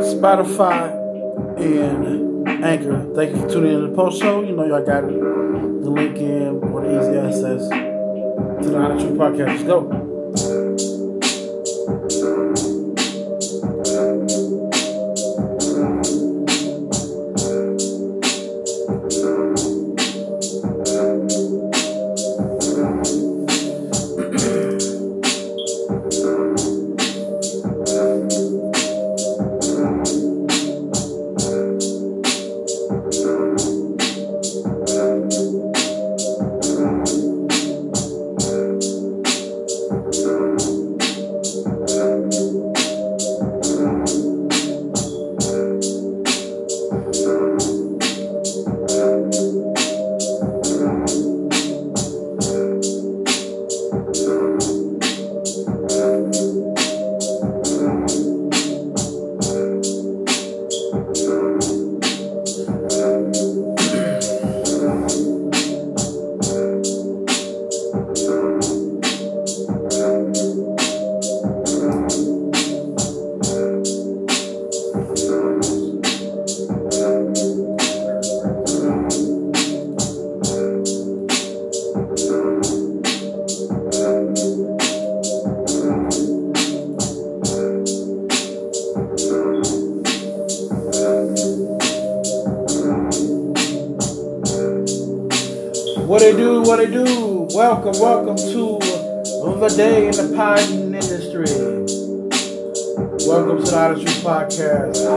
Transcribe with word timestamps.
Spotify, 0.00 0.94
and 1.58 2.64
Anchor. 2.64 3.12
Thank 3.14 3.36
you 3.36 3.42
for 3.42 3.48
tuning 3.48 3.74
in 3.74 3.80
to 3.80 3.86
the 3.88 3.94
post 3.94 4.20
show. 4.20 4.42
You 4.42 4.54
know, 4.54 4.64
y'all 4.66 4.84
got 4.84 5.02
the 5.02 5.90
link 5.90 6.16
in 6.16 6.60
for 6.60 6.82
the 6.82 7.00
easy 7.00 7.18
access 7.18 7.68
to 7.68 8.70
the 8.70 8.78
Honest 8.78 9.06
Podcast. 9.06 9.48
Let's 9.48 9.62
go. 9.64 10.17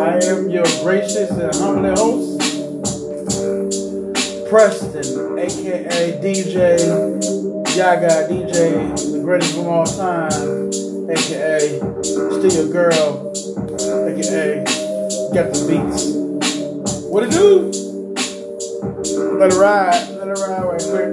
I 0.01 0.17
am 0.23 0.49
your 0.49 0.65
gracious 0.81 1.29
and 1.29 1.53
humble 1.55 1.95
host, 1.95 2.39
Preston, 4.49 5.37
aka 5.37 6.19
DJ 6.19 6.79
Yaga, 7.77 8.27
DJ, 8.27 9.11
the 9.11 9.21
greatest 9.23 9.55
of 9.59 9.67
all 9.67 9.85
time, 9.85 10.31
aka 11.07 11.77
Still 12.01 12.51
Your 12.51 12.73
Girl, 12.73 13.31
aka 14.09 14.63
Got 15.35 15.53
the 15.53 15.59
Beats. 15.69 16.03
What 17.05 17.23
it 17.23 17.31
do? 17.31 17.69
Let 19.37 19.53
it 19.53 19.57
ride, 19.59 20.09
let 20.17 20.27
it 20.27 20.39
ride 20.39 20.65
right 20.65 20.81
quick. 20.81 21.11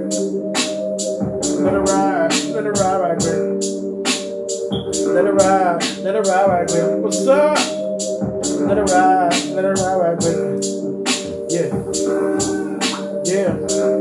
Let 1.61 1.73
it 1.75 1.85
ride, 1.91 2.33
let 2.55 2.65
it 2.65 2.71
ride 2.79 2.99
right 3.01 3.19
quick. 3.19 3.49
Let 5.05 5.25
it 5.25 5.33
ride, 5.33 5.83
let 5.99 6.15
it 6.15 6.27
ride 6.27 6.47
right 6.49 6.67
quick. 6.67 7.03
What's 7.03 7.27
up? 7.27 7.78
Let 8.69 8.77
it 8.77 8.81
ride, 8.81 9.33
let 9.55 9.65
it 9.65 9.79
ride 9.79 9.95
right 9.97 10.17
quick. 10.19 10.63
Yeah. 11.49 11.73
Yeah. 13.25 13.98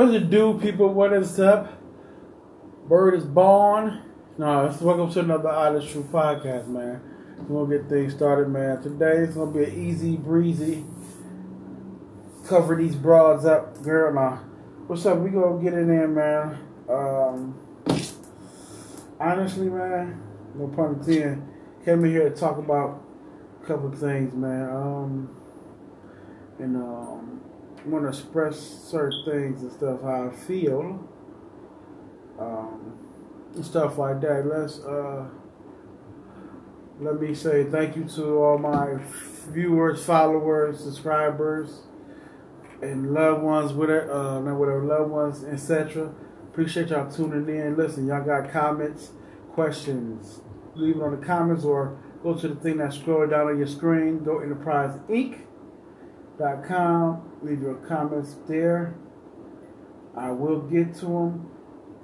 What's 0.00 0.14
it 0.14 0.30
do, 0.30 0.58
people? 0.58 0.88
What 0.94 1.12
is 1.12 1.38
up? 1.38 1.78
Bird 2.88 3.12
is 3.12 3.26
born. 3.26 4.00
No, 4.38 4.64
let's 4.64 4.80
welcome 4.80 5.12
to 5.12 5.20
another 5.20 5.50
Honest 5.50 5.92
Truth 5.92 6.06
podcast, 6.06 6.68
man. 6.68 7.02
We're 7.46 7.66
gonna 7.66 7.78
get 7.78 7.90
things 7.90 8.14
started, 8.14 8.48
man. 8.48 8.82
Today 8.82 9.18
it's 9.18 9.34
gonna 9.34 9.50
be 9.50 9.64
an 9.64 9.74
easy 9.74 10.16
breezy 10.16 10.86
cover 12.46 12.76
these 12.76 12.94
broads 12.94 13.44
up, 13.44 13.82
girl. 13.82 14.14
Now, 14.14 14.36
what's 14.86 15.04
up? 15.04 15.18
We 15.18 15.28
gonna 15.28 15.62
get 15.62 15.74
in 15.74 15.88
there, 15.88 16.08
man. 16.08 16.58
Um, 16.88 17.58
honestly, 19.20 19.68
man, 19.68 20.18
no 20.54 20.68
pun 20.68 20.94
intended. 20.94 21.42
Came 21.84 22.06
in 22.06 22.10
here 22.10 22.30
to 22.30 22.34
talk 22.34 22.56
about 22.56 23.04
a 23.62 23.66
couple 23.66 23.90
things, 23.90 24.32
man. 24.32 24.70
Um, 24.70 25.36
and 26.58 26.76
um, 26.76 27.39
want 27.86 28.04
to 28.04 28.08
express 28.08 28.58
certain 28.58 29.24
things 29.24 29.62
and 29.62 29.72
stuff 29.72 30.02
how 30.02 30.28
I 30.28 30.30
feel. 30.30 31.08
Um, 32.38 32.98
and 33.54 33.64
stuff 33.64 33.98
like 33.98 34.20
that. 34.20 34.46
Let's 34.46 34.80
uh, 34.80 35.26
let 37.00 37.20
me 37.20 37.34
say 37.34 37.64
thank 37.64 37.96
you 37.96 38.04
to 38.04 38.38
all 38.38 38.58
my 38.58 38.98
viewers, 39.48 40.04
followers, 40.04 40.80
subscribers 40.80 41.82
and 42.82 43.12
loved 43.12 43.42
ones, 43.42 43.72
whatever, 43.72 44.12
uh, 44.12 44.40
not 44.40 44.56
whatever, 44.56 44.84
loved 44.84 45.10
ones, 45.10 45.42
etc. 45.44 46.12
Appreciate 46.50 46.88
y'all 46.88 47.10
tuning 47.10 47.48
in. 47.54 47.76
Listen, 47.76 48.06
y'all 48.06 48.24
got 48.24 48.50
comments, 48.50 49.10
questions, 49.52 50.40
leave 50.74 50.96
it 50.96 51.02
on 51.02 51.18
the 51.18 51.26
comments 51.26 51.64
or 51.64 51.98
go 52.22 52.34
to 52.34 52.48
the 52.48 52.56
thing 52.56 52.78
that's 52.78 52.98
scrolling 52.98 53.30
down 53.30 53.48
on 53.48 53.58
your 53.58 53.66
screen. 53.66 54.24
Go 54.24 54.38
enterpriseinc.com. 54.38 57.29
Leave 57.42 57.62
your 57.62 57.76
comments 57.76 58.36
there. 58.46 58.94
I 60.16 60.30
will 60.30 60.60
get 60.60 60.94
to 60.96 61.06
them 61.06 61.50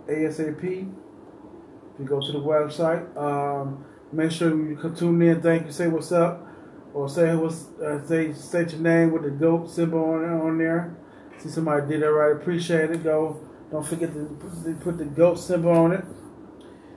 ASAP. 0.09 0.63
If 0.63 2.01
you 2.01 2.05
go 2.07 2.21
to 2.21 2.33
the 2.33 2.39
website, 2.39 3.17
um, 3.17 3.85
make 4.13 4.31
sure 4.31 4.51
you 4.51 4.77
tune 4.97 5.21
in. 5.23 5.43
Thank 5.43 5.67
you. 5.67 5.73
Say 5.73 5.89
what's 5.89 6.13
up 6.13 6.47
or 6.95 7.09
say 7.09 7.35
what's 7.35 7.69
uh, 7.79 8.07
say 8.07 8.33
your 8.61 8.81
name 8.81 9.13
with 9.13 9.25
the 9.25 9.31
goat 9.31 9.69
symbol 9.69 10.03
on 10.05 10.25
on 10.25 10.59
there. 10.59 10.97
See 11.39 11.51
somebody 11.51 11.87
did 11.87 12.03
that 12.03 12.11
right. 12.11 12.33
Appreciate 12.41 12.91
it. 12.91 13.05
Go. 13.05 13.41
Don't 13.71 13.87
forget 13.87 14.13
to 14.15 14.25
put 14.41 14.65
the, 14.65 14.75
put 14.75 14.99
the 14.99 15.05
goat 15.05 15.39
symbol 15.39 15.73
on 15.73 15.93
it 15.93 16.05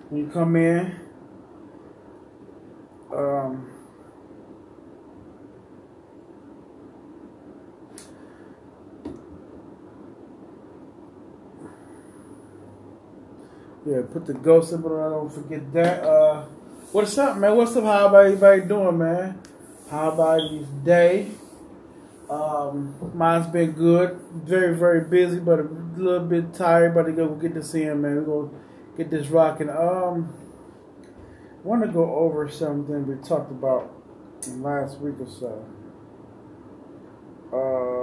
when 0.10 0.22
you 0.22 0.32
come 0.32 0.56
in. 0.56 0.96
Um, 3.14 3.79
yeah, 13.86 14.02
put 14.12 14.26
the 14.26 14.34
goat 14.34 14.68
symbol 14.68 15.00
on. 15.00 15.12
Don't 15.12 15.34
forget 15.34 15.74
that. 15.74 16.04
Uh, 16.04 16.46
what's 16.92 17.18
up, 17.18 17.38
man? 17.38 17.56
What's 17.56 17.76
up? 17.76 17.84
How 17.84 18.08
about 18.08 18.26
everybody 18.26 18.62
doing, 18.62 18.98
man? 18.98 19.42
How 19.90 20.12
about 20.12 20.52
your 20.52 20.66
day? 20.84 21.32
Um, 22.30 23.12
mine's 23.16 23.48
been 23.48 23.72
good. 23.72 24.20
Very, 24.34 24.76
very 24.76 25.02
busy, 25.02 25.40
but 25.40 25.60
a 25.60 25.64
little 25.98 26.28
bit 26.28 26.54
tired. 26.54 26.94
But 26.94 27.16
go 27.16 27.30
get 27.36 27.54
this 27.54 27.74
in, 27.74 28.02
man. 28.02 28.18
We're 28.18 28.22
gonna 28.22 28.58
get 28.98 29.10
this 29.10 29.28
rocking. 29.28 29.70
Um, 29.70 30.34
want 31.64 31.82
to 31.84 31.88
go 31.88 32.16
over 32.16 32.50
something 32.50 33.08
we 33.08 33.16
talked 33.28 33.52
about 33.52 33.92
last 34.48 35.00
week 35.00 35.16
or 35.20 35.28
so. 35.28 35.66
Um, 37.52 37.99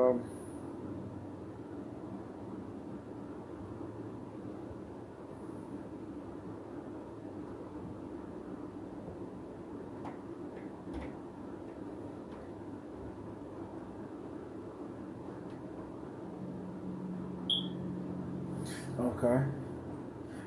Okay. 19.17 19.45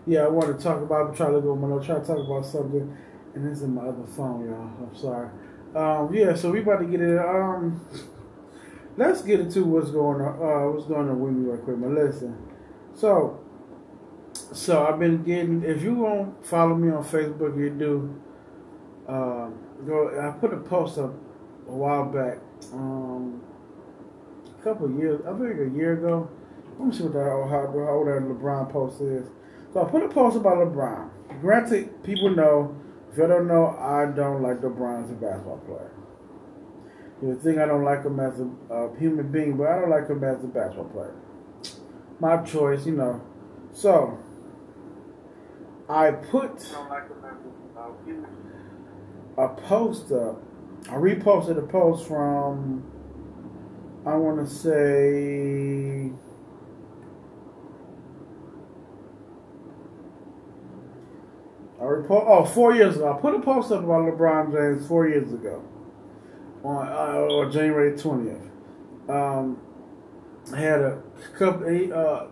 Yeah, 0.06 0.22
I 0.22 0.28
want 0.28 0.56
to 0.56 0.64
talk 0.64 0.82
about. 0.82 1.10
I'm 1.10 1.16
trying 1.16 1.34
to 1.34 1.42
go. 1.42 1.54
I'm 1.54 1.84
try 1.84 2.00
to 2.00 2.06
talk 2.06 2.20
about 2.20 2.46
something, 2.46 2.96
and 3.34 3.52
this 3.52 3.62
is 3.62 3.68
my 3.68 3.82
other 3.82 4.06
phone, 4.16 4.46
y'all. 4.46 4.88
I'm 4.88 4.96
sorry. 4.96 5.30
Um, 5.76 6.14
yeah, 6.14 6.36
so 6.36 6.52
we 6.52 6.62
about 6.62 6.80
to 6.80 6.86
get 6.86 7.02
it. 7.02 7.18
Um, 7.18 7.82
let's 8.98 9.22
get 9.22 9.40
into 9.40 9.64
what's 9.66 9.92
going 9.92 10.22
on. 10.22 10.36
Uh, 10.36 10.72
what's 10.72 10.86
going 10.86 11.10
on 11.10 11.20
with 11.20 11.34
me 11.34 11.50
real 11.50 11.58
quick, 11.58 11.78
Melissa. 11.78 12.34
So, 12.96 13.40
so 14.34 14.86
I've 14.86 15.00
been 15.00 15.24
getting. 15.24 15.64
If 15.64 15.82
you 15.82 15.96
won't 15.96 16.46
follow 16.46 16.76
me 16.76 16.92
on 16.92 17.04
Facebook, 17.04 17.58
you 17.58 17.72
do. 17.72 18.22
Um, 19.08 19.58
go. 19.86 20.10
I 20.20 20.32
put 20.40 20.54
a 20.54 20.58
post 20.58 21.00
up 21.00 21.14
a 21.68 21.74
while 21.74 22.06
back. 22.06 22.38
Um, 22.74 23.42
a 24.60 24.64
couple 24.64 24.92
years. 24.92 25.22
I 25.26 25.32
think 25.32 25.60
a 25.60 25.76
year 25.76 25.94
ago. 25.94 26.30
Let 26.80 26.88
me 26.88 26.96
see 26.96 27.04
what 27.04 27.14
that 27.14 27.26
how, 27.26 27.68
how 27.68 27.90
old 27.92 28.08
that 28.08 28.24
LeBron 28.24 28.72
post 28.72 29.02
is. 29.02 29.28
So 29.74 29.86
I 29.86 29.90
put 29.90 30.02
a 30.02 30.08
post 30.08 30.38
about 30.38 30.58
LeBron. 30.58 31.42
Granted, 31.42 32.04
people 32.04 32.30
know. 32.30 32.74
If 33.12 33.18
you 33.18 33.28
don't 33.28 33.48
know, 33.48 33.76
I 33.78 34.06
don't 34.16 34.42
like 34.42 34.62
LeBron 34.62 35.04
as 35.04 35.12
a 35.12 35.14
basketball 35.16 35.58
player. 35.66 35.92
You 37.22 37.38
think 37.44 37.58
I 37.58 37.66
don't 37.66 37.84
like 37.84 38.06
him 38.06 38.18
as 38.22 38.40
a 38.40 38.50
uh, 38.74 38.96
human 38.96 39.30
being, 39.30 39.58
but 39.58 39.68
I 39.68 39.82
don't 39.82 39.90
like 39.90 40.08
him 40.08 40.24
as 40.24 40.42
a 40.42 40.48
basketball 40.48 40.86
player. 40.86 41.16
My 42.22 42.38
choice, 42.44 42.86
you 42.86 42.94
know. 42.94 43.22
So 43.74 44.18
I 45.90 46.12
put 46.12 46.66
a 49.38 49.48
post 49.50 50.12
up. 50.14 50.42
I 50.90 50.94
reposted 50.94 51.58
a 51.58 51.68
post 51.68 52.08
from 52.08 52.86
I 54.06 54.16
want 54.16 54.48
to 54.48 54.54
say 54.54 56.14
I 61.80 61.84
report. 61.84 62.26
Oh, 62.28 62.46
four 62.46 62.76
years 62.76 62.96
ago, 62.98 63.14
I 63.14 63.22
put 63.22 63.36
a 63.36 63.40
post 63.40 63.72
up 63.72 63.84
about 63.84 64.02
LeBron 64.06 64.52
James 64.52 64.88
four 64.88 65.08
years 65.08 65.32
ago 65.32 65.64
on 66.64 66.88
uh, 66.88 67.50
January 67.50 67.98
twentieth. 67.98 68.42
Um, 69.08 69.62
I 70.54 70.60
had 70.60 70.82
a 70.82 71.02
couple 71.38 71.94
uh, 71.94 72.28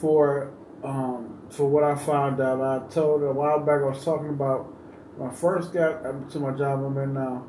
for 0.00 0.52
um, 0.84 1.42
for 1.50 1.68
what 1.68 1.84
I 1.84 1.94
found 1.96 2.40
out. 2.40 2.60
I 2.60 2.86
told 2.92 3.22
a 3.22 3.32
while 3.32 3.60
back 3.60 3.80
I 3.80 3.86
was 3.86 4.04
talking 4.04 4.30
about 4.30 4.74
I 5.22 5.30
first 5.30 5.72
got 5.72 6.30
to 6.30 6.38
my 6.38 6.52
job 6.52 6.84
I'm 6.84 6.96
in 6.98 7.14
now. 7.14 7.44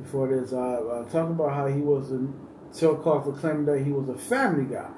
Before 0.00 0.28
this, 0.28 0.54
I, 0.54 0.76
I 0.76 1.04
talked 1.10 1.32
about 1.32 1.52
how 1.52 1.66
he 1.66 1.80
was 1.80 2.10
a 2.10 2.26
Till 2.72 2.96
Clark 2.96 3.24
for 3.24 3.32
claiming 3.32 3.66
that 3.66 3.80
he 3.84 3.92
was 3.92 4.08
a 4.08 4.16
family 4.16 4.64
guy. 4.64 4.88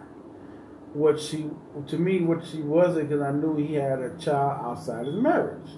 What 0.95 1.19
she, 1.19 1.49
to 1.87 1.99
me, 1.99 2.21
what 2.21 2.45
she 2.45 2.61
wasn't, 2.61 3.09
because 3.09 3.23
I 3.23 3.33
knew 3.33 3.57
he 3.57 3.75
had 3.75 4.01
a 4.01 4.17
child 4.19 4.61
outside 4.65 5.07
his 5.07 5.15
marriage. 5.15 5.71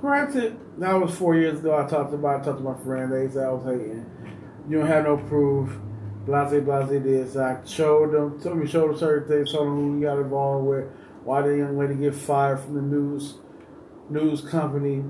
Granted, 0.00 0.58
that 0.78 0.94
was 0.94 1.14
four 1.14 1.36
years 1.36 1.60
ago. 1.60 1.78
I 1.78 1.88
talked 1.88 2.12
about, 2.12 2.40
I 2.40 2.44
talked 2.44 2.58
to 2.58 2.64
my 2.64 2.76
friend. 2.82 3.12
They 3.12 3.32
said 3.32 3.46
I 3.46 3.52
was 3.52 3.64
hating. 3.64 4.04
You 4.68 4.78
don't 4.78 4.88
have 4.88 5.04
no 5.04 5.16
proof. 5.16 5.70
Blase, 6.26 6.60
blase, 6.64 7.02
this. 7.02 7.36
I 7.36 7.64
showed 7.64 8.12
them, 8.12 8.40
told 8.40 8.58
me, 8.58 8.66
showed 8.66 8.90
them 8.90 8.98
certain 8.98 9.28
things, 9.28 9.52
told 9.52 9.68
them 9.68 9.76
who 9.76 9.96
he 9.96 10.02
got 10.02 10.18
involved 10.18 10.66
with, 10.66 10.84
why 11.24 11.42
the 11.42 11.56
young 11.56 11.78
lady 11.78 11.94
get 11.94 12.14
fired 12.14 12.58
from 12.58 12.74
the 12.74 12.82
news 12.82 13.34
news 14.10 14.40
company, 14.40 15.04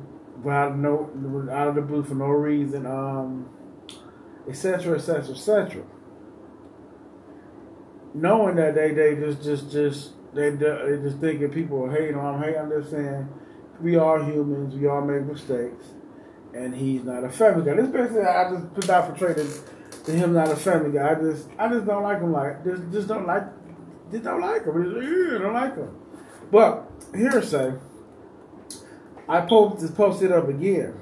out 0.46 0.72
of 0.72 0.76
no, 0.76 1.48
out 1.50 1.68
of 1.68 1.74
the 1.74 1.82
blue 1.82 2.02
for 2.02 2.14
no 2.14 2.26
reason, 2.26 2.86
um, 2.86 3.48
etc., 4.46 4.96
etc., 4.96 5.34
etc 5.34 5.82
knowing 8.14 8.56
that 8.56 8.74
they 8.74 8.92
they 8.92 9.16
just 9.16 9.42
just 9.42 9.70
just 9.70 10.10
they 10.34 10.50
they 10.50 10.98
just 11.02 11.18
thinking 11.18 11.50
people 11.50 11.84
are 11.84 11.90
hating 11.90 12.16
on 12.16 12.36
him. 12.36 12.42
Hey, 12.42 12.58
I'm 12.58 12.70
just 12.70 12.90
saying 12.90 13.28
we 13.80 13.96
are 13.96 14.22
humans. 14.22 14.74
We 14.74 14.86
all 14.86 15.02
make 15.02 15.24
mistakes, 15.24 15.86
and 16.54 16.74
he's 16.74 17.04
not 17.04 17.24
a 17.24 17.28
family 17.30 17.64
guy. 17.64 17.80
This 17.80 17.90
basically 17.90 18.22
I 18.22 18.50
just 18.50 18.74
put 18.74 18.90
out 18.90 19.08
portrayed 19.08 19.46
to 20.04 20.12
him 20.12 20.32
not 20.32 20.50
a 20.50 20.56
family 20.56 20.92
guy. 20.92 21.10
I 21.10 21.14
just 21.14 21.48
I 21.58 21.68
just 21.68 21.86
don't 21.86 22.02
like 22.02 22.20
him. 22.20 22.32
Like 22.32 22.64
just 22.64 22.82
just 22.92 23.08
don't 23.08 23.26
like 23.26 23.44
just 24.10 24.24
don't 24.24 24.40
like 24.40 24.64
him. 24.64 24.84
Just, 24.84 25.42
don't 25.42 25.54
like 25.54 25.76
him. 25.76 25.96
But 26.50 26.90
hearsay. 27.14 27.74
I 29.28 29.40
posted 29.42 29.94
posted 29.96 30.32
up 30.32 30.48
again 30.48 30.94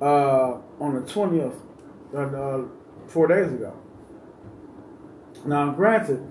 uh, 0.00 0.58
on 0.80 0.94
the 0.94 1.12
twentieth, 1.12 1.54
uh, 2.14 2.18
uh, 2.18 2.64
four 3.08 3.26
days 3.26 3.52
ago. 3.52 3.76
Now, 5.44 5.70
granted, 5.72 6.26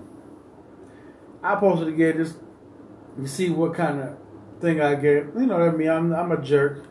I 1.42 1.54
posted 1.56 1.88
again 1.88 2.16
just 2.16 2.36
to 3.16 3.26
see 3.26 3.50
what 3.50 3.74
kind 3.74 4.00
of 4.00 4.18
thing 4.60 4.80
I 4.80 4.94
get. 4.94 5.26
You 5.34 5.46
know 5.46 5.58
what 5.58 5.68
I 5.68 5.72
mean? 5.72 5.88
I'm 5.88 6.12
I'm 6.12 6.32
a 6.32 6.42
jerk. 6.42 6.84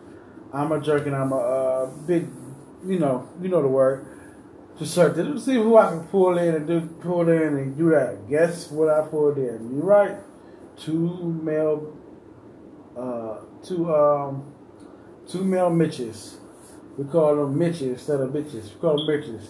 I'm 0.53 0.71
a 0.71 0.79
jerk, 0.79 1.05
and 1.05 1.15
I'm 1.15 1.31
a 1.31 1.37
uh, 1.37 1.85
big, 2.07 2.27
you 2.85 2.99
know, 2.99 3.27
you 3.41 3.49
know 3.49 3.61
the 3.61 3.67
word. 3.67 4.05
To 4.79 4.85
search 4.85 5.15
to 5.15 5.39
see 5.39 5.55
who 5.55 5.75
I 5.75 5.89
can 5.89 6.03
pull 6.03 6.37
in 6.37 6.53
and 6.53 6.67
do 6.67 6.81
pull 7.01 7.27
in 7.29 7.41
and 7.41 7.77
do 7.77 7.89
that. 7.89 8.29
Guess 8.29 8.69
what 8.69 8.89
I 8.89 9.07
pulled 9.07 9.37
in? 9.37 9.75
You 9.75 9.81
right? 9.81 10.17
Two 10.77 11.39
male, 11.43 11.97
uh, 12.95 13.37
two 13.63 13.93
um, 13.93 14.53
two 15.27 15.43
male 15.43 15.71
Mitches. 15.71 16.37
We 16.97 17.05
call 17.05 17.35
them 17.35 17.57
Mitches 17.57 17.81
instead 17.81 18.21
of 18.21 18.29
bitches. 18.29 18.73
We 18.75 18.79
call 18.79 18.97
them 18.97 19.07
Mitches. 19.07 19.49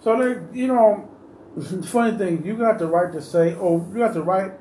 So 0.00 0.18
they, 0.18 0.58
you 0.58 0.66
know, 0.66 1.08
funny 1.84 2.16
thing, 2.18 2.44
you 2.44 2.56
got 2.56 2.78
the 2.78 2.86
right 2.86 3.12
to 3.12 3.22
say, 3.22 3.54
or 3.54 3.86
you 3.92 3.98
got 3.98 4.14
the 4.14 4.22
right, 4.22 4.52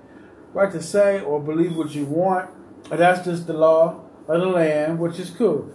right 0.54 0.72
to 0.72 0.82
say 0.82 1.22
or 1.22 1.40
believe 1.40 1.76
what 1.76 1.96
you 1.96 2.06
want. 2.06 2.50
And 2.92 3.00
that's 3.00 3.26
just 3.26 3.48
the 3.48 3.54
law 3.54 4.02
of 4.28 4.42
the 4.42 4.48
land, 4.48 5.00
which 5.00 5.20
is 5.20 5.30
cool. 5.30 5.72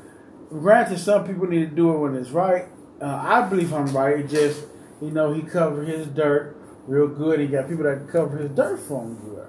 Granted, 0.50 0.98
some 0.98 1.26
people 1.26 1.46
need 1.46 1.70
to 1.70 1.76
do 1.76 1.94
it 1.94 1.98
when 1.98 2.14
it's 2.14 2.30
right. 2.30 2.66
Uh, 3.00 3.06
I 3.06 3.48
believe 3.48 3.72
I'm 3.72 3.86
right. 3.96 4.20
It 4.20 4.28
just, 4.28 4.64
you 5.00 5.10
know, 5.10 5.32
he 5.32 5.42
covered 5.42 5.88
his 5.88 6.06
dirt 6.06 6.56
real 6.86 7.08
good. 7.08 7.40
He 7.40 7.46
got 7.46 7.68
people 7.68 7.84
that 7.84 8.08
cover 8.08 8.38
his 8.38 8.50
dirt 8.50 8.78
for 8.80 9.02
him 9.02 9.16
good. 9.16 9.46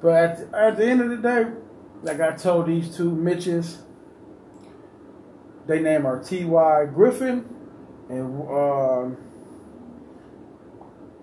But 0.00 0.14
at, 0.14 0.54
at 0.54 0.76
the 0.76 0.86
end 0.86 1.00
of 1.00 1.10
the 1.10 1.16
day, 1.16 1.46
like 2.02 2.20
I 2.20 2.36
told 2.36 2.66
these 2.66 2.94
two 2.96 3.10
Mitches, 3.10 3.78
they 5.66 5.80
name 5.80 6.06
are 6.06 6.22
T.Y. 6.22 6.86
Griffin 6.94 7.48
and 8.08 8.48
uh, 8.48 9.16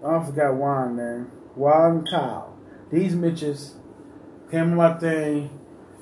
I 0.06 0.24
forgot 0.24 0.56
Juan 0.56 0.98
name. 0.98 1.32
Juan 1.56 1.98
and 1.98 2.10
Kyle. 2.10 2.58
These 2.92 3.16
Mitches 3.16 3.76
came 4.52 4.76
my 4.76 4.94
thing, 4.96 5.50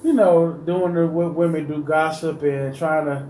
you 0.03 0.13
know, 0.13 0.53
doing 0.53 0.93
the 0.93 1.08
what 1.08 1.36
women 1.36 1.67
do 1.67 1.84
gossip 1.84 2.41
and 2.41 2.75
trying 2.75 3.05
to 3.05 3.27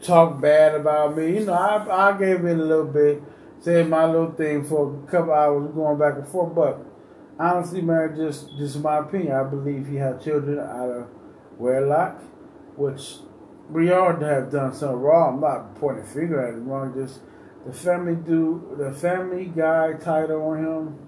talk 0.00 0.40
bad 0.40 0.74
about 0.74 1.16
me. 1.16 1.38
You 1.38 1.46
know, 1.46 1.54
I 1.54 2.10
I 2.10 2.18
gave 2.18 2.44
in 2.44 2.60
a 2.60 2.64
little 2.64 2.86
bit, 2.86 3.22
said 3.60 3.88
my 3.88 4.06
little 4.06 4.32
thing 4.32 4.64
for 4.64 5.02
a 5.02 5.10
couple 5.10 5.32
hours, 5.32 5.72
going 5.74 5.98
back 5.98 6.14
and 6.16 6.28
forth. 6.28 6.54
But 6.54 6.86
honestly, 7.38 7.82
man, 7.82 8.14
just 8.16 8.56
just 8.56 8.78
my 8.78 8.98
opinion. 8.98 9.32
I 9.32 9.44
believe 9.44 9.88
he 9.88 9.96
had 9.96 10.22
children 10.22 10.58
out 10.60 10.90
of 10.90 11.08
wedlock, 11.58 12.22
which 12.76 13.16
we 13.68 13.90
all 13.90 14.14
have 14.14 14.52
done 14.52 14.72
something 14.72 15.00
wrong. 15.00 15.34
I'm 15.34 15.40
not 15.40 15.74
pointing 15.76 16.06
finger 16.06 16.40
at 16.46 16.54
him 16.54 16.68
wrong, 16.68 16.94
just 16.94 17.20
the 17.66 17.72
family 17.72 18.14
do 18.14 18.74
the 18.78 18.92
family 18.92 19.46
guy 19.46 19.94
title 19.94 20.42
on 20.42 20.64
him 20.64 20.98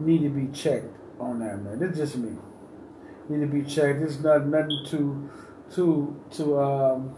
need 0.00 0.22
to 0.22 0.30
be 0.30 0.52
checked 0.52 0.96
on 1.20 1.38
that 1.40 1.62
man. 1.62 1.82
It's 1.82 1.98
just 1.98 2.16
me. 2.16 2.36
Need 3.28 3.40
to 3.40 3.46
be 3.46 3.62
checked. 3.62 4.00
It's 4.02 4.20
not 4.20 4.46
nothing 4.46 4.84
too 4.86 5.30
too 5.72 6.20
to 6.32 6.60
um 6.60 7.14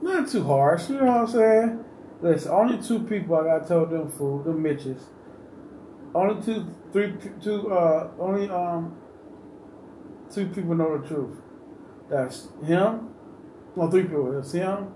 not 0.00 0.28
too 0.28 0.44
harsh, 0.44 0.88
you 0.88 0.96
know 0.96 1.04
what 1.04 1.16
I'm 1.16 1.26
saying? 1.26 1.84
Listen, 2.20 2.52
only 2.52 2.82
two 2.82 3.00
people 3.00 3.36
I 3.36 3.58
got 3.58 3.68
told 3.68 3.90
them 3.90 4.10
fool, 4.10 4.42
the 4.42 4.52
Mitches. 4.52 5.04
Only 6.14 6.42
two 6.42 6.74
three 6.92 7.14
two 7.42 7.70
uh 7.72 8.10
only 8.18 8.48
um 8.48 8.96
two 10.32 10.46
people 10.48 10.74
know 10.74 10.98
the 10.98 11.06
truth. 11.06 11.36
That's 12.08 12.48
him 12.64 13.10
well, 13.78 13.90
three 13.90 14.02
people. 14.02 14.36
It's 14.38 14.52
him, 14.52 14.92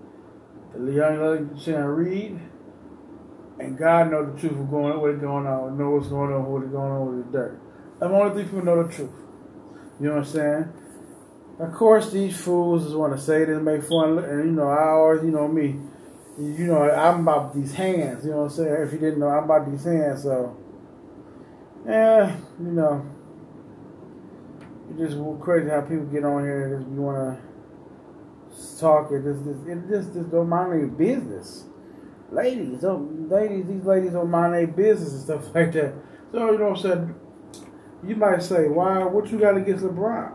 the 0.74 0.92
young 0.92 1.20
lady 1.20 1.60
Sharon 1.62 1.86
Reed, 1.86 2.40
and 3.60 3.78
God 3.78 4.10
know 4.10 4.26
the 4.26 4.40
truth 4.40 4.58
of 4.58 4.70
going 4.70 5.00
what's 5.00 5.20
going 5.20 5.46
on, 5.46 5.78
know 5.78 5.90
what's 5.90 6.08
going 6.08 6.32
on, 6.32 6.46
what's 6.46 6.66
going 6.66 6.92
on 6.92 7.16
with 7.16 7.26
the 7.26 7.38
dirt. 7.38 7.60
I'm 8.00 8.12
only 8.12 8.34
three 8.34 8.44
people 8.44 8.64
know 8.64 8.82
the 8.82 8.92
truth. 8.92 9.10
You 10.00 10.08
know 10.08 10.16
what 10.16 10.26
I'm 10.26 10.32
saying? 10.32 10.72
Of 11.60 11.72
course, 11.74 12.10
these 12.10 12.36
fools 12.36 12.84
just 12.84 12.96
want 12.96 13.14
to 13.14 13.22
say 13.22 13.44
this, 13.44 13.62
make 13.62 13.84
fun, 13.84 14.18
and 14.18 14.44
you 14.46 14.50
know, 14.50 14.68
I 14.68 14.88
always, 14.88 15.22
you 15.22 15.30
know 15.30 15.46
me, 15.46 15.78
you 16.38 16.66
know, 16.66 16.90
I'm 16.90 17.20
about 17.20 17.54
these 17.54 17.74
hands. 17.74 18.24
You 18.24 18.32
know 18.32 18.38
what 18.38 18.44
I'm 18.44 18.50
saying? 18.50 18.82
If 18.82 18.92
you 18.94 18.98
didn't 18.98 19.20
know, 19.20 19.28
I'm 19.28 19.44
about 19.44 19.70
these 19.70 19.84
hands. 19.84 20.24
So, 20.24 20.56
yeah, 21.86 22.36
you 22.58 22.72
know, 22.72 23.06
it's 24.90 25.12
just 25.12 25.40
crazy 25.40 25.70
how 25.70 25.82
people 25.82 26.06
get 26.06 26.24
on 26.24 26.42
here 26.42 26.74
and 26.74 26.84
just 26.84 26.96
want 26.96 27.38
to 27.38 27.51
talk. 28.80 29.10
It 29.12 29.22
just, 29.24 29.68
it 29.68 29.88
just, 29.88 30.14
just 30.14 30.30
don't 30.30 30.48
mind 30.48 30.80
your 30.80 30.88
business. 30.88 31.64
ladies, 32.30 32.80
don't, 32.80 33.28
ladies, 33.28 33.66
these 33.66 33.84
ladies 33.84 34.12
don't 34.12 34.30
mind 34.30 34.54
their 34.54 34.66
business 34.66 35.12
and 35.12 35.22
stuff 35.22 35.44
like 35.54 35.72
that. 35.72 35.94
So 36.32 36.50
you 36.50 36.58
know 36.58 36.70
what 36.70 36.76
I'm 36.78 36.82
saying? 36.82 37.14
You 38.06 38.16
might 38.16 38.42
say, 38.42 38.68
why? 38.68 39.04
What 39.04 39.30
you 39.30 39.38
got 39.38 39.56
against 39.56 39.84
LeBron? 39.84 40.32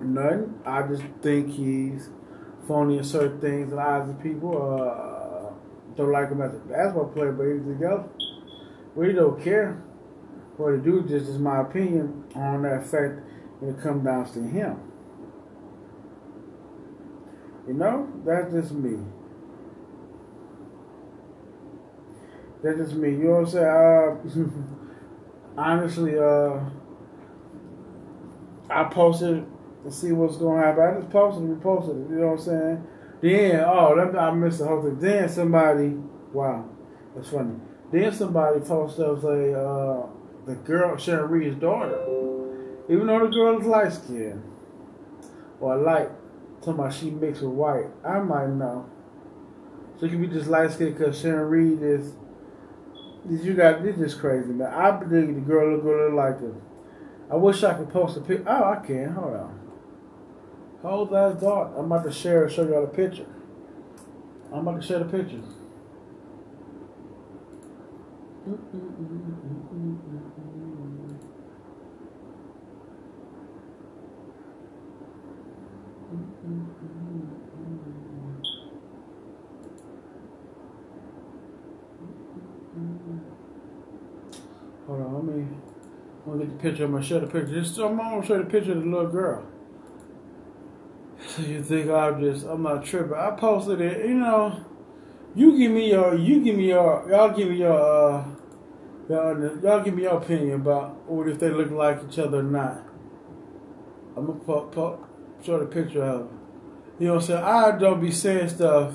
Nothing. 0.00 0.60
I 0.64 0.82
just 0.82 1.02
think 1.22 1.50
he's 1.50 2.10
phony 2.68 2.98
in 2.98 3.04
certain 3.04 3.40
things 3.40 3.70
in 3.70 3.76
the 3.76 3.82
eyes 3.82 4.08
of 4.08 4.22
people. 4.22 4.52
Uh, 4.56 5.28
don't 5.96 6.12
like 6.12 6.28
him 6.30 6.40
as 6.42 6.54
a 6.54 6.58
basketball 6.58 7.08
player, 7.08 7.32
but 7.32 7.44
anything 7.44 7.82
else, 7.84 8.08
we 8.94 9.12
don't 9.12 9.42
care. 9.42 9.82
What 10.56 10.74
he 10.74 10.80
do, 10.80 11.02
just 11.02 11.28
is 11.28 11.38
my 11.38 11.62
opinion 11.62 12.24
on 12.34 12.62
that 12.62 12.86
fact 12.86 13.20
when 13.58 13.74
it 13.74 13.82
comes 13.82 14.04
down 14.04 14.30
to 14.32 14.42
him. 14.42 14.87
You 17.68 17.74
know, 17.74 18.08
that's 18.24 18.50
just 18.50 18.72
me. 18.72 18.98
That's 22.62 22.78
just 22.78 22.94
me. 22.94 23.10
You 23.10 23.24
know 23.24 23.30
what 23.42 23.54
I'm 23.54 24.24
saying? 24.26 24.56
Uh, 24.56 25.60
honestly, 25.60 26.18
uh, 26.18 26.60
I 28.70 28.84
posted 28.84 29.46
to 29.84 29.92
see 29.92 30.12
what's 30.12 30.38
going 30.38 30.60
to 30.60 30.66
happen. 30.66 30.82
I 30.82 30.98
just 30.98 31.10
posted 31.10 31.42
and 31.42 31.62
reposted 31.62 32.06
it. 32.06 32.10
You 32.10 32.20
know 32.20 32.26
what 32.28 32.38
I'm 32.40 32.44
saying? 32.44 32.86
Then, 33.20 33.64
oh, 33.66 33.96
that, 33.96 34.18
I 34.18 34.30
missed 34.30 34.60
the 34.60 34.66
whole 34.66 34.82
thing. 34.82 34.98
Then 34.98 35.28
somebody, 35.28 35.88
wow, 36.32 36.68
that's 37.14 37.28
funny. 37.28 37.54
Then 37.92 38.12
somebody 38.12 38.60
posted 38.60 39.04
up 39.04 39.20
say, 39.20 39.54
uh, 39.54 40.06
the 40.46 40.54
girl, 40.64 40.96
Sharon 40.96 41.30
Reed's 41.30 41.60
daughter, 41.60 41.98
even 42.88 43.06
though 43.06 43.26
the 43.26 43.32
girl 43.32 43.60
is 43.60 43.66
light 43.66 43.92
skinned 43.92 44.42
or 45.60 45.76
light, 45.76 46.08
talking 46.68 46.80
about 46.80 46.94
she 46.94 47.10
mixed 47.10 47.42
with 47.42 47.52
white, 47.52 47.86
I 48.04 48.18
might 48.20 48.48
know. 48.48 48.88
So 49.98 50.08
could 50.08 50.20
be 50.20 50.28
just 50.28 50.48
light 50.48 50.70
skinned 50.70 50.96
because 50.96 51.20
Sharon 51.20 51.48
Reed 51.48 51.82
is. 51.82 52.12
You 53.28 53.52
got 53.54 53.82
this 53.82 53.98
is 53.98 54.14
crazy, 54.14 54.52
man. 54.52 54.72
I 54.72 54.90
believe 54.92 55.34
the 55.34 55.40
girl 55.40 55.74
look 55.74 55.82
good 55.82 56.14
like 56.14 56.40
this. 56.40 56.54
I 57.30 57.36
wish 57.36 57.62
I 57.62 57.74
could 57.74 57.90
post 57.90 58.16
a 58.16 58.20
picture. 58.20 58.44
Oh, 58.46 58.64
I 58.72 58.76
can. 58.86 59.12
Hold 59.12 59.34
on. 59.34 59.60
Hold 60.82 61.10
that 61.10 61.40
thought. 61.40 61.74
I'm 61.76 61.86
about 61.86 62.04
to 62.04 62.12
share 62.12 62.48
show 62.48 62.66
y'all 62.66 62.82
the 62.82 62.88
picture. 62.88 63.26
I'm 64.52 64.66
about 64.66 64.80
to 64.80 64.86
share 64.86 65.00
the 65.00 65.04
picture. 65.04 65.42
Hold 68.46 70.27
on, 85.18 85.26
let 85.26 85.36
me. 85.36 85.46
I'm 86.26 86.32
gonna 86.32 86.44
get 86.44 86.58
the 86.58 86.62
picture. 86.62 86.84
I'm 86.84 86.92
gonna 86.92 87.04
show 87.04 87.20
the 87.20 87.26
picture. 87.26 87.84
I'm 87.84 87.96
gonna 87.96 88.26
show 88.26 88.38
the 88.38 88.44
picture 88.44 88.72
of 88.72 88.82
the 88.82 88.88
little 88.88 89.10
girl. 89.10 89.44
So 91.26 91.42
you 91.42 91.62
think 91.62 91.90
I'm 91.90 92.20
just 92.20 92.46
I'm 92.46 92.62
not 92.62 92.84
tripping? 92.84 93.14
I 93.14 93.32
posted 93.32 93.80
it. 93.80 94.06
You 94.06 94.14
know, 94.14 94.64
you 95.34 95.58
give 95.58 95.72
me 95.72 95.90
your 95.90 96.14
you 96.16 96.42
give 96.42 96.56
me 96.56 96.68
your 96.68 97.08
y'all 97.10 97.30
give 97.36 97.48
me 97.48 97.56
your 97.56 97.72
uh 97.80 98.24
y'all 99.08 99.58
y'all 99.62 99.82
give 99.82 99.94
me 99.94 100.02
your 100.02 100.18
opinion 100.18 100.60
about 100.60 101.10
what 101.10 101.28
if 101.28 101.38
they 101.38 101.50
look 101.50 101.70
like 101.70 102.00
each 102.08 102.18
other 102.18 102.38
or 102.40 102.42
not. 102.42 102.82
I'm 104.16 104.26
gonna 104.26 104.40
pop, 104.40 104.74
pop, 104.74 105.08
show 105.44 105.58
the 105.58 105.66
picture 105.66 106.02
of. 106.02 106.28
them. 106.28 106.40
You 106.98 107.06
know 107.06 107.14
what 107.14 107.22
I'm 107.22 107.26
saying? 107.28 107.44
I 107.44 107.78
don't 107.78 108.00
be 108.00 108.10
saying 108.10 108.48
stuff. 108.48 108.92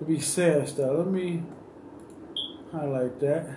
To 0.00 0.04
be 0.04 0.18
saying 0.20 0.66
stuff. 0.66 0.90
Let 0.96 1.06
me 1.06 1.42
highlight 2.72 3.20
that. 3.20 3.48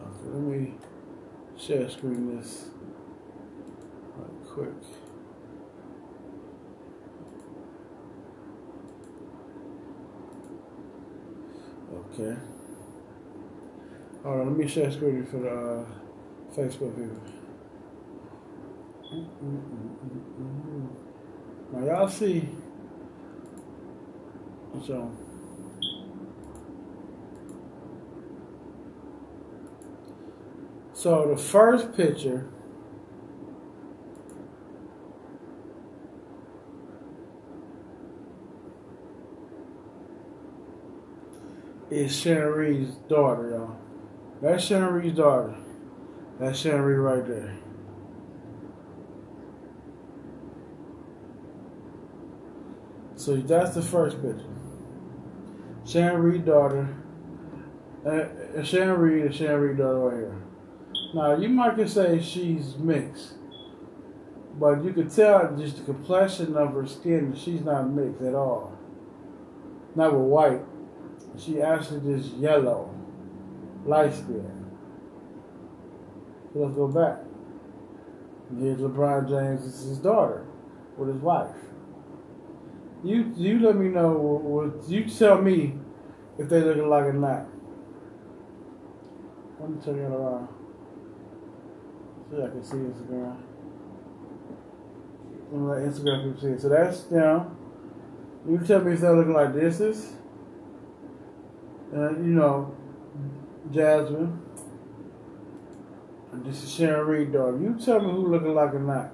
Okay, 0.00 0.21
let 0.32 0.42
me 0.42 0.72
share 1.58 1.88
screen 1.90 2.36
this 2.36 2.70
right 4.16 4.48
quick. 4.48 4.68
Okay. 11.94 12.36
All 14.24 14.36
right, 14.36 14.46
let 14.46 14.56
me 14.56 14.66
share 14.66 14.90
screen 14.90 15.26
for 15.26 15.38
the 15.38 15.50
uh, 15.50 15.84
Facebook 16.56 16.94
view. 16.94 17.20
Now 21.72 21.84
y'all 21.84 22.08
see, 22.08 22.48
so 24.86 25.10
so 31.02 31.26
the 31.26 31.36
first 31.36 31.96
picture 31.96 32.48
is 41.90 42.16
Reed's 42.52 42.94
daughter, 43.08 43.50
y'all. 43.50 43.76
That's 44.40 44.64
Reed's 44.92 45.16
daughter. 45.16 45.56
That's 46.38 46.60
Reed 46.82 46.98
right 46.98 47.26
there. 47.26 47.58
So 53.16 53.38
that's 53.38 53.74
the 53.74 53.82
first 53.82 54.22
picture. 54.22 54.46
Reed 56.22 56.44
daughter. 56.44 56.94
Uh, 58.06 58.62
Sharon 58.62 59.00
Reed 59.00 59.24
and 59.24 59.34
daughter 59.78 59.98
right 59.98 60.16
here. 60.18 60.51
Now 61.14 61.36
you 61.36 61.48
might 61.48 61.76
could 61.76 61.90
say 61.90 62.20
she's 62.20 62.76
mixed. 62.78 63.34
But 64.58 64.84
you 64.84 64.92
could 64.92 65.10
tell 65.10 65.56
just 65.56 65.78
the 65.78 65.84
complexion 65.84 66.56
of 66.56 66.74
her 66.74 66.86
skin 66.86 67.30
that 67.30 67.38
she's 67.38 67.62
not 67.62 67.90
mixed 67.90 68.22
at 68.22 68.34
all. 68.34 68.76
Not 69.94 70.12
with 70.12 70.22
white. 70.22 70.60
She 71.38 71.60
actually 71.62 72.18
just 72.18 72.34
yellow. 72.34 72.94
Light 73.84 74.12
skin. 74.12 74.62
Let's 76.54 76.74
go 76.74 76.88
back. 76.88 77.18
Here's 78.58 78.78
LeBron 78.78 79.28
James, 79.28 79.64
this 79.64 79.80
is 79.80 79.88
his 79.88 79.98
daughter 79.98 80.46
with 80.98 81.08
his 81.08 81.22
wife. 81.22 81.56
You 83.02 83.32
you 83.36 83.58
let 83.60 83.76
me 83.76 83.88
know 83.88 84.12
what 84.12 84.88
you 84.88 85.04
tell 85.06 85.40
me 85.40 85.78
if 86.38 86.48
they 86.48 86.60
looking 86.60 86.88
like 86.88 87.04
or 87.04 87.12
not. 87.14 87.46
Let 89.58 89.70
me 89.70 89.82
turn 89.82 89.98
it 89.98 90.02
around. 90.02 90.48
I 92.32 92.48
can 92.48 92.64
see 92.64 92.76
Instagram. 92.76 93.36
Let 95.50 95.60
me 95.60 95.66
let 95.68 95.78
Instagram 95.82 96.24
people 96.24 96.40
see 96.40 96.48
it. 96.48 96.60
So 96.60 96.68
that's 96.70 97.00
down. 97.02 97.56
You 98.48 98.58
tell 98.58 98.80
me 98.80 98.92
if 98.94 99.00
they're 99.00 99.14
looking 99.14 99.34
like 99.34 99.54
this 99.54 99.80
is. 99.80 100.14
And 101.92 102.26
you 102.26 102.32
know, 102.32 102.74
Jasmine. 103.70 104.40
And 106.32 106.44
this 106.46 106.62
is 106.62 106.72
Sharon 106.72 107.06
Reed 107.06 107.32
dog. 107.32 107.62
You 107.62 107.78
tell 107.78 108.00
me 108.00 108.10
who 108.10 108.28
looking 108.28 108.54
like 108.54 108.72
or 108.72 108.80
not. 108.80 109.12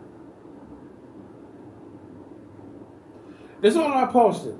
This 3.61 3.73
is 3.73 3.77
all 3.77 3.93
I 3.93 4.07
posted. 4.07 4.57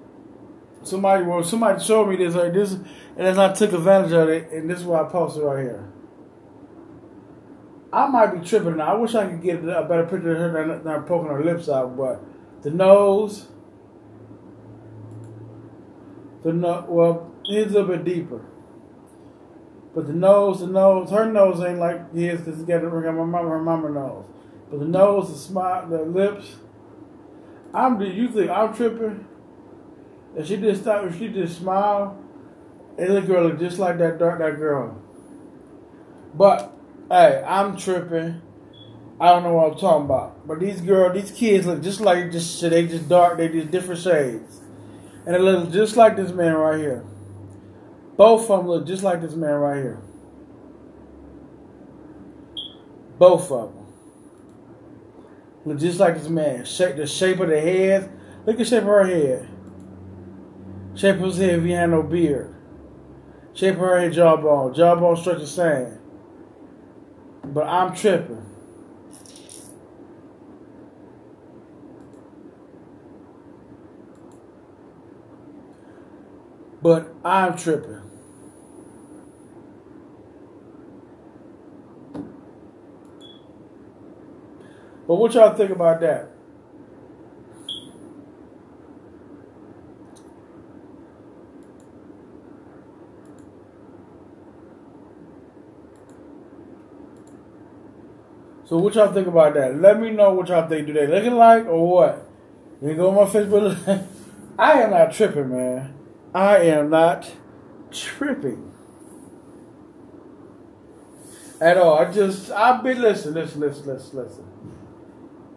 Somebody 0.83 1.23
well, 1.23 1.45
somebody 1.45 1.83
showed 1.83 2.09
me 2.09 2.17
this 2.17 2.35
like 2.35 2.53
this, 2.53 2.73
and 2.73 2.87
then 3.17 3.39
I 3.39 3.53
took 3.53 3.73
advantage 3.73 4.13
of 4.13 4.29
it, 4.29 4.51
and 4.51 4.69
this 4.69 4.81
is 4.81 4.85
what 4.85 5.05
I 5.05 5.09
posted 5.09 5.45
right 5.45 5.63
here. 5.63 5.93
I 7.93 8.07
might 8.07 8.39
be 8.39 8.47
tripping 8.47 8.77
now. 8.77 8.95
I 8.95 8.99
wish 8.99 9.15
I 9.15 9.27
could 9.27 9.43
get 9.43 9.57
a 9.65 9.83
better 9.83 10.05
picture 10.05 10.33
of 10.33 10.53
her 10.53 10.67
than, 10.67 10.85
than 10.85 11.03
poking 11.05 11.31
her 11.31 11.43
lips 11.43 11.69
out, 11.69 11.97
but 11.97 12.23
the 12.63 12.71
nose, 12.71 13.49
the 16.43 16.53
no, 16.53 16.85
well, 16.89 17.35
it's 17.45 17.75
a 17.75 17.83
bit 17.85 18.05
deeper. 18.05 18.45
But 19.95 20.07
the 20.07 20.13
nose, 20.13 20.61
the 20.61 20.67
nose, 20.67 21.11
her 21.11 21.31
nose 21.31 21.61
ain't 21.65 21.79
like 21.79 22.15
his 22.15 22.41
because 22.41 22.61
it's 22.61 22.69
got 22.69 22.83
my 22.85 23.11
mama, 23.11 23.49
her 23.49 23.59
mama 23.59 23.91
nose. 23.91 24.27
But 24.71 24.81
the 24.81 24.87
nose, 24.87 25.33
the 25.33 25.39
smile, 25.39 25.89
the 25.89 26.03
lips. 26.03 26.57
I'm. 27.73 27.99
Do 27.99 28.07
you 28.07 28.29
think 28.29 28.51
I'm 28.51 28.75
tripping? 28.75 29.27
If 30.37 30.47
she 30.47 30.59
just 30.59 30.83
stop, 30.83 31.11
she 31.15 31.29
just 31.29 31.59
smile, 31.59 32.23
and 32.99 33.17
the 33.17 33.23
girl 33.23 33.51
just 33.57 33.79
like 33.79 33.99
that 33.99 34.19
dark 34.19 34.39
that 34.41 34.59
girl. 34.59 35.03
But 36.35 36.78
hey, 37.11 37.43
I'm 37.47 37.77
tripping. 37.77 38.43
I 39.21 39.31
don't 39.31 39.43
know 39.43 39.55
what 39.55 39.73
I'm 39.73 39.79
talking 39.79 40.05
about. 40.05 40.47
But 40.47 40.61
these 40.61 40.81
girls, 40.81 41.21
these 41.21 41.37
kids 41.37 41.67
look 41.67 41.83
just 41.83 42.01
like 42.01 42.31
just 42.31 42.61
they 42.61 42.87
just 42.87 43.09
dark. 43.09 43.39
They 43.39 43.49
just 43.49 43.71
different 43.71 44.01
shades, 44.01 44.61
and 45.27 45.35
they 45.35 45.39
look 45.39 45.73
just 45.73 45.97
like 45.97 46.17
this 46.17 46.31
man 46.31 46.55
right 46.55 46.79
here. 46.79 47.05
Both 48.17 48.51
of 48.51 48.59
them 48.59 48.69
look 48.69 48.87
just 48.87 49.03
like 49.03 49.21
this 49.21 49.35
man 49.35 49.55
right 49.55 49.77
here. 49.77 50.03
Both 53.19 53.51
of 53.51 53.75
them. 53.75 53.87
look 55.65 55.79
just 55.79 55.99
like 55.99 56.15
this 56.15 56.29
man. 56.29 56.65
Shape 56.65 56.97
the 56.97 57.07
shape 57.07 57.41
of 57.41 57.49
the 57.49 57.61
head. 57.61 58.11
Look 58.47 58.55
at 58.55 58.59
the 58.59 58.65
shape 58.65 58.83
of 58.83 58.89
her 58.89 59.07
head. 59.07 59.49
Shape 60.95 61.17
of 61.17 61.23
his 61.23 61.39
head 61.39 61.59
if 61.59 61.65
he 61.65 61.73
had 61.73 61.91
no 61.91 62.03
beard. 62.03 62.55
Shape 63.55 63.75
of 63.75 63.81
her 63.81 64.01
head 64.01 64.13
jawbone. 64.13 64.75
Jawbone 64.75 65.17
structure 65.17 65.47
same. 65.47 65.98
But 67.49 67.67
I'm 67.67 67.95
tripping. 67.95 68.45
But 76.83 77.15
I'm 77.25 77.57
tripping. 77.57 78.03
But 85.07 85.17
what 85.17 85.35
y'all 85.35 85.55
think 85.57 85.71
about 85.71 86.01
that? 86.01 86.31
So 98.69 98.77
what 98.77 98.95
y'all 98.95 99.11
think 99.11 99.27
about 99.27 99.55
that? 99.55 99.81
Let 99.81 99.99
me 99.99 100.11
know 100.11 100.35
what 100.35 100.49
y'all 100.49 100.69
think. 100.69 100.89
Do 100.89 100.93
they 100.93 101.07
looking 101.07 101.37
like 101.37 101.65
or 101.65 101.89
what? 101.89 102.29
You 102.83 102.95
go 102.95 103.09
on 103.09 103.15
my 103.15 103.23
Facebook. 103.23 104.07
I 104.59 104.83
am 104.83 104.91
not 104.91 105.11
tripping, 105.13 105.49
man. 105.49 105.95
I 106.35 106.59
am 106.59 106.91
not 106.91 107.31
tripping 107.91 108.71
at 111.63 111.79
all. 111.79 111.99
I 111.99 112.13
just 112.13 112.51
I've 112.51 112.83
been 112.83 113.01
listen, 113.01 113.33
listen, 113.33 113.61
listen, 113.61 113.87
listen, 113.87 114.19
listen. 114.19 114.45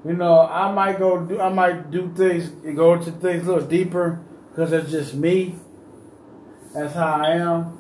You 0.06 0.14
know, 0.14 0.48
I 0.48 0.72
might 0.72 0.98
go 0.98 1.20
do 1.20 1.42
I 1.42 1.50
might 1.50 1.92
do 1.92 2.14
things 2.16 2.48
go 2.76 2.94
into 2.94 3.12
things 3.12 3.46
a 3.46 3.54
little 3.54 3.68
deeper 3.68 4.22
because 4.50 4.72
it's 4.72 4.90
just 4.90 5.16
me. 5.16 5.56
That's 6.74 6.94
how 6.94 7.22
I 7.22 7.32
am. 7.32 7.78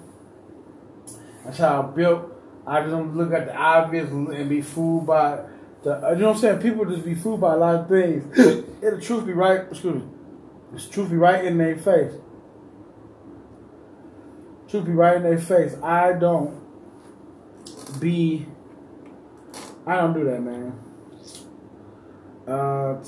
That's 1.46 1.58
how 1.58 1.84
I'm 1.84 1.96
built. 1.96 2.31
I 2.72 2.80
just 2.80 2.92
don't 2.92 3.18
look 3.18 3.34
at 3.34 3.48
the 3.48 3.54
obvious 3.54 4.10
and 4.10 4.48
be 4.48 4.62
fooled 4.62 5.06
by 5.06 5.44
the. 5.84 5.90
You 6.12 6.22
know 6.22 6.28
what 6.28 6.36
I'm 6.36 6.42
saying? 6.42 6.60
People 6.62 6.86
just 6.86 7.04
be 7.04 7.16
fooled 7.16 7.42
by 7.42 7.56
a 7.56 7.58
lot 7.58 7.76
of 7.76 7.90
things. 7.90 8.40
It'll 8.82 9.02
truth 9.02 9.26
be 9.26 9.34
right. 9.34 9.68
Excuse 9.70 9.96
me. 9.96 10.10
It's 10.74 10.88
truth 10.88 11.10
be 11.10 11.18
right 11.18 11.44
in 11.44 11.58
their 11.58 11.76
face. 11.76 12.14
Truth 14.70 14.86
be 14.86 14.94
right 14.94 15.18
in 15.18 15.24
their 15.24 15.38
face. 15.38 15.76
I 15.84 16.14
don't 16.14 16.62
be. 18.00 18.46
I 19.86 19.98
don't 19.98 20.14
do 20.14 20.24
that, 20.24 20.42
man. 20.42 20.80
Uh, 22.48 23.04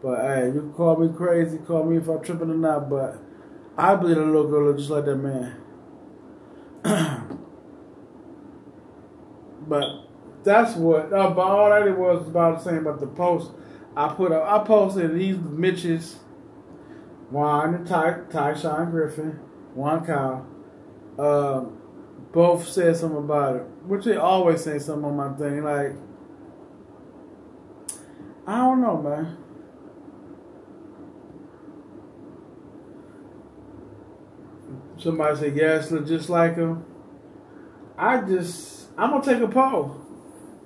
but 0.00 0.20
hey, 0.20 0.46
you 0.54 0.60
can 0.60 0.72
call 0.72 0.94
me 0.98 1.12
crazy, 1.16 1.58
call 1.66 1.82
me 1.82 1.96
if 1.96 2.06
I'm 2.06 2.22
tripping 2.22 2.50
or 2.50 2.54
not, 2.54 2.88
but 2.88 3.18
I 3.76 3.96
believe 3.96 4.18
a 4.18 4.24
little 4.24 4.48
girl 4.48 4.72
just 4.72 4.88
like 4.88 5.04
that 5.06 5.16
man. 5.16 5.56
but 9.68 10.06
that's 10.44 10.74
what. 10.76 11.12
Uh, 11.12 11.30
but 11.30 11.42
all 11.42 11.70
that 11.70 11.86
it 11.86 11.96
was 11.96 12.26
about 12.26 12.62
saying 12.62 12.78
about 12.78 13.00
the 13.00 13.06
post. 13.06 13.52
I 13.96 14.08
put 14.08 14.32
up. 14.32 14.44
I 14.44 14.64
posted 14.64 15.14
these 15.14 15.36
Mitches, 15.38 16.16
Juan 17.30 17.74
and 17.74 17.86
Ty, 17.86 18.20
Ty 18.30 18.54
Sean 18.54 18.90
Griffin, 18.90 19.38
Juan 19.74 20.04
Kyle. 20.04 20.46
Um, 21.18 21.78
both 22.32 22.68
said 22.68 22.96
something 22.96 23.18
about 23.18 23.56
it, 23.56 23.62
which 23.86 24.04
they 24.04 24.16
always 24.16 24.62
say 24.62 24.78
something 24.78 25.04
on 25.04 25.16
my 25.16 25.32
thing. 25.34 25.64
Like, 25.64 25.92
I 28.46 28.58
don't 28.58 28.80
know, 28.80 29.02
man. 29.02 29.36
Somebody 34.98 35.36
said, 35.36 35.56
yes, 35.56 35.90
look 35.90 36.06
just 36.06 36.28
like 36.28 36.56
him. 36.56 36.84
I 37.96 38.20
just, 38.20 38.87
I'm 38.98 39.22
to 39.22 39.32
take 39.32 39.40
a 39.40 39.46
poll. 39.46 39.96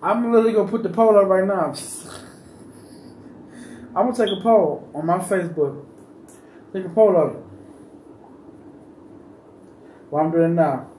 I'm 0.03 0.33
literally 0.33 0.55
to 0.55 0.65
put 0.65 0.83
the 0.83 0.89
poll 0.89 1.19
up 1.19 1.29
right 1.29 1.47
now. 1.47 1.75
I'm 3.95 4.13
to 4.13 4.25
take 4.25 4.39
a 4.39 4.41
poll 4.43 4.91
on 4.95 5.05
my 5.05 5.19
Facebook. 5.19 5.85
Take 6.73 6.87
a 6.87 6.89
poll 6.89 7.15
of. 7.15 7.37
What 10.09 10.25
I'm 10.25 10.31
doing 10.31 10.55
now. 10.55 10.92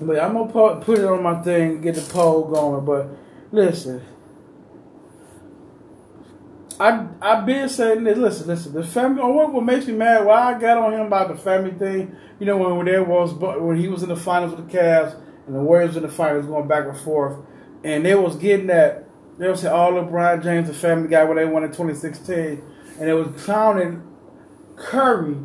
But 0.00 0.18
I'm 0.18 0.32
gonna 0.34 0.80
put 0.80 0.98
it 0.98 1.04
on 1.04 1.22
my 1.22 1.40
thing, 1.42 1.80
get 1.80 1.94
the 1.94 2.00
poll 2.02 2.44
going. 2.44 2.84
But 2.84 3.08
listen, 3.52 4.02
I 6.80 7.06
I've 7.20 7.46
been 7.46 7.68
saying 7.68 8.04
this. 8.04 8.18
Listen, 8.18 8.46
listen. 8.48 8.72
The 8.72 8.84
family. 8.84 9.22
Or 9.22 9.32
what, 9.32 9.52
what 9.52 9.64
makes 9.64 9.86
me 9.86 9.92
mad? 9.92 10.24
Why 10.24 10.54
I 10.54 10.58
got 10.58 10.78
on 10.78 10.92
him 10.92 11.06
about 11.06 11.28
the 11.28 11.36
family 11.36 11.72
thing? 11.72 12.16
You 12.40 12.46
know 12.46 12.56
when, 12.56 12.76
when 12.76 12.86
there 12.86 13.04
was 13.04 13.32
but 13.32 13.62
when 13.62 13.76
he 13.76 13.88
was 13.88 14.02
in 14.02 14.08
the 14.08 14.16
finals 14.16 14.54
with 14.54 14.68
the 14.68 14.76
Cavs 14.76 15.16
and 15.46 15.54
the 15.54 15.60
Warriors 15.60 15.96
in 15.96 16.02
the 16.02 16.08
finals 16.08 16.46
going 16.46 16.66
back 16.66 16.86
and 16.86 16.98
forth, 16.98 17.38
and 17.84 18.04
they 18.04 18.14
was 18.14 18.36
getting 18.36 18.66
that. 18.66 19.08
They 19.38 19.48
was 19.48 19.60
saying, 19.60 19.74
"Oh, 19.74 19.92
LeBron 19.92 20.42
James, 20.42 20.68
the 20.68 20.74
Family 20.74 21.08
Guy, 21.08 21.22
when 21.24 21.36
they 21.36 21.44
won 21.44 21.62
in 21.62 21.70
2016," 21.70 22.62
and 22.98 23.08
it 23.08 23.14
was 23.14 23.28
clowning 23.44 24.02
Curry 24.76 25.36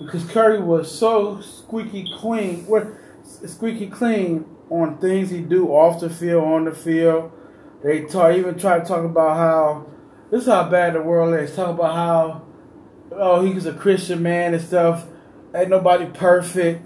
because 0.00 0.24
Curry 0.30 0.60
was 0.60 0.96
so 0.96 1.40
squeaky 1.40 2.10
clean. 2.18 2.66
What? 2.66 2.86
Squeaky 3.28 3.88
clean 3.88 4.46
on 4.70 4.98
things 4.98 5.30
he 5.30 5.40
do 5.40 5.68
off 5.68 6.00
the 6.00 6.10
field, 6.10 6.44
on 6.44 6.64
the 6.64 6.74
field. 6.74 7.32
They 7.82 8.04
talk, 8.04 8.34
even 8.34 8.58
try 8.58 8.80
to 8.80 8.84
talk 8.84 9.04
about 9.04 9.36
how 9.36 9.86
this 10.30 10.42
is 10.42 10.48
how 10.48 10.68
bad 10.68 10.94
the 10.94 11.02
world 11.02 11.34
is. 11.34 11.54
Talk 11.54 11.70
about 11.70 11.94
how 11.94 12.42
oh 13.12 13.44
he's 13.44 13.66
a 13.66 13.72
Christian 13.72 14.22
man 14.22 14.54
and 14.54 14.62
stuff. 14.62 15.06
Ain't 15.54 15.70
nobody 15.70 16.06
perfect. 16.06 16.84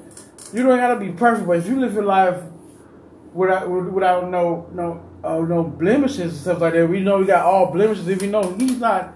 You 0.52 0.62
don't 0.62 0.78
gotta 0.78 1.00
be 1.00 1.12
perfect, 1.12 1.46
but 1.46 1.58
if 1.58 1.66
you 1.66 1.80
live 1.80 1.94
your 1.94 2.04
life 2.04 2.42
without 3.32 3.68
without 3.68 4.28
no 4.28 4.68
no 4.72 5.08
uh, 5.24 5.40
no 5.40 5.64
blemishes 5.64 6.32
and 6.32 6.32
stuff 6.32 6.60
like 6.60 6.74
that, 6.74 6.88
we 6.88 7.00
know 7.00 7.18
we 7.18 7.26
got 7.26 7.46
all 7.46 7.72
blemishes. 7.72 8.06
If 8.08 8.22
you 8.22 8.30
know 8.30 8.54
he's 8.54 8.78
not 8.78 9.14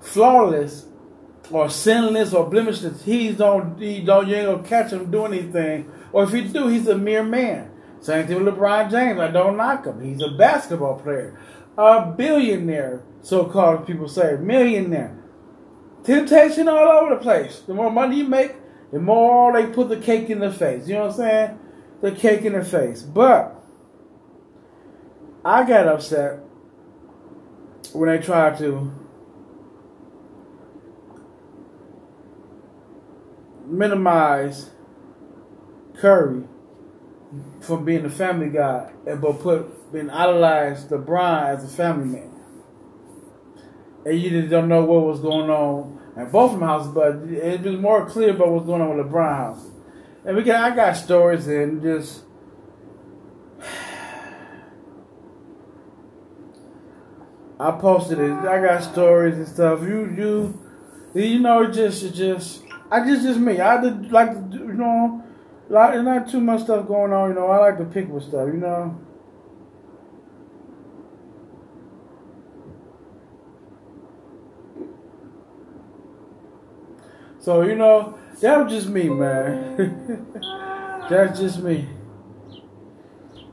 flawless 0.00 0.86
or 1.50 1.68
sinless 1.68 2.32
or 2.32 2.50
blemishless, 2.50 3.02
he's 3.02 3.36
don't 3.36 3.78
he 3.78 4.00
don't 4.00 4.28
you 4.28 4.36
ain't 4.36 4.46
gonna 4.46 4.68
catch 4.68 4.92
him 4.92 5.10
doing 5.10 5.34
anything 5.34 5.90
or 6.12 6.24
if 6.24 6.32
he 6.32 6.42
do, 6.42 6.68
he's 6.68 6.88
a 6.88 6.96
mere 6.96 7.22
man. 7.22 7.70
Same 8.00 8.26
thing 8.26 8.42
with 8.42 8.54
LeBron 8.54 8.90
James. 8.90 9.20
I 9.20 9.30
don't 9.30 9.56
knock 9.56 9.84
him. 9.84 10.00
He's 10.02 10.22
a 10.22 10.30
basketball 10.30 10.98
player. 10.98 11.38
A 11.76 12.06
billionaire, 12.06 13.02
so 13.22 13.44
called 13.44 13.86
people 13.86 14.08
say. 14.08 14.36
Millionaire. 14.36 15.16
Temptation 16.02 16.68
all 16.68 16.88
over 16.88 17.14
the 17.14 17.20
place. 17.20 17.60
The 17.66 17.74
more 17.74 17.90
money 17.90 18.18
you 18.18 18.24
make, 18.24 18.54
the 18.90 18.98
more 18.98 19.52
they 19.52 19.66
put 19.66 19.88
the 19.88 19.98
cake 19.98 20.30
in 20.30 20.40
the 20.40 20.50
face. 20.50 20.88
You 20.88 20.94
know 20.94 21.06
what 21.06 21.10
I'm 21.10 21.16
saying? 21.16 21.58
The 22.00 22.12
cake 22.12 22.42
in 22.42 22.54
the 22.54 22.64
face. 22.64 23.02
But 23.02 23.62
I 25.44 25.64
got 25.64 25.86
upset 25.86 26.40
when 27.92 28.08
they 28.08 28.24
tried 28.24 28.58
to 28.58 28.92
minimize 33.66 34.70
Curry 36.00 36.44
from 37.60 37.84
being 37.84 38.04
a 38.04 38.10
family 38.10 38.48
guy, 38.48 38.90
and 39.06 39.20
but 39.20 39.38
put 39.40 39.92
been 39.92 40.10
idolized 40.10 40.88
LeBron 40.90 41.46
as 41.46 41.64
a 41.64 41.68
family 41.68 42.08
man. 42.08 42.30
And 44.04 44.18
you 44.18 44.30
just 44.30 44.50
don't 44.50 44.68
know 44.68 44.84
what 44.84 45.04
was 45.04 45.20
going 45.20 45.50
on 45.50 46.00
at 46.16 46.32
both 46.32 46.52
of 46.52 46.60
them 46.60 46.68
houses, 46.68 46.92
but 46.92 47.16
it 47.28 47.62
was 47.62 47.78
more 47.78 48.06
clear 48.06 48.30
about 48.30 48.50
what's 48.50 48.66
going 48.66 48.80
on 48.80 48.96
with 48.96 49.06
LeBron 49.06 49.36
house. 49.36 49.66
And 50.24 50.36
we 50.36 50.42
got 50.42 50.72
I 50.72 50.76
got 50.76 50.94
stories 50.94 51.46
and 51.46 51.82
just 51.82 52.22
I 57.60 57.70
posted 57.72 58.18
it. 58.20 58.32
I 58.32 58.60
got 58.62 58.82
stories 58.82 59.36
and 59.36 59.46
stuff. 59.48 59.82
You 59.82 60.06
you 60.16 60.58
you 61.14 61.40
know 61.40 61.62
it 61.62 61.72
just 61.72 62.02
it 62.02 62.12
just 62.12 62.62
I 62.90 63.04
just 63.04 63.22
just 63.22 63.38
me. 63.38 63.60
I 63.60 63.80
did 63.80 64.10
like 64.12 64.50
to 64.50 64.56
you 64.56 64.72
know 64.72 65.24
lot, 65.70 66.04
not 66.04 66.28
too 66.28 66.40
much 66.40 66.62
stuff 66.62 66.86
going 66.86 67.12
on. 67.12 67.30
You 67.30 67.34
know, 67.34 67.46
I 67.46 67.58
like 67.58 67.78
to 67.78 67.84
pick 67.84 68.08
with 68.08 68.24
stuff. 68.24 68.48
You 68.48 68.58
know. 68.58 69.00
So 77.40 77.62
you 77.62 77.74
know, 77.74 78.18
that 78.40 78.62
was 78.62 78.72
just 78.72 78.88
me, 78.88 79.08
man. 79.08 80.26
That's 81.10 81.40
just 81.40 81.60
me. 81.60 81.88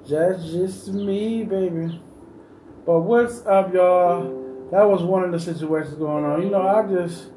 That's 0.09 0.43
just 0.51 0.89
me, 0.89 1.43
baby. 1.43 2.01
But 2.85 3.01
what's 3.01 3.45
up, 3.45 3.73
y'all? 3.73 4.69
That 4.71 4.83
was 4.83 5.03
one 5.03 5.23
of 5.23 5.31
the 5.31 5.39
situations 5.39 5.95
going 5.95 6.23
on. 6.23 6.43
You 6.43 6.49
know, 6.49 6.67
I 6.67 6.83
just 6.87 7.29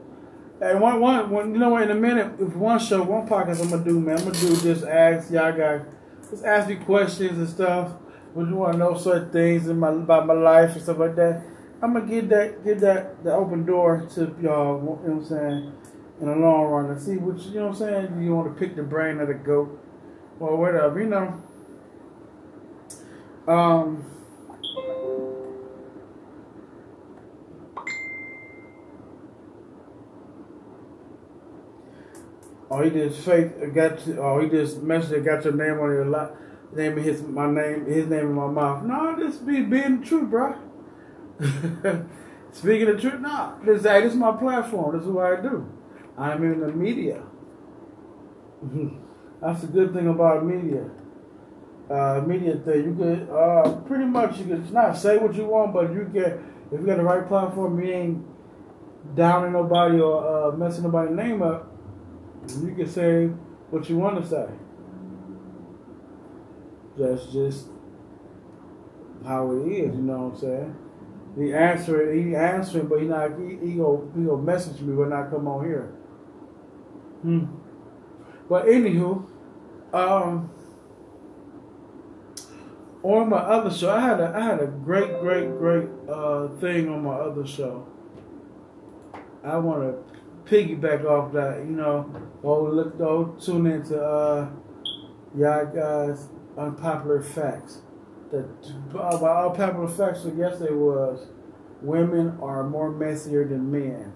and 0.61 0.81
one 0.81 1.01
one 1.01 1.31
one 1.31 1.53
you 1.53 1.59
know 1.59 1.71
what? 1.71 1.83
in 1.83 1.91
a 1.91 1.95
minute 1.95 2.35
if 2.39 2.55
one 2.55 2.79
show, 2.79 3.03
one 3.03 3.27
podcast 3.27 3.63
I'm 3.63 3.71
gonna 3.71 3.85
do, 3.85 3.99
man, 4.01 4.19
I'm 4.19 4.25
gonna 4.25 4.39
do 4.39 4.61
just 4.61 4.85
ask 4.85 5.31
y'all 5.31 5.53
guys 5.53 5.83
just 6.31 6.45
ask 6.45 6.69
me 6.69 6.77
questions 6.77 7.39
and 7.39 7.49
stuff. 7.49 7.93
When 8.33 8.49
you 8.49 8.55
wanna 8.55 8.79
know 8.79 8.97
certain 8.97 9.31
things 9.31 9.69
in 9.69 9.79
my 9.79 9.89
about 9.89 10.27
my 10.27 10.35
life 10.35 10.73
and 10.73 10.83
stuff 10.83 10.99
like 10.99 11.17
that. 11.17 11.43
I'm 11.83 11.95
gonna 11.95 12.07
get 12.07 12.29
that 12.29 12.65
get 12.65 12.81
that 12.81 13.25
the 13.25 13.33
open 13.33 13.65
door 13.65 14.07
to 14.15 14.21
y'all, 14.21 14.37
you 14.41 14.43
know 14.43 14.99
what 15.03 15.11
I'm 15.11 15.25
saying? 15.25 15.73
in 16.21 16.27
the 16.27 16.37
long 16.37 16.67
run 16.67 16.91
and 16.91 17.01
see 17.01 17.17
which 17.17 17.47
you 17.47 17.61
know 17.61 17.69
what 17.69 17.81
I'm 17.81 18.09
saying. 18.11 18.23
You 18.23 18.35
want 18.35 18.55
to 18.55 18.61
pick 18.61 18.77
the 18.77 18.83
brain 18.83 19.21
of 19.21 19.29
the 19.29 19.35
goat 19.35 19.83
or 20.39 20.57
whatever, 20.57 21.01
you 21.01 21.09
know. 21.09 21.43
Um. 23.49 24.05
Oh, 32.71 32.83
he 32.83 32.91
just 32.91 33.21
fake 33.21 33.75
got. 33.75 34.07
You, 34.07 34.21
oh, 34.23 34.41
he 34.41 34.49
just 34.49 34.81
messaged 34.83 35.25
got 35.25 35.45
your 35.45 35.55
name 35.55 35.81
on 35.81 35.91
your 35.91 36.07
lot. 36.07 36.37
Name 36.73 36.97
his 36.99 37.21
my 37.23 37.51
name, 37.51 37.85
his 37.87 38.07
name 38.07 38.27
in 38.27 38.33
my 38.33 38.47
mouth. 38.47 38.85
No, 38.85 39.17
this 39.17 39.37
be 39.39 39.63
being 39.63 40.03
truth, 40.03 40.31
bro. 40.31 40.55
Speaking 42.53 42.87
the 42.87 43.01
truth, 43.01 43.21
nah. 43.21 43.59
This, 43.65 43.83
hey, 43.83 44.03
this 44.03 44.13
is 44.13 44.19
my 44.19 44.33
platform. 44.37 44.97
This 44.97 45.07
is 45.07 45.13
what 45.13 45.27
I 45.27 45.41
do. 45.41 45.67
I'm 46.17 46.45
in 46.45 46.61
the 46.61 46.69
media. 46.69 47.23
That's 49.41 49.63
the 49.63 49.69
good 49.69 49.93
thing 49.93 50.09
about 50.09 50.45
media. 50.45 50.89
Uh, 51.91 52.23
media 52.25 52.57
thing, 52.57 52.85
you 52.85 52.95
could 52.95 53.29
uh, 53.31 53.81
pretty 53.87 54.05
much 54.05 54.39
you 54.39 54.45
could 54.45 54.73
not 54.73 54.97
say 54.97 55.17
what 55.19 55.35
you 55.35 55.45
want, 55.45 55.73
but 55.73 55.93
you 55.93 56.05
get 56.05 56.39
if 56.71 56.81
you 56.81 56.87
got 56.87 56.99
the 56.99 57.03
right 57.03 57.27
platform, 57.27 57.83
you 57.83 57.93
ain't 57.93 59.17
downing 59.17 59.53
nobody 59.53 59.99
or 59.99 60.53
uh, 60.53 60.57
messing 60.57 60.85
nobody's 60.85 61.17
name 61.17 61.43
up. 61.43 61.70
You 62.49 62.75
can 62.75 62.89
say 62.89 63.27
what 63.71 63.89
you 63.89 63.97
want 63.99 64.23
to 64.23 64.29
say. 64.29 64.47
That's 66.99 67.27
just 67.33 67.69
how 69.25 69.53
it 69.53 69.69
is. 69.69 69.95
You 69.95 70.03
know 70.03 70.29
what 70.29 70.35
I'm 70.35 70.41
saying? 70.41 70.77
He 71.39 71.55
answering, 71.55 72.29
he 72.29 72.35
answering, 72.35 72.89
but 72.89 73.01
he 73.01 73.07
not 73.07 73.39
he, 73.39 73.57
he 73.65 73.75
go 73.75 74.11
he 74.17 74.25
go 74.25 74.37
message 74.37 74.81
me, 74.81 74.95
when 74.95 75.13
I 75.13 75.29
come 75.31 75.47
on 75.47 75.65
here. 75.65 75.95
Hmm. 77.23 77.45
But 78.49 78.67
anywho, 78.67 79.29
um, 79.93 80.51
on 83.03 83.29
my 83.29 83.39
other 83.39 83.71
show, 83.71 83.91
I 83.91 84.01
had 84.01 84.21
a 84.21 84.33
I 84.35 84.41
had 84.41 84.61
a 84.61 84.67
great, 84.67 85.21
great, 85.21 85.49
great 85.57 85.89
uh, 86.09 86.49
thing 86.59 86.89
on 86.89 87.05
my 87.05 87.15
other 87.15 87.47
show. 87.47 87.87
I 89.45 89.57
want 89.59 89.83
to 89.83 90.20
piggyback 90.51 91.05
off 91.05 91.33
that, 91.33 91.59
you 91.59 91.77
know. 91.77 92.13
Oh, 92.43 92.65
look, 92.65 93.01
oh, 93.01 93.37
tune 93.41 93.67
into 93.67 94.03
uh, 94.03 94.51
y'all 95.37 95.67
guys 95.67 96.29
unpopular 96.59 97.23
facts. 97.23 97.83
The 98.31 98.49
about 98.91 99.23
all 99.23 99.51
popular 99.51 99.89
facts 99.89 100.25
of 100.25 100.37
yesterday 100.37 100.73
was 100.73 101.29
women 101.81 102.39
are 102.43 102.65
more 102.65 102.91
messier 102.91 103.47
than 103.47 103.71
men. 103.71 104.13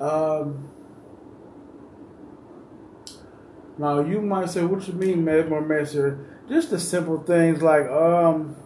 Um, 0.00 0.70
now 3.78 4.00
you 4.00 4.20
might 4.20 4.50
say, 4.50 4.64
"What 4.64 4.86
you 4.86 4.94
mean, 4.94 5.24
more 5.24 5.60
messier?" 5.60 6.18
Just 6.48 6.70
the 6.70 6.80
simple 6.80 7.18
things 7.22 7.62
like 7.62 7.88
um, 7.88 8.56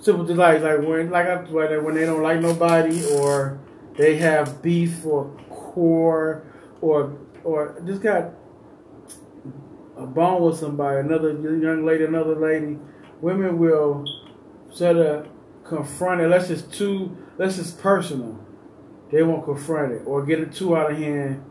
simple 0.00 0.26
things 0.26 0.38
like 0.38 0.62
like 0.62 0.80
when 0.80 1.10
like 1.10 1.26
I, 1.26 1.36
when 1.78 1.94
they 1.94 2.06
don't 2.06 2.22
like 2.22 2.40
nobody 2.40 3.04
or 3.14 3.60
they 4.00 4.16
have 4.16 4.62
beef 4.62 5.04
or 5.04 5.30
core 5.50 6.42
or 6.80 7.18
or 7.44 7.80
just 7.86 8.02
got 8.02 8.32
a 9.96 10.06
bone 10.06 10.42
with 10.42 10.58
somebody, 10.58 11.00
another 11.00 11.32
young 11.32 11.84
lady, 11.84 12.04
another 12.04 12.34
lady. 12.34 12.78
Women 13.20 13.58
will 13.58 14.04
sort 14.72 14.96
of 14.96 15.28
confront 15.64 16.22
it. 16.22 16.28
Let's 16.28 16.48
just 16.48 16.72
too. 16.72 17.16
Let's 17.38 17.56
just 17.56 17.80
personal. 17.80 18.38
They 19.12 19.22
won't 19.22 19.44
confront 19.44 19.92
it 19.92 20.02
or 20.06 20.24
get 20.24 20.40
it 20.40 20.54
too 20.54 20.76
out 20.76 20.92
of 20.92 20.98
hand. 20.98 21.44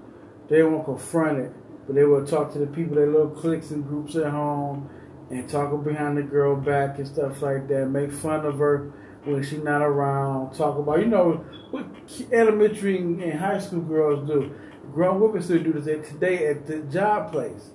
They 0.50 0.64
won't 0.64 0.86
confront 0.86 1.40
it 1.40 1.52
but 1.90 1.96
they 1.96 2.04
will 2.04 2.24
talk 2.24 2.54
to 2.54 2.60
the 2.60 2.68
people, 2.68 2.94
their 2.94 3.08
little 3.08 3.32
cliques 3.32 3.72
and 3.72 3.84
groups 3.84 4.16
at 4.16 4.30
home, 4.30 4.88
and 5.32 5.50
talk 5.50 5.84
behind 5.84 6.16
the 6.16 6.22
girl 6.22 6.56
back 6.56 7.00
and 7.00 7.08
stuff 7.08 7.42
like 7.42 7.68
that. 7.68 7.88
Make 7.88 8.12
fun 8.12 8.46
of 8.46 8.60
her 8.60 8.94
when 9.24 9.44
she's 9.44 9.64
not 9.64 9.82
around. 9.82 10.54
Talk 10.54 10.78
about, 10.78 11.00
you 11.00 11.06
know, 11.06 11.46
what 11.72 11.86
elementary 12.32 12.98
and 12.98 13.34
high 13.34 13.60
school 13.60 13.82
girls 13.82 14.28
do. 14.28 14.52
Grown 14.94 15.20
women 15.20 15.42
still 15.42 15.62
do 15.62 15.74
this 15.74 16.10
today 16.10 16.48
at 16.48 16.66
the 16.66 16.80
job 16.80 17.32
place. 17.32 17.70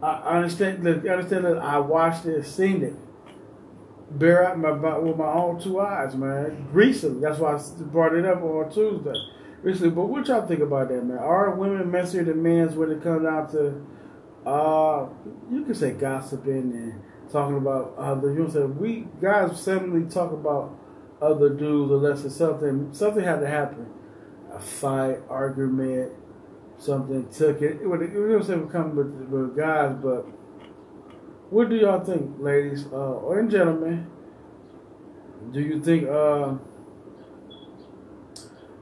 I 0.00 0.36
understand. 0.36 0.86
I 0.86 0.92
understand 0.92 1.44
that 1.44 1.58
I 1.58 1.78
watched 1.80 2.24
it, 2.26 2.46
seen 2.46 2.84
it, 2.84 2.94
bear 4.10 4.48
out 4.48 4.58
my 4.58 4.70
with 4.98 5.16
my 5.16 5.26
own 5.26 5.60
two 5.60 5.80
eyes, 5.80 6.14
man. 6.14 6.68
Recently, 6.70 7.20
that's 7.20 7.40
why 7.40 7.56
I 7.56 7.60
brought 7.82 8.14
it 8.14 8.24
up 8.24 8.40
on 8.42 8.70
Tuesday 8.70 9.14
recently. 9.62 9.90
But 9.90 10.06
what 10.06 10.26
y'all 10.28 10.46
think 10.46 10.60
about 10.60 10.88
that, 10.88 11.04
man? 11.04 11.18
Are 11.18 11.54
women 11.54 11.90
messier 11.90 12.24
than 12.24 12.42
men 12.42 12.74
when 12.76 12.90
it 12.90 13.02
comes 13.02 13.22
down 13.22 13.50
to, 13.52 14.48
uh, 14.48 15.08
you 15.50 15.64
can 15.64 15.74
say 15.74 15.92
gossiping 15.92 16.72
and 16.72 17.02
talking 17.30 17.56
about 17.56 17.94
other. 17.96 18.32
Know, 18.32 18.48
say 18.48 18.62
we 18.62 19.06
guys 19.20 19.62
seemingly 19.62 20.10
talk 20.10 20.32
about 20.32 20.76
other 21.20 21.50
dudes 21.50 21.92
unless 21.92 22.24
it's 22.24 22.36
something 22.36 22.92
something 22.92 23.24
had 23.24 23.40
to 23.40 23.48
happen, 23.48 23.86
a 24.52 24.60
fight, 24.60 25.18
argument, 25.28 26.12
something 26.78 27.28
took 27.30 27.62
it. 27.62 27.80
It 27.82 27.86
would 27.86 28.00
you 28.00 28.28
know 28.28 28.42
say 28.42 28.60
come 28.70 28.96
with, 28.96 29.28
with 29.28 29.56
guys, 29.56 29.96
but 30.02 30.22
what 31.50 31.68
do 31.70 31.76
y'all 31.76 32.04
think, 32.04 32.36
ladies 32.38 32.86
uh, 32.92 32.96
or 32.96 33.42
gentlemen? 33.44 34.06
Do 35.52 35.60
you 35.60 35.82
think 35.82 36.06
uh, 36.08 36.54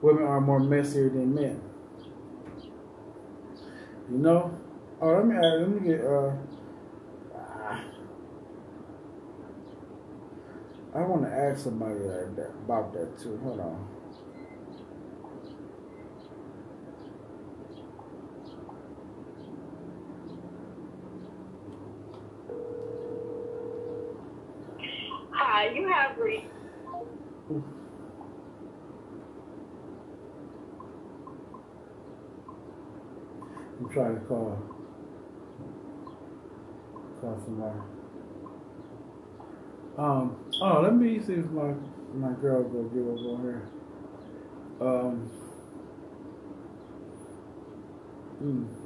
women 0.07 0.25
are 0.25 0.41
more 0.41 0.61
messier 0.61 1.09
than 1.09 1.35
men. 1.35 1.61
You 4.11 4.19
know? 4.19 4.59
Oh, 5.01 5.15
let 5.15 5.27
me 5.27 5.35
let 5.35 5.69
me 5.69 5.89
get 5.89 6.01
uh. 6.05 6.33
I 10.97 11.01
want 11.01 11.25
to 11.25 11.31
ask 11.31 11.63
somebody 11.63 12.01
like 12.01 12.37
that, 12.37 12.53
about 12.65 12.95
that 12.95 13.19
too. 13.21 13.39
Hold 13.45 13.61
on. 13.61 13.87
Hi, 25.33 25.69
you 25.75 25.87
have 25.87 26.17
reached. 26.17 26.47
I'm 33.79 33.89
trying 33.93 34.15
to 34.15 34.21
call 34.23 34.59
call 37.21 37.43
somebody. 37.45 37.96
Um. 39.99 40.37
Oh, 40.61 40.81
let 40.83 40.95
me 40.95 41.19
see 41.21 41.35
if 41.35 41.47
my 41.51 41.73
my 42.15 42.33
girl 42.41 42.63
go 42.65 42.83
get 42.85 43.03
over 43.03 43.29
on 43.35 43.43
here. 43.43 43.63
Um. 44.81 45.31
Hmm. 48.39 48.86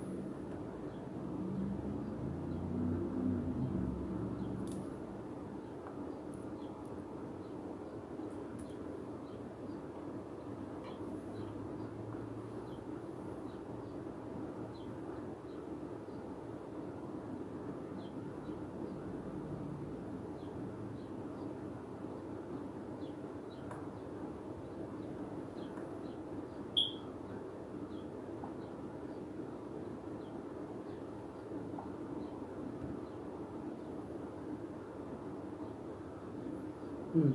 Hmm. 37.20 37.32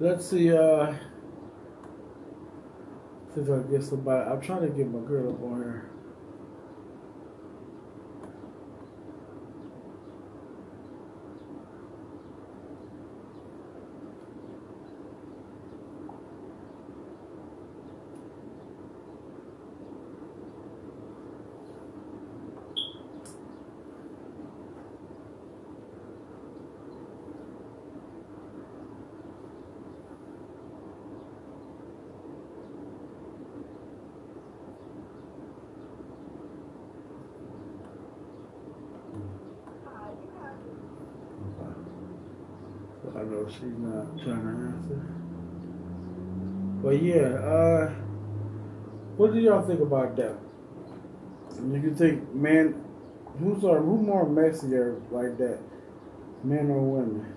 Let's 0.00 0.26
see. 0.26 0.52
Uh, 0.52 0.94
since 3.32 3.48
I 3.48 3.58
get 3.70 3.84
somebody, 3.84 4.28
I'm 4.28 4.40
trying 4.40 4.62
to 4.62 4.68
get 4.68 4.90
my 4.90 4.98
girl 5.06 5.32
up 5.32 5.42
on 5.44 5.62
here. 5.62 5.90
I 43.20 43.22
know 43.24 43.39
she's 43.50 43.78
not 43.78 44.16
trying 44.22 44.42
to 44.42 44.52
answer. 44.72 45.14
But 46.82 47.02
yeah, 47.02 47.34
uh, 47.34 47.90
what 49.16 49.32
do 49.34 49.40
y'all 49.40 49.66
think 49.66 49.80
about 49.80 50.16
that? 50.16 50.36
Do 51.56 51.76
you 51.76 51.94
think 51.94 52.32
man, 52.34 52.82
who's 53.38 53.64
are 53.64 53.80
who 53.80 53.98
more 53.98 54.28
messier 54.28 55.02
like 55.10 55.36
that, 55.38 55.58
men 56.44 56.70
or 56.70 56.80
women? 56.80 57.36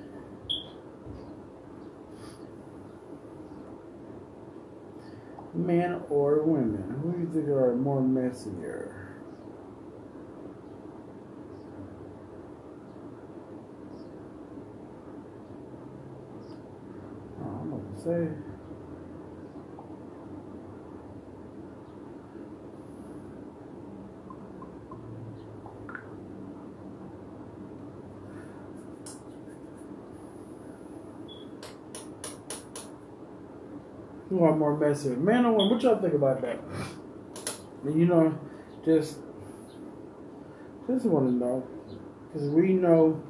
Men 5.55 6.01
or 6.09 6.43
women? 6.43 6.99
Who 7.01 7.11
do 7.11 7.19
you 7.19 7.29
think 7.33 7.47
are 7.49 7.75
more 7.75 8.01
messier? 8.01 9.03
I'm 17.41 17.69
gonna 17.69 17.92
say. 18.03 18.27
Who 34.29 34.43
are 34.43 34.55
more 34.55 34.75
messy? 34.75 35.09
Man 35.09 35.45
or 35.45 35.51
woman? 35.51 35.69
What 35.69 35.83
y'all 35.83 36.01
think 36.01 36.15
about 36.15 36.41
that? 36.41 36.59
And 37.83 37.99
you 37.99 38.05
know, 38.05 38.37
just 38.83 39.19
just 40.87 41.05
want 41.05 41.27
to 41.27 41.33
know 41.33 41.67
because 42.31 42.49
we 42.49 42.73
know 42.73 43.21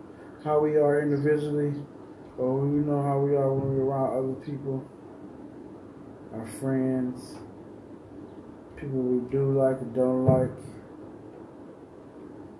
how 0.43 0.59
we 0.59 0.77
are 0.77 1.01
individually, 1.01 1.73
or 2.37 2.59
we 2.59 2.79
know 2.79 3.01
how 3.01 3.19
we 3.19 3.35
are 3.35 3.53
when 3.53 3.77
we're 3.77 3.85
around 3.85 4.17
other 4.17 4.45
people, 4.45 4.83
our 6.33 6.47
friends, 6.59 7.37
people 8.75 8.99
we 8.99 9.29
do 9.29 9.51
like 9.51 9.79
and 9.81 9.93
don't 9.93 10.25
like. 10.25 10.51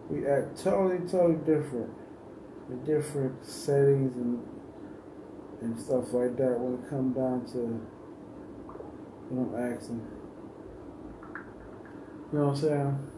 We 0.09 0.27
act 0.27 0.63
totally, 0.63 0.99
totally 1.07 1.37
different 1.45 1.91
in 2.69 2.83
different 2.85 3.45
settings 3.45 4.15
and 4.15 4.39
and 5.61 5.79
stuff 5.79 6.11
like 6.13 6.35
that 6.37 6.59
when 6.59 6.83
it 6.83 6.89
comes 6.89 7.15
down 7.15 7.45
to 7.53 7.57
when 9.29 9.47
I'm 9.47 9.73
asking. 9.73 10.05
You 12.31 12.39
know 12.39 12.47
what 12.47 12.55
I'm 12.55 12.61
saying? 12.61 13.12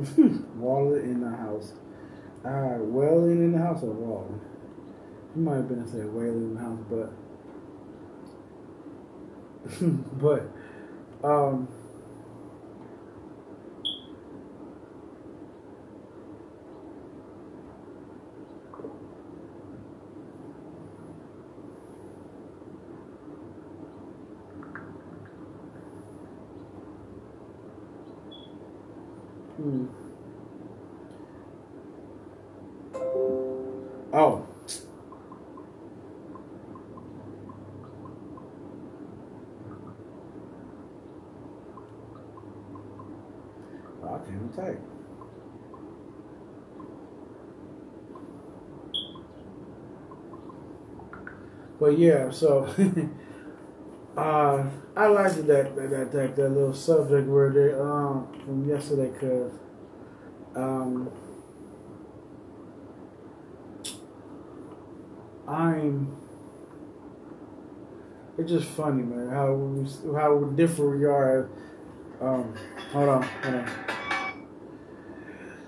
Waller 0.56 1.00
in 1.00 1.20
the 1.20 1.30
house. 1.30 1.72
Uh, 2.44 2.78
Wailing 2.80 3.44
in 3.44 3.52
the 3.52 3.58
house 3.58 3.82
or 3.82 3.92
Waller? 3.92 4.40
He 5.34 5.40
might 5.40 5.56
have 5.56 5.68
been 5.68 5.84
to 5.84 5.88
say 5.90 6.04
Wailing 6.04 6.42
in 6.42 6.54
the 6.54 6.60
house, 6.60 6.78
but 6.88 7.12
but 10.18 10.48
um 11.22 11.68
hmm. 29.60 29.86
Oh. 34.12 34.46
I 44.02 44.18
can't 44.18 44.54
take. 44.54 44.76
But 51.78 51.98
yeah, 51.98 52.30
so 52.30 52.68
liked 55.10 55.46
that 55.46 55.76
that 55.76 56.12
that 56.12 56.36
that, 56.36 56.48
little 56.50 56.74
subject 56.74 57.28
where 57.28 57.50
they 57.50 57.72
um 57.72 58.28
from 58.44 58.68
yesterday, 58.68 59.10
cause 59.18 59.52
um 60.56 61.10
I'm. 65.50 66.16
It's 68.38 68.50
just 68.50 68.68
funny, 68.68 69.02
man. 69.02 69.28
How 69.30 69.52
we, 69.52 70.14
how 70.14 70.44
different 70.54 71.00
we 71.00 71.04
are. 71.04 71.50
Um, 72.20 72.54
hold 72.92 73.08
on, 73.08 73.22
hold 73.22 73.54
on. 73.56 73.68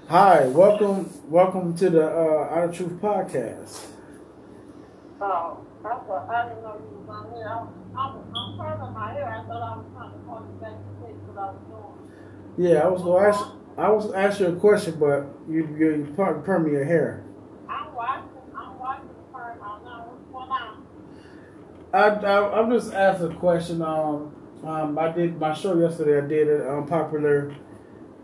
Hi, 0.09 0.46
welcome, 0.46 1.11
welcome 1.26 1.76
to 1.78 1.90
the 1.90 2.07
uh, 2.07 2.55
Out 2.55 2.68
of 2.68 2.76
Truth 2.76 3.00
podcast. 3.00 3.87
Oh, 5.20 5.66
I 5.85 5.88
thought 5.88 6.28
I 6.31 6.48
didn't 6.48 6.62
know 6.62 6.76
you 6.78 6.98
was 7.00 7.09
on 7.09 7.35
here. 7.35 7.48
I'm, 7.48 7.66
I'm, 7.98 8.37
I'm 8.37 8.59
turning 8.59 8.92
my 8.94 9.12
hair. 9.14 9.28
I 9.28 9.46
thought 9.48 9.62
I 9.62 9.76
was 9.78 9.87
trying 9.94 10.12
to 10.12 10.18
call 10.26 10.46
you 10.46 10.61
back 10.61 10.76
to 10.78 10.90
say 11.00 11.11
what 11.26 11.38
I 11.42 11.46
was 11.50 11.62
doing. 11.66 11.96
Yeah, 12.56 12.80
I 12.84 12.88
was 12.88 13.02
gonna 13.02 13.28
ask. 13.28 13.44
I 13.78 13.90
was 13.90 14.12
ask 14.12 14.40
you 14.40 14.46
a 14.48 14.56
question, 14.56 14.96
but 15.00 15.26
you 15.48 15.66
you, 15.78 16.12
part 16.16 16.44
perm 16.44 16.70
your 16.70 16.84
hair. 16.84 17.24
I'm 17.68 17.94
watching. 17.94 18.28
I'm 18.56 18.78
watching 18.78 19.08
the 19.08 19.32
part 19.32 19.60
right 19.60 19.84
now. 19.84 20.06
What's 20.10 20.32
going 20.32 20.50
on? 20.50 20.86
I, 21.92 22.08
I 22.26 22.60
I'm 22.60 22.70
just 22.70 22.92
asking 22.92 23.32
a 23.32 23.34
question. 23.36 23.82
Um, 23.82 24.34
um, 24.64 24.98
I 24.98 25.10
did 25.12 25.38
my 25.40 25.54
show 25.54 25.78
yesterday. 25.78 26.18
I 26.18 26.28
did 26.28 26.48
it 26.48 26.66
unpopular 26.66 27.54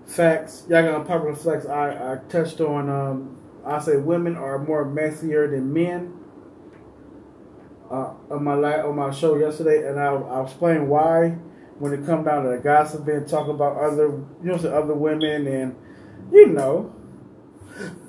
facts. 0.07 0.65
Y'all 0.69 0.83
got 0.83 1.01
unpopular 1.01 1.35
facts. 1.35 1.67
I 1.67 2.15
I 2.15 2.19
touched 2.29 2.61
on. 2.61 2.89
Um, 2.91 3.37
I 3.65 3.79
say 3.81 3.97
women 3.97 4.37
are 4.37 4.59
more 4.59 4.85
messier 4.85 5.49
than 5.51 5.73
men. 5.73 6.15
Uh, 7.91 8.13
on 8.31 8.45
my 8.45 8.55
la- 8.55 8.87
on 8.87 8.97
my 8.97 9.11
show 9.11 9.37
yesterday, 9.37 9.89
and 9.89 9.99
I 9.99 10.13
I 10.15 10.43
explained 10.43 10.89
why. 10.91 11.37
When 11.79 11.93
it 11.93 12.05
come 12.07 12.25
down 12.25 12.45
to 12.45 12.51
the 12.51 12.59
gossiping, 12.59 13.27
talk 13.27 13.49
about 13.49 13.77
other 13.77 14.07
you 14.43 14.51
know 14.51 14.55
other 14.57 14.95
women, 14.95 15.47
and 15.47 15.77
you 16.33 16.47
know 16.47 16.93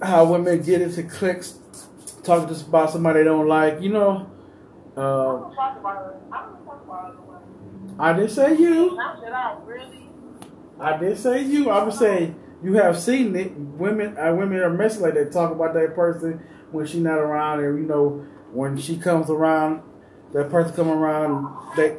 how 0.01 0.25
women 0.25 0.61
get 0.61 0.81
into 0.81 1.03
cliques, 1.03 1.59
talk 2.23 2.47
just 2.47 2.67
about 2.67 2.89
somebody 2.91 3.19
they 3.19 3.25
don't 3.25 3.47
like. 3.47 3.81
You 3.81 3.89
know. 3.89 4.31
I 4.97 5.01
Uh, 5.01 5.03
don't 5.03 5.55
talk 5.55 5.77
about. 5.79 6.15
I 6.31 6.45
don't 6.45 6.65
talk 6.65 6.83
about 6.85 7.13
it. 7.13 7.19
women. 7.27 7.99
I 7.99 8.13
didn't 8.13 8.31
say 8.31 8.55
you. 8.57 8.97
I 8.99 9.57
really. 9.65 10.09
I 10.79 10.97
did 10.97 11.17
say 11.17 11.43
you. 11.43 11.69
I 11.69 11.83
was 11.83 11.97
saying 11.99 12.35
you 12.63 12.73
have 12.75 12.97
seen 12.97 13.35
it. 13.35 13.51
Women, 13.55 14.17
uh, 14.17 14.33
women 14.33 14.59
are 14.59 14.69
messy 14.69 14.99
like 15.01 15.13
that. 15.13 15.31
Talk 15.31 15.51
about 15.51 15.73
that 15.75 15.93
person 15.93 16.41
when 16.71 16.85
she's 16.87 17.01
not 17.01 17.19
around, 17.19 17.63
and 17.63 17.77
you 17.77 17.85
know 17.85 18.25
when 18.51 18.77
she 18.77 18.97
comes 18.97 19.29
around, 19.29 19.81
that 20.33 20.49
person 20.49 20.73
come 20.75 20.89
around. 20.89 21.47
They, 21.75 21.97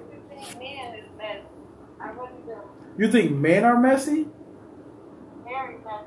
you 3.00 3.10
think 3.10 3.32
men 3.32 3.64
are 3.64 3.80
messy? 3.80 4.28
Very 5.48 5.78
messy. 5.78 6.04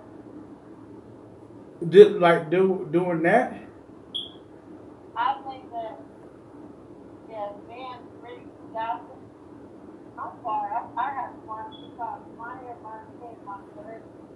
Did 1.90 2.22
like 2.22 2.52
do 2.52 2.88
doing 2.92 3.24
that? 3.24 3.52
I 5.18 5.42
think 5.42 5.72
that 5.72 6.00
yeah, 7.32 7.50
man, 7.68 7.98
really 8.22 8.46
I, 8.78 9.00
my 10.86 11.10
hair 11.10 11.32
my. 13.44 13.58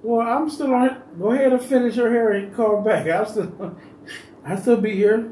Well, 0.02 0.28
I'm 0.28 0.50
still 0.50 0.74
on. 0.74 1.04
Go 1.20 1.34
ahead 1.34 1.54
and 1.54 1.62
finish 1.62 1.96
your 1.96 2.10
hair 2.10 2.32
and 2.32 2.56
call 2.56 2.82
back. 2.82 3.06
I 3.08 3.24
still, 3.26 3.78
I 4.44 4.56
still 4.56 4.82
be 4.82 4.96
here. 4.96 5.32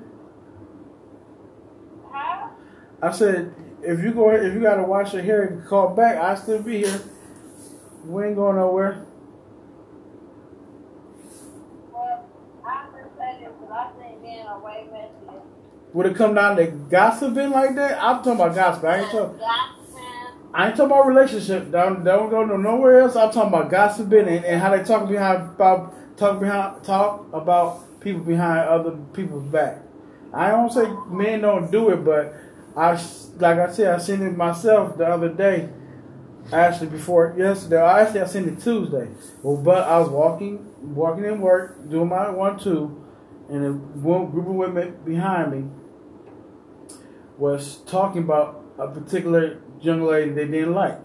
Huh? 2.11 2.49
I 3.01 3.11
said, 3.11 3.51
if 3.81 4.03
you 4.03 4.13
go, 4.13 4.29
if 4.29 4.53
you 4.53 4.61
gotta 4.61 4.83
wash 4.83 5.15
your 5.15 5.23
hair 5.23 5.45
and 5.45 5.65
call 5.65 5.89
back, 5.95 6.17
I 6.17 6.35
still 6.35 6.61
be 6.61 6.83
here. 6.83 7.01
We 8.05 8.25
ain't 8.25 8.35
going 8.35 8.57
nowhere. 8.57 9.05
Well, 11.91 12.25
I 12.65 12.87
understand 12.87 13.43
it, 13.43 13.51
but 13.59 13.71
I 13.71 13.89
think 13.99 14.21
men 14.21 14.45
are 14.45 14.59
way 14.59 14.85
messier. 14.91 15.41
Would 15.93 16.05
it 16.07 16.15
come 16.15 16.35
down 16.35 16.57
to 16.57 16.67
gossiping 16.67 17.51
like 17.51 17.75
that? 17.75 18.01
I'm 18.01 18.17
talking 18.17 18.33
about 18.33 18.53
gossip. 18.53 18.83
I 18.83 18.99
ain't 18.99 19.11
talking. 19.11 19.39
I 20.53 20.67
ain't 20.67 20.77
talking 20.77 20.91
about 20.91 21.07
relationship. 21.07 21.71
Don't 21.71 22.03
don't 22.03 22.29
go 22.29 22.45
no 22.45 22.57
nowhere 22.57 23.01
else. 23.01 23.15
I'm 23.15 23.31
talking 23.31 23.49
about 23.53 23.71
gossiping 23.71 24.27
and, 24.27 24.45
and 24.45 24.61
how 24.61 24.75
they 24.75 24.83
talk 24.83 25.09
behind 25.09 25.41
about 25.41 25.93
talk 26.17 26.39
behind 26.39 26.83
talk 26.83 27.25
about 27.33 27.99
people 28.01 28.21
behind 28.21 28.69
other 28.69 28.91
people's 29.13 29.45
back. 29.45 29.79
I 30.33 30.49
don't 30.49 30.71
say 30.71 30.85
men 31.09 31.41
don't 31.41 31.71
do 31.71 31.89
it, 31.89 32.05
but 32.05 32.35
I 32.77 32.91
like 33.37 33.57
I 33.57 33.71
said 33.71 33.95
I 33.95 33.97
seen 33.97 34.21
it 34.21 34.37
myself 34.37 34.97
the 34.97 35.07
other 35.07 35.29
day. 35.29 35.69
Actually, 36.53 36.87
before 36.87 37.33
yesterday, 37.37 37.81
I 37.81 38.01
actually 38.03 38.21
I 38.21 38.25
seen 38.27 38.47
it 38.47 38.61
Tuesday. 38.61 39.07
Well, 39.41 39.57
but 39.57 39.83
I 39.87 39.99
was 39.99 40.09
walking 40.09 40.71
walking 40.81 41.25
in 41.25 41.41
work 41.41 41.89
doing 41.89 42.07
my 42.09 42.29
one 42.29 42.59
two, 42.59 43.03
and 43.49 43.65
a 43.65 43.71
group 43.71 44.47
of 44.47 44.53
women 44.53 44.95
behind 45.03 45.51
me 45.51 45.69
was 47.37 47.77
talking 47.87 48.23
about 48.23 48.63
a 48.77 48.87
particular 48.87 49.59
young 49.81 50.03
lady 50.03 50.31
they 50.31 50.45
didn't 50.45 50.73
like. 50.73 50.99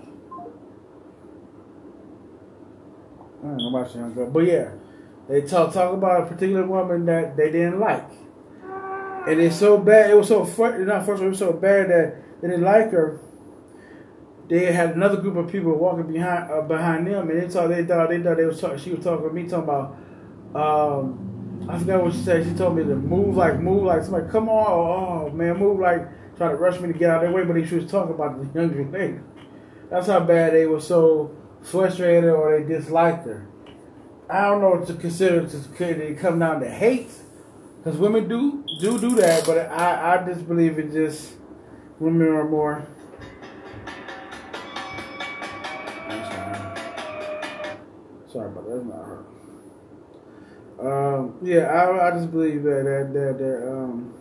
I 3.42 3.46
don't 3.46 3.56
know 3.56 3.68
about 3.70 3.94
young 3.94 4.12
girl, 4.12 4.30
but 4.30 4.40
yeah, 4.40 4.72
they 5.26 5.40
talk 5.40 5.72
talk 5.72 5.94
about 5.94 6.22
a 6.22 6.26
particular 6.26 6.66
woman 6.66 7.06
that 7.06 7.36
they 7.38 7.50
didn't 7.50 7.80
like, 7.80 8.10
and 9.26 9.40
it's 9.40 9.56
so 9.56 9.78
bad. 9.78 10.10
It 10.10 10.14
was 10.18 10.28
so 10.28 10.44
fr- 10.44 10.76
not 10.78 11.06
first. 11.06 11.22
It 11.22 11.28
was 11.28 11.38
so 11.38 11.54
bad 11.54 11.88
that 11.88 12.42
they 12.42 12.48
didn't 12.48 12.64
like 12.64 12.90
her. 12.90 13.18
They 14.50 14.72
had 14.72 14.96
another 14.96 15.18
group 15.18 15.36
of 15.36 15.50
people 15.50 15.72
walking 15.78 16.12
behind 16.12 16.50
uh, 16.50 16.62
behind 16.62 17.06
them, 17.06 17.30
and 17.30 17.40
they 17.40 17.48
thought 17.48 17.68
they 17.68 17.84
thought 17.84 18.08
they 18.08 18.20
thought 18.20 18.36
they 18.36 18.44
was 18.44 18.60
talk, 18.60 18.76
she 18.80 18.90
was 18.90 19.04
talking 19.04 19.28
to 19.28 19.32
me 19.32 19.48
talking 19.48 19.64
about. 19.64 19.96
Um, 20.52 21.68
I 21.70 21.78
forgot 21.78 22.02
what 22.02 22.12
she 22.12 22.18
said. 22.18 22.44
She 22.44 22.54
told 22.54 22.76
me 22.76 22.82
to 22.82 22.96
move 22.96 23.36
like 23.36 23.60
move 23.60 23.84
like 23.84 24.02
somebody 24.02 24.28
come 24.28 24.48
on, 24.48 24.66
oh 25.28 25.30
man, 25.30 25.56
move 25.56 25.78
like 25.78 26.02
trying 26.36 26.50
to 26.50 26.56
rush 26.56 26.80
me 26.80 26.92
to 26.92 26.98
get 26.98 27.10
out 27.10 27.24
of 27.24 27.30
their 27.30 27.32
way, 27.32 27.44
but 27.44 27.68
she 27.68 27.76
was 27.76 27.88
talking 27.88 28.12
about 28.12 28.40
the 28.40 28.60
younger 28.60 28.84
lady. 28.90 29.20
That's 29.88 30.08
how 30.08 30.18
bad 30.18 30.52
they 30.52 30.66
were 30.66 30.80
so 30.80 31.36
frustrated 31.62 32.30
or 32.30 32.58
they 32.58 32.66
disliked 32.66 33.26
her. 33.26 33.46
I 34.28 34.42
don't 34.46 34.60
know 34.62 34.70
what 34.70 34.86
to 34.88 34.94
consider 34.94 35.46
to 35.46 36.14
come 36.14 36.40
down 36.40 36.60
to 36.60 36.68
hate, 36.68 37.10
because 37.78 37.98
women 37.98 38.28
do 38.28 38.64
do 38.80 38.98
do 38.98 39.14
that, 39.16 39.46
but 39.46 39.58
I 39.70 40.16
I 40.16 40.26
just 40.26 40.48
believe 40.48 40.76
it 40.80 40.92
just 40.92 41.34
women 42.00 42.26
are 42.28 42.48
more. 42.48 42.84
That's 48.80 48.96
not 48.96 49.04
her. 49.04 49.24
Um, 50.80 51.38
yeah, 51.42 51.66
I, 51.66 52.08
I 52.08 52.10
just 52.12 52.30
believe 52.30 52.62
that 52.62 52.84
that 52.84 53.12
that, 53.12 53.38
that 53.38 53.70
um, 53.70 54.14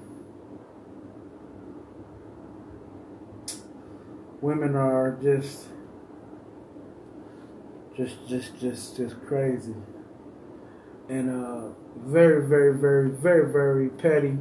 women 4.41 4.75
are 4.75 5.17
just 5.21 5.67
just 7.95 8.27
just 8.27 8.59
just 8.59 8.97
just 8.97 9.25
crazy 9.25 9.75
and 11.07 11.29
uh, 11.29 11.69
very 11.97 12.45
very 12.47 12.77
very 12.77 13.09
very 13.09 13.51
very 13.51 13.89
petty. 13.89 14.37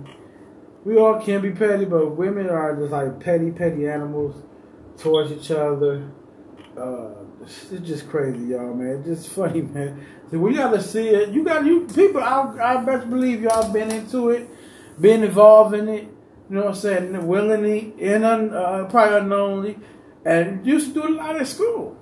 We 0.84 0.96
all 0.96 1.20
can 1.20 1.40
be 1.40 1.50
petty, 1.50 1.84
but 1.84 2.16
women 2.16 2.48
are 2.48 2.74
just 2.76 2.90
like 2.90 3.20
petty 3.20 3.52
petty 3.52 3.88
animals 3.88 4.42
towards 4.96 5.30
each 5.30 5.50
other. 5.50 6.10
Uh, 6.76 7.27
it's 7.42 7.86
just 7.86 8.08
crazy, 8.08 8.46
y'all, 8.48 8.74
man. 8.74 9.02
It's 9.06 9.22
just 9.22 9.30
funny, 9.30 9.62
man. 9.74 10.04
So 10.30 10.38
we 10.38 10.54
gotta 10.54 10.82
see 10.82 11.08
it. 11.08 11.30
You 11.30 11.44
got 11.44 11.64
you 11.64 11.86
people. 11.86 12.22
I 12.22 12.76
I 12.78 12.84
best 12.84 13.08
believe 13.08 13.42
y'all 13.42 13.72
been 13.72 13.90
into 13.90 14.30
it, 14.30 14.48
been 15.00 15.24
involved 15.24 15.74
in 15.74 15.88
it. 15.88 16.04
You 16.50 16.56
know 16.56 16.60
what 16.62 16.68
I'm 16.70 16.74
saying? 16.74 17.26
Willingly 17.26 17.94
and 18.00 18.24
un, 18.24 18.54
uh, 18.54 18.86
probably 18.90 19.18
unknowingly, 19.18 19.78
and 20.24 20.66
used 20.66 20.94
to 20.94 20.94
do 20.94 21.08
a 21.08 21.14
lot 21.14 21.40
at 21.40 21.46
school, 21.46 21.96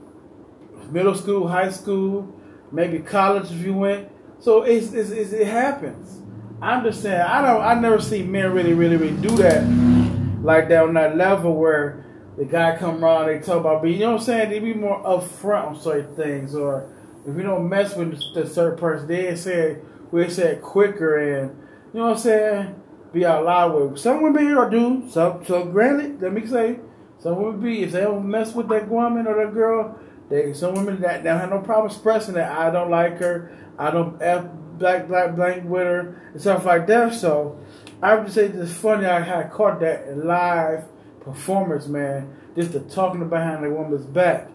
middle 0.90 1.14
school, 1.14 1.48
high 1.48 1.70
school, 1.70 2.32
maybe 2.72 3.00
college 3.00 3.50
if 3.50 3.62
you 3.64 3.74
went. 3.74 4.08
So 4.38 4.62
it's, 4.62 4.92
it's, 4.92 5.10
it's 5.10 5.32
it 5.32 5.46
happens. 5.46 6.22
I'm 6.60 6.84
just 6.84 7.02
saying. 7.02 7.20
I 7.20 7.42
don't. 7.42 7.60
I 7.60 7.74
never 7.74 8.00
see 8.00 8.22
men 8.22 8.52
really, 8.52 8.72
really, 8.72 8.96
really 8.96 9.16
do 9.20 9.36
that 9.36 9.62
like 10.42 10.68
that 10.68 10.84
on 10.84 10.94
that 10.94 11.16
level 11.16 11.54
where 11.54 12.05
the 12.36 12.44
guy 12.44 12.76
come 12.76 13.02
around, 13.02 13.26
they 13.26 13.38
talk 13.38 13.60
about 13.60 13.82
being, 13.82 13.94
you 13.94 14.00
know 14.00 14.12
what 14.12 14.20
I'm 14.20 14.26
saying? 14.26 14.50
They 14.50 14.58
be 14.58 14.74
more 14.74 15.02
upfront 15.02 15.66
on 15.66 15.80
certain 15.80 16.14
things, 16.16 16.54
or 16.54 16.92
if 17.26 17.36
you 17.36 17.42
don't 17.42 17.68
mess 17.68 17.96
with 17.96 18.20
the 18.34 18.46
certain 18.46 18.78
person, 18.78 19.08
they 19.08 19.34
say 19.36 19.78
we 20.10 20.28
say 20.28 20.52
it 20.52 20.62
quicker, 20.62 21.16
and 21.16 21.50
you 21.92 22.00
know 22.00 22.08
what 22.08 22.16
I'm 22.16 22.22
saying? 22.22 22.82
Be 23.12 23.24
out 23.24 23.44
loud 23.44 23.74
with. 23.74 23.98
Some 23.98 24.22
women 24.22 24.46
here 24.46 24.68
do. 24.68 25.08
So, 25.10 25.42
so 25.46 25.64
granted, 25.64 26.20
let 26.20 26.32
me 26.32 26.46
say, 26.46 26.80
some 27.18 27.42
women 27.42 27.60
be 27.60 27.82
if 27.82 27.92
they 27.92 28.02
don't 28.02 28.28
mess 28.28 28.54
with 28.54 28.68
that 28.68 28.88
woman 28.88 29.26
or 29.26 29.44
that 29.44 29.54
girl, 29.54 29.98
they 30.28 30.52
some 30.52 30.74
women 30.74 31.00
that 31.00 31.24
don't 31.24 31.40
have 31.40 31.50
no 31.50 31.60
problem 31.60 31.90
expressing 31.90 32.34
that 32.34 32.52
I 32.52 32.70
don't 32.70 32.90
like 32.90 33.18
her, 33.18 33.56
I 33.78 33.90
don't 33.90 34.20
f 34.20 34.44
black 34.78 35.08
black 35.08 35.34
blank 35.34 35.64
with 35.64 35.82
her 35.82 36.30
and 36.32 36.40
stuff 36.40 36.66
like 36.66 36.86
that. 36.88 37.14
So 37.14 37.58
I 38.02 38.14
would 38.14 38.30
say 38.30 38.46
it's 38.46 38.72
funny 38.72 39.06
I 39.06 39.20
had 39.20 39.50
caught 39.50 39.80
that 39.80 40.18
live 40.18 40.84
performance, 41.26 41.86
man. 41.88 42.34
Just 42.54 42.72
the 42.72 42.80
talking 42.80 43.28
behind 43.28 43.64
the 43.64 43.70
woman's 43.70 44.06
back. 44.06 44.48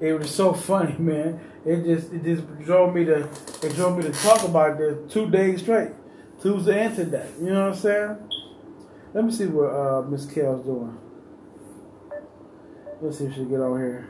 It 0.00 0.12
was 0.12 0.32
so 0.32 0.52
funny, 0.52 0.96
man. 0.98 1.40
It 1.64 1.84
just 1.84 2.12
it 2.12 2.22
just 2.22 2.44
drove 2.60 2.94
me 2.94 3.04
to 3.06 3.28
it 3.62 3.74
drove 3.74 3.96
me 3.96 4.04
to 4.04 4.12
talk 4.12 4.44
about 4.44 4.78
this 4.78 5.12
two 5.12 5.28
days 5.30 5.62
straight. 5.62 5.90
Tuesday 6.40 6.84
and 6.84 6.94
today. 6.94 7.28
You 7.40 7.50
know 7.50 7.62
what 7.66 7.74
I'm 7.74 7.80
saying? 7.80 8.16
Let 9.12 9.24
me 9.24 9.32
see 9.32 9.46
what 9.46 9.70
uh, 9.74 10.02
Miss 10.02 10.26
Kel's 10.26 10.64
doing. 10.64 10.96
Let's 13.00 13.18
see 13.18 13.24
if 13.24 13.34
she 13.34 13.44
get 13.44 13.60
on 13.60 13.78
here. 13.78 14.08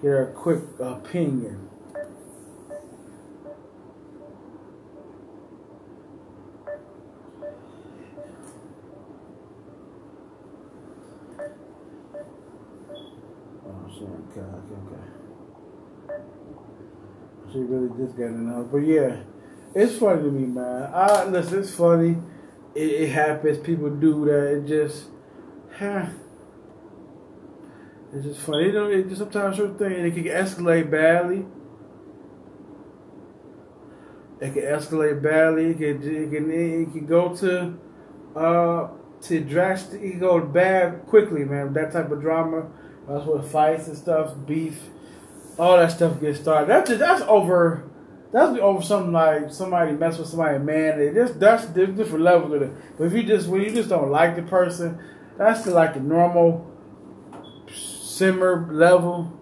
Get 0.00 0.08
her 0.08 0.30
a 0.30 0.32
quick 0.32 0.60
opinion. 0.80 1.68
Oh, 13.64 13.88
sorry, 13.98 14.18
okay, 14.30 14.40
okay, 14.40 14.76
okay. 14.86 15.02
She 17.52 17.58
really 17.58 17.88
just 17.98 18.16
got 18.16 18.26
enough, 18.28 18.68
but 18.72 18.78
yeah, 18.78 19.16
it's 19.74 19.98
funny 19.98 20.22
to 20.22 20.30
me, 20.30 20.46
man. 20.46 20.90
I 20.94 21.24
listen, 21.24 21.58
it's 21.58 21.74
funny. 21.74 22.16
It, 22.74 22.90
it 22.90 23.08
happens. 23.10 23.58
People 23.58 23.90
do 23.90 24.24
that. 24.24 24.54
It 24.56 24.66
just, 24.66 25.04
huh. 25.76 26.06
It's 28.14 28.24
just 28.24 28.40
funny. 28.40 28.66
You 28.66 28.72
know, 28.72 28.90
it 28.90 29.08
just 29.08 29.18
sometimes 29.18 29.56
certain 29.56 29.76
thing 29.76 29.92
it 29.92 30.14
can 30.14 30.24
escalate 30.24 30.90
badly. 30.90 31.44
It 34.40 34.54
can 34.54 34.62
escalate 34.62 35.22
badly. 35.22 35.70
It 35.70 35.78
can 35.78 36.02
it 36.02 36.30
can 36.30 36.50
it 36.50 36.92
can 36.92 37.06
go 37.06 37.36
to 37.36 37.78
uh 38.34 38.88
to 39.22 39.40
drastic. 39.40 40.00
It 40.00 40.10
can 40.12 40.20
go 40.20 40.40
bad 40.40 41.06
quickly, 41.06 41.44
man. 41.44 41.74
That 41.74 41.92
type 41.92 42.10
of 42.10 42.20
drama. 42.20 42.70
That's 43.08 43.26
what 43.26 43.44
fights 43.44 43.88
and 43.88 43.96
stuff, 43.96 44.34
beef, 44.46 44.78
all 45.58 45.76
that 45.76 45.92
stuff 45.92 46.20
gets 46.20 46.40
started. 46.40 46.68
That's 46.68 46.88
just, 46.88 47.00
that's 47.00 47.22
over. 47.22 47.88
That's 48.32 48.58
over 48.58 48.82
something 48.82 49.12
like 49.12 49.52
somebody 49.52 49.92
mess 49.92 50.18
with 50.18 50.28
somebody, 50.28 50.58
man. 50.58 50.98
It 51.00 51.14
just 51.14 51.38
that's 51.38 51.66
different 51.66 52.20
levels 52.20 52.52
of 52.54 52.62
it. 52.62 52.72
But 52.96 53.04
if 53.04 53.12
you 53.12 53.22
just 53.24 53.48
when 53.48 53.60
you 53.60 53.70
just 53.70 53.90
don't 53.90 54.10
like 54.10 54.36
the 54.36 54.42
person, 54.42 54.98
that's 55.36 55.64
the 55.64 55.72
like 55.72 55.94
the 55.94 56.00
normal 56.00 56.70
simmer 57.70 58.68
level 58.72 59.38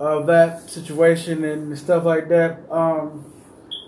of 0.00 0.26
that 0.26 0.68
situation 0.68 1.44
and 1.44 1.78
stuff 1.78 2.04
like 2.04 2.28
that. 2.28 2.58
Um, 2.68 3.32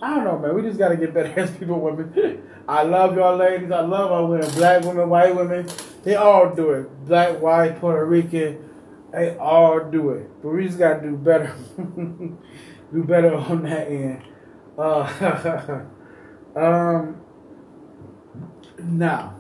I 0.01 0.15
don't 0.15 0.25
know, 0.25 0.39
man. 0.39 0.55
We 0.55 0.63
just 0.63 0.79
gotta 0.79 0.97
get 0.97 1.13
better 1.13 1.33
as 1.41 1.51
people, 1.51 1.81
women. 1.81 2.43
I 2.69 2.83
love 2.83 3.17
y'all 3.17 3.37
ladies. 3.37 3.71
I 3.71 3.81
love 3.81 4.13
our 4.13 4.27
women, 4.27 4.51
black 4.53 4.85
women, 4.85 5.09
white 5.09 5.35
women. 5.35 5.69
They 6.03 6.15
all 6.15 6.55
do 6.55 6.71
it. 6.71 7.07
Black, 7.07 7.41
white, 7.41 7.81
Puerto 7.81 8.05
Rican. 8.05 8.59
They 9.15 9.37
all 9.37 9.91
do 9.91 10.11
it. 10.11 10.43
But 10.43 10.49
we 10.49 10.67
just 10.67 10.79
gotta 10.79 11.01
do 11.01 11.17
better. 11.17 11.55
do 11.77 13.05
better 13.05 13.35
on 13.35 13.63
that 13.63 13.89
end. 13.89 14.23
Uh, 14.77 15.85
Um. 16.57 17.21
Now, 18.79 19.35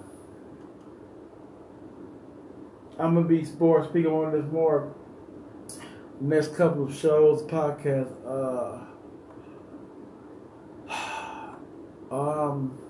I'm 2.99 3.15
gonna 3.15 3.29
be 3.29 3.47
more 3.61 3.85
speaking 3.85 4.11
on 4.11 4.33
this 4.33 4.51
more 4.51 4.93
next 6.21 6.57
couple 6.57 6.85
of 6.85 6.95
shows, 6.95 7.43
podcasts. 7.43 8.15
Uh. 8.27 8.81
Um. 12.11 12.84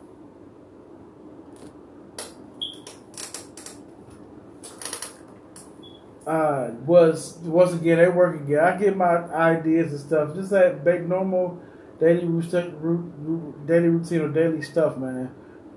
Uh, 6.27 6.71
was 6.87 7.37
once 7.43 7.75
again 7.75 7.99
they 7.99 8.09
work 8.09 8.41
again. 8.41 8.61
I 8.61 8.79
get 8.79 8.97
my 8.97 9.17
ideas 9.25 9.93
and 9.93 10.01
stuff. 10.01 10.35
Just 10.35 10.51
that 10.51 10.83
big 10.83 11.07
normal 11.07 11.61
daily 12.01 12.25
routine, 12.25 13.55
daily 13.67 13.89
routine 13.89 14.21
or 14.23 14.29
daily 14.29 14.63
stuff, 14.63 14.97
man. 14.97 15.35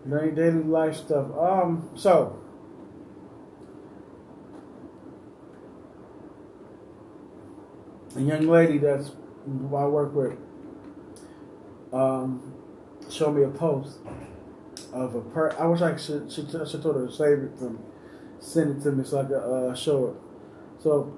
Daily 0.09 0.63
life 0.63 0.95
stuff. 0.95 1.27
Um, 1.37 1.89
so 1.95 2.41
a 8.15 8.21
young 8.21 8.47
lady 8.47 8.77
that's 8.77 9.11
who 9.45 9.75
I 9.75 9.85
work 9.85 10.13
with 10.13 10.37
um, 11.93 12.53
showed 13.09 13.33
me 13.33 13.43
a 13.43 13.49
post 13.49 13.99
of 14.93 15.15
a 15.15 15.21
per. 15.21 15.51
I 15.59 15.65
wish 15.67 15.81
I 15.81 15.95
should 15.97 16.31
should, 16.31 16.49
should 16.49 16.81
told 16.81 16.95
her 16.95 17.07
to 17.07 17.11
save 17.11 17.39
it 17.39 17.57
from 17.57 17.79
send 18.39 18.77
it 18.77 18.83
to 18.83 18.91
me 18.91 19.03
so 19.03 19.19
I 19.21 19.25
could 19.25 19.35
uh, 19.35 19.75
show 19.75 20.07
it. 20.07 20.26
So 20.79 21.17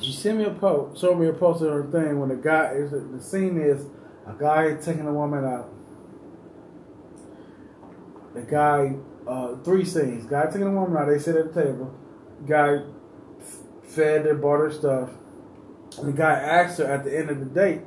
she 0.00 0.12
sent 0.12 0.38
me 0.38 0.44
a 0.44 0.50
post, 0.50 1.00
showed 1.00 1.18
me 1.18 1.28
a 1.28 1.32
post 1.32 1.62
of 1.62 1.70
her 1.70 1.90
thing 1.90 2.20
when 2.20 2.28
the 2.28 2.36
guy 2.36 2.72
is 2.72 2.90
the 2.90 3.20
scene 3.20 3.60
is 3.60 3.86
a 4.26 4.34
guy 4.38 4.74
taking 4.74 5.06
a 5.06 5.12
woman 5.12 5.44
out. 5.44 5.72
The 8.34 8.42
guy, 8.42 8.94
uh, 9.26 9.56
three 9.64 9.84
scenes. 9.84 10.26
Guy 10.26 10.46
taking 10.46 10.62
a 10.62 10.70
woman 10.70 10.96
out. 10.96 11.08
They 11.08 11.18
sit 11.18 11.34
at 11.36 11.52
the 11.52 11.62
table. 11.62 11.94
Guy 12.46 12.82
fed 13.82 14.26
her, 14.26 14.34
bought 14.34 14.60
her 14.60 14.70
stuff. 14.70 15.10
The 16.02 16.12
guy 16.12 16.32
asked 16.32 16.78
her 16.78 16.84
at 16.84 17.04
the 17.04 17.18
end 17.18 17.30
of 17.30 17.40
the 17.40 17.46
date, 17.46 17.80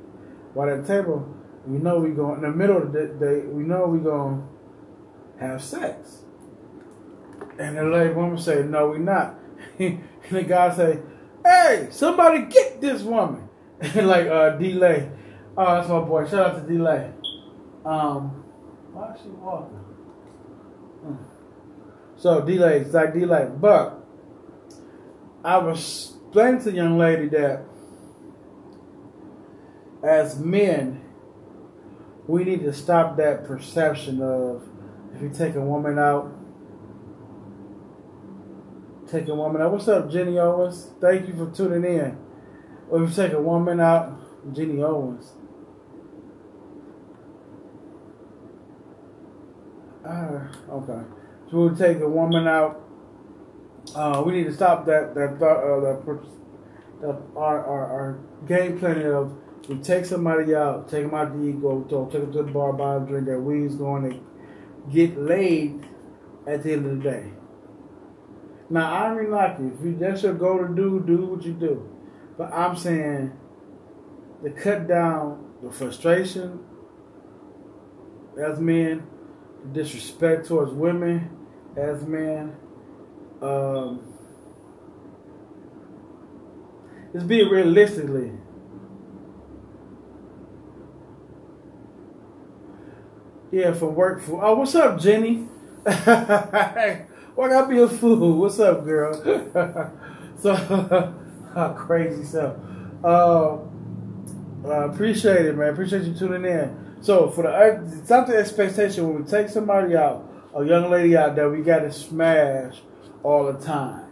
while 0.53 0.69
at 0.69 0.85
the 0.85 0.87
table, 0.87 1.33
we 1.65 1.77
know 1.77 1.99
we 1.99 2.09
going 2.09 2.37
in 2.37 2.41
the 2.41 2.49
middle 2.49 2.77
of 2.77 2.91
the 2.91 3.07
day. 3.07 3.45
We 3.45 3.63
know 3.63 3.85
we 3.85 3.99
gonna 3.99 4.43
have 5.39 5.63
sex. 5.63 6.23
And 7.57 7.77
the 7.77 7.83
lady 7.83 8.13
woman 8.13 8.37
say, 8.37 8.63
"No, 8.63 8.89
we 8.89 8.97
not." 8.97 9.40
And 9.85 10.03
the 10.29 10.43
guy 10.43 10.75
say, 10.75 10.99
"Hey, 11.45 11.87
somebody 11.91 12.45
get 12.45 12.81
this 12.81 13.01
woman!" 13.01 13.47
And 13.79 14.07
like 14.07 14.27
uh, 14.27 14.51
delay. 14.51 15.11
Oh, 15.57 15.75
that's 15.75 15.89
my 15.89 15.99
boy. 15.99 16.27
Shout 16.27 16.55
out 16.55 16.67
to 16.67 16.73
delay. 16.73 17.11
Um, 17.85 18.43
why 18.93 19.13
is 19.13 19.21
she 19.21 19.29
walking? 19.29 19.77
Hmm. 21.03 21.15
So 22.15 22.41
delay, 22.41 22.81
it's 22.81 22.93
like 22.93 23.13
delay. 23.13 23.49
But 23.59 23.99
I 25.43 25.57
was 25.57 26.15
explaining 26.27 26.63
to 26.63 26.71
the 26.71 26.77
young 26.77 26.97
lady 26.97 27.27
that 27.29 27.63
as 30.03 30.39
men, 30.39 31.01
we 32.27 32.43
need 32.43 32.61
to 32.61 32.73
stop 32.73 33.17
that 33.17 33.45
perception 33.45 34.21
of 34.21 34.63
if 35.15 35.21
you 35.21 35.29
take 35.29 35.55
a 35.55 35.61
woman 35.61 35.99
out, 35.99 36.31
take 39.11 39.27
a 39.27 39.35
woman 39.35 39.61
out. 39.61 39.73
What's 39.73 39.87
up, 39.87 40.09
Jenny 40.09 40.39
Owens? 40.39 40.87
Thank 41.01 41.27
you 41.27 41.35
for 41.35 41.51
tuning 41.51 41.83
in. 41.83 42.17
If 42.91 43.09
you 43.09 43.15
take 43.15 43.33
a 43.33 43.41
woman 43.41 43.79
out, 43.79 44.53
Jenny 44.53 44.81
Owens. 44.81 45.33
Uh, 50.05 50.47
okay. 50.69 51.01
So 51.49 51.57
we'll 51.57 51.75
take 51.75 51.99
a 51.99 52.07
woman 52.07 52.47
out. 52.47 52.81
Uh, 53.93 54.23
we 54.25 54.33
need 54.33 54.45
to 54.45 54.53
stop 54.53 54.85
that 54.85 55.13
that 55.15 55.37
thought 55.39 55.57
uh, 55.57 55.79
that, 55.81 56.05
that 57.01 57.21
our, 57.35 57.65
our 57.65 57.85
our 57.85 58.19
game 58.47 58.79
plan 58.79 59.05
of 59.05 59.35
we 59.67 59.77
take 59.77 60.05
somebody 60.05 60.55
out, 60.55 60.89
take 60.89 61.03
them 61.03 61.13
out 61.13 61.33
to 61.33 61.47
eat, 61.47 61.61
go 61.61 61.83
take 62.11 62.21
them 62.21 62.31
to 62.31 62.43
the 62.43 62.51
bar, 62.51 62.73
buy 62.73 62.95
a 62.95 62.99
drink, 62.99 63.27
that 63.27 63.39
we's 63.39 63.75
going 63.75 64.09
to 64.09 64.19
get 64.91 65.17
laid 65.17 65.85
at 66.47 66.63
the 66.63 66.73
end 66.73 66.85
of 66.85 66.97
the 66.97 67.09
day. 67.09 67.31
Now, 68.71 69.03
I 69.03 69.13
don't 69.13 69.29
like. 69.29 69.57
If 69.59 69.83
you, 69.85 69.97
that's 69.99 70.23
your 70.23 70.33
goal 70.33 70.59
to 70.59 70.73
do, 70.73 71.03
do 71.05 71.25
what 71.25 71.43
you 71.43 71.51
do. 71.51 71.89
But 72.37 72.53
I'm 72.53 72.77
saying 72.77 73.33
to 74.43 74.49
cut 74.51 74.87
down 74.87 75.45
the 75.61 75.69
frustration 75.69 76.63
as 78.41 78.61
men, 78.61 79.05
the 79.61 79.83
disrespect 79.83 80.47
towards 80.47 80.71
women 80.71 81.29
as 81.75 82.03
men. 82.03 82.55
Um, 83.41 83.99
just 87.11 87.27
be 87.27 87.43
realistically. 87.43 88.31
Yeah, 93.51 93.73
for 93.73 93.89
work. 93.89 94.21
For, 94.21 94.41
oh, 94.41 94.55
what's 94.55 94.75
up, 94.75 94.97
Jenny? 94.97 95.49
Why 97.35 97.47
gotta 97.47 97.67
be 97.67 97.79
a 97.79 97.87
fool? 97.87 98.37
What's 98.37 98.59
up, 98.59 98.83
girl? 98.83 99.13
so, 100.37 101.13
crazy 101.77 102.25
stuff. 102.25 102.57
Uh, 103.03 103.57
uh, 104.65 104.89
appreciate 104.89 105.45
it, 105.45 105.55
man. 105.55 105.69
Appreciate 105.69 106.03
you 106.03 106.13
tuning 106.13 106.43
in. 106.43 106.97
So, 107.01 107.29
for 107.29 107.43
the 107.43 107.83
it's 107.99 108.09
not 108.09 108.27
the 108.27 108.35
expectation 108.35 109.07
when 109.07 109.23
we 109.23 109.29
take 109.29 109.47
somebody 109.47 109.95
out, 109.95 110.29
a 110.53 110.65
young 110.65 110.91
lady 110.91 111.15
out 111.15 111.35
there, 111.35 111.49
we 111.49 111.61
gotta 111.61 111.91
smash 111.91 112.81
all 113.23 113.51
the 113.51 113.59
time. 113.59 114.07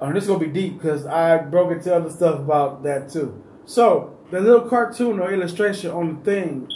And 0.00 0.16
this 0.16 0.24
is 0.24 0.28
gonna 0.28 0.40
be 0.40 0.48
deep 0.48 0.82
because 0.82 1.06
I 1.06 1.38
broke 1.38 1.70
into 1.70 1.94
other 1.94 2.10
stuff 2.10 2.40
about 2.40 2.82
that 2.82 3.10
too. 3.10 3.42
So, 3.64 4.18
the 4.32 4.40
little 4.40 4.68
cartoon 4.68 5.20
or 5.20 5.32
illustration 5.32 5.92
on 5.92 6.16
the 6.16 6.24
thing 6.24 6.68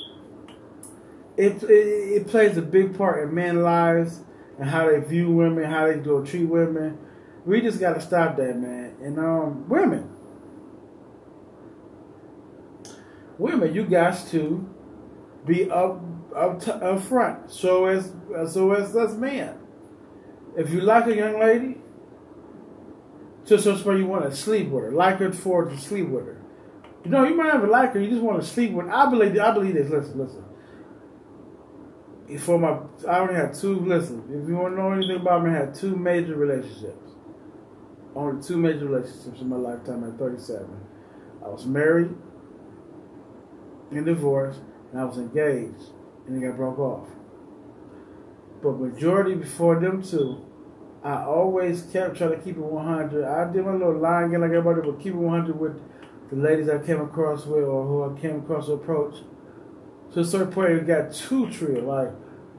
it, 1.37 1.62
it, 1.62 1.68
it 1.68 2.26
plays 2.29 2.57
a 2.57 2.62
big 2.62 2.97
part 2.99 3.22
in 3.22 3.35
men's 3.35 3.59
lives 3.59 4.20
and 4.59 4.69
how 4.69 4.91
they 4.91 4.99
view 5.01 5.31
women, 5.31 5.65
how 5.65 5.87
they 5.87 5.95
go 5.95 6.25
treat 6.25 6.45
women. 6.45 6.99
We 7.45 7.61
just 7.61 7.81
got 7.81 7.95
to 7.95 8.01
stop 8.01 8.37
that, 8.37 8.59
man. 8.59 8.97
And 9.01 9.19
um, 9.19 9.69
women, 9.69 10.11
women, 13.39 13.75
you 13.75 13.85
guys 13.85 14.31
to 14.33 14.69
be 15.47 15.71
up 15.71 16.03
up 16.35 16.63
t- 16.63 16.71
up 16.71 17.01
front. 17.01 17.51
So 17.51 17.87
as 17.87 18.13
so 18.53 18.73
as 18.73 18.95
us 18.95 19.15
men, 19.15 19.57
if 20.57 20.71
you 20.71 20.81
like 20.81 21.07
a 21.07 21.17
young 21.17 21.41
lady, 21.41 21.79
to 23.47 23.59
such 23.59 23.85
where 23.85 23.97
you 23.97 24.07
want 24.07 24.29
to 24.29 24.37
sleep 24.37 24.69
with 24.69 24.85
her, 24.85 24.93
like 24.93 25.19
her 25.19 25.33
for 25.33 25.65
to 25.65 25.79
sleep 25.79 26.09
with 26.09 26.27
her. 26.27 26.43
You 27.05 27.11
know, 27.11 27.25
you 27.25 27.35
might 27.35 27.47
not 27.47 27.57
even 27.59 27.71
like 27.71 27.95
her. 27.95 28.01
You 28.01 28.11
just 28.11 28.23
want 28.23 28.43
to 28.43 28.47
sleep 28.47 28.73
with. 28.73 28.87
Her. 28.87 28.93
I 28.93 29.09
believe. 29.09 29.39
I 29.39 29.53
believe 29.53 29.75
this. 29.75 29.89
Listen, 29.89 30.19
listen 30.19 30.48
for 32.37 32.59
my, 32.59 32.79
I 33.11 33.20
only 33.20 33.35
had 33.35 33.55
two. 33.55 33.81
Listen, 33.81 34.22
if 34.29 34.49
you 34.49 34.57
want 34.57 34.74
to 34.74 34.83
know 34.83 34.93
anything 34.93 35.16
about 35.16 35.45
me, 35.45 35.51
I 35.51 35.55
had 35.55 35.74
two 35.74 35.97
major 35.97 36.37
relationships. 36.37 37.12
Only 38.14 38.43
two 38.43 38.59
major 38.59 38.87
relationships 38.87 39.41
in 39.41 39.49
my 39.49 39.57
lifetime 39.57 40.05
at 40.05 40.18
37. 40.18 40.68
I 41.43 41.49
was 41.49 41.64
married 41.64 42.14
and 43.91 44.05
divorced, 44.05 44.61
and 44.93 45.01
I 45.01 45.05
was 45.05 45.16
engaged, 45.16 45.93
and 46.26 46.35
then 46.35 46.51
got 46.51 46.57
broke 46.57 46.79
off. 46.79 47.09
But 48.62 48.79
majority 48.79 49.35
before 49.35 49.81
them 49.81 50.03
two, 50.03 50.45
I 51.03 51.24
always 51.24 51.83
kept 51.83 52.18
trying 52.18 52.33
to 52.33 52.39
keep 52.39 52.57
it 52.57 52.62
100. 52.62 53.24
I 53.24 53.51
did 53.51 53.64
my 53.64 53.72
little 53.72 53.99
line 53.99 54.24
again 54.24 54.41
like 54.43 54.51
everybody, 54.51 54.83
but 54.91 55.01
keep 55.01 55.14
it 55.14 55.16
100 55.16 55.59
with 55.59 55.81
the 56.29 56.37
ladies 56.37 56.68
I 56.68 56.85
came 56.85 57.01
across 57.01 57.47
with 57.47 57.64
or 57.64 57.87
who 57.87 58.14
I 58.14 58.20
came 58.20 58.41
across 58.41 58.66
to 58.66 58.72
approach 58.72 59.14
to 60.13 60.21
a 60.21 60.25
certain 60.25 60.53
point, 60.53 60.71
it 60.71 60.87
got 60.87 61.13
too 61.13 61.51
trill. 61.51 61.85
Like, 61.85 62.11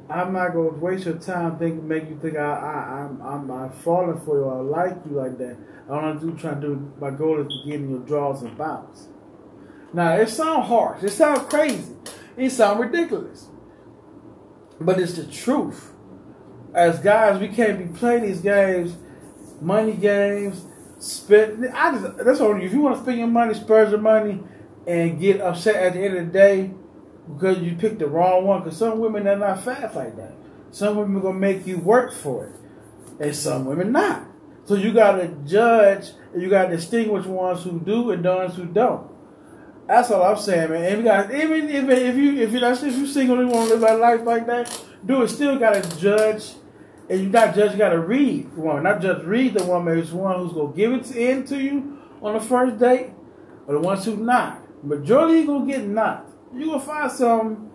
I'm 0.10 0.34
not 0.34 0.54
gonna 0.54 0.70
waste 0.70 1.06
your 1.06 1.18
time 1.18 1.60
thinking, 1.60 1.88
make 1.88 2.10
you 2.10 2.20
think 2.20 2.36
I, 2.36 2.44
I, 2.44 3.02
I'm, 3.02 3.22
I'm, 3.22 3.52
I'm 3.52 3.72
falling 3.72 4.20
for 4.22 4.38
you. 4.38 4.50
I 4.50 4.82
like 4.82 4.98
you 5.06 5.16
like 5.16 5.38
that. 5.38 5.58
I 5.88 5.94
want 5.94 6.20
to 6.20 6.28
do, 6.28 6.38
trying 6.38 6.62
to 6.62 6.68
do. 6.68 6.94
My 7.00 7.12
goal 7.12 7.40
is 7.42 7.48
to 7.48 7.70
get 7.70 7.80
in 7.80 7.90
your 7.90 8.00
draws 8.00 8.42
and 8.42 8.58
bounce. 8.58 9.08
Now, 9.94 10.16
it 10.16 10.30
sounds 10.30 10.68
harsh. 10.68 11.04
It 11.04 11.12
sounds 11.12 11.42
crazy. 11.50 11.96
It 12.38 12.52
sounds 12.52 12.80
ridiculous. 12.80 13.48
But 14.80 15.00
it's 15.00 15.14
the 15.14 15.26
truth. 15.26 15.92
As 16.74 17.00
guys, 17.00 17.40
we 17.40 17.48
can't 17.48 17.78
be 17.78 17.98
playing 17.98 18.24
these 18.24 18.42
games, 18.42 18.96
money 19.62 19.94
games. 19.94 20.66
Spend. 21.00 21.68
I 21.70 21.92
just, 21.92 22.18
that's 22.18 22.40
all. 22.40 22.62
If 22.62 22.72
you 22.74 22.82
want 22.82 22.98
to 22.98 23.02
spend 23.02 23.20
your 23.20 23.28
money, 23.28 23.54
spend 23.54 23.92
your 23.92 24.00
money, 24.00 24.44
and 24.86 25.20
get 25.20 25.42
upset 25.42 25.76
at 25.76 25.94
the 25.94 26.00
end 26.00 26.18
of 26.18 26.26
the 26.26 26.32
day 26.32 26.72
because 27.34 27.60
you 27.60 27.76
picked 27.76 28.00
the 28.00 28.08
wrong 28.08 28.46
one. 28.46 28.64
Because 28.64 28.78
some 28.78 29.00
women 29.00 29.28
are 29.28 29.38
not 29.38 29.64
fast 29.64 29.96
like 29.96 30.16
that. 30.18 30.34
Some 30.72 30.98
women 30.98 31.18
are 31.18 31.22
gonna 31.22 31.40
make 31.40 31.66
you 31.66 31.78
work 31.78 32.14
for 32.14 32.48
it, 32.48 32.56
and 33.20 33.36
some 33.36 33.66
women 33.66 33.92
not. 33.92 34.26
So 34.66 34.76
you 34.76 34.94
gotta 34.94 35.28
judge 35.46 36.12
and 36.34 36.42
you 36.42 36.50
gotta 36.50 36.76
distinguish 36.76 37.26
ones 37.26 37.64
who 37.64 37.80
do 37.80 38.12
and 38.12 38.24
ones 38.24 38.56
who 38.56 38.66
don't. 38.66 39.10
That's 39.88 40.12
all 40.12 40.22
I'm 40.22 40.38
saying, 40.38 40.70
man. 40.70 40.98
You 40.98 41.04
guys, 41.04 41.32
even 41.34 41.68
if 41.68 41.90
if 41.90 42.16
you 42.16 42.42
if 42.42 42.52
you 42.52 42.64
if 42.64 42.84
you 42.84 43.08
single 43.08 43.40
and 43.40 43.50
want 43.50 43.70
to 43.70 43.76
live 43.76 43.90
a 43.90 43.98
life 43.98 44.22
like 44.22 44.46
that, 44.46 44.86
do 45.04 45.24
it. 45.24 45.30
Still 45.30 45.58
gotta 45.58 45.82
judge, 45.98 46.54
and 47.10 47.20
you 47.20 47.30
not 47.30 47.56
judge. 47.56 47.72
You 47.72 47.80
gotta 47.80 48.00
read 48.00 48.54
the 48.56 48.62
woman, 48.62 48.84
not 48.84 49.02
just 49.02 49.26
read 49.26 49.56
the 49.56 49.64
woman. 49.64 49.98
It's 49.98 50.12
one 50.12 50.40
who's 50.40 50.54
gonna 50.54 50.74
give 50.74 50.94
it 50.94 51.16
in 51.16 51.44
to 51.48 51.60
you 51.60 51.98
on 52.22 52.36
the 52.36 52.40
first 52.40 52.78
date, 52.78 53.10
or 53.66 53.74
the 53.74 53.80
ones 53.80 54.06
who 54.06 54.18
not. 54.18 54.62
Majority 54.84 55.40
you 55.40 55.48
gonna 55.48 55.66
get 55.66 55.88
not. 55.88 56.29
You 56.56 56.66
gonna 56.66 56.80
find 56.80 57.12
some. 57.12 57.72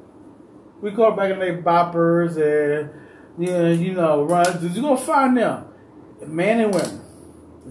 We 0.80 0.90
call 0.92 1.12
it 1.12 1.16
back 1.16 1.30
in 1.30 1.38
the 1.38 1.46
day 1.46 1.62
boppers 1.62 2.36
and 2.36 2.90
yeah, 3.38 3.68
you 3.68 3.94
know 3.94 4.24
runs. 4.24 4.62
You 4.76 4.82
gonna 4.82 4.96
find 4.96 5.36
them, 5.36 5.66
men 6.26 6.60
and 6.60 6.74
women. 6.74 7.00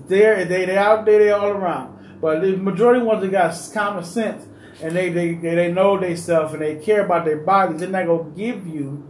They're 0.07 0.45
they 0.45 0.65
they 0.65 0.77
out 0.77 1.05
there. 1.05 1.19
They 1.19 1.31
all 1.31 1.47
around. 1.47 2.19
But 2.21 2.41
the 2.41 2.55
majority 2.55 3.03
ones 3.03 3.21
that 3.21 3.31
got 3.31 3.55
common 3.73 4.03
sense 4.03 4.45
and 4.81 4.95
they 4.95 5.09
they 5.09 5.33
they 5.35 5.71
know 5.71 5.99
themselves 5.99 6.53
and 6.53 6.61
they 6.61 6.75
care 6.75 7.05
about 7.05 7.25
their 7.25 7.37
bodies, 7.37 7.79
they're 7.79 7.89
not 7.89 8.05
gonna 8.05 8.29
give 8.31 8.65
you 8.67 9.07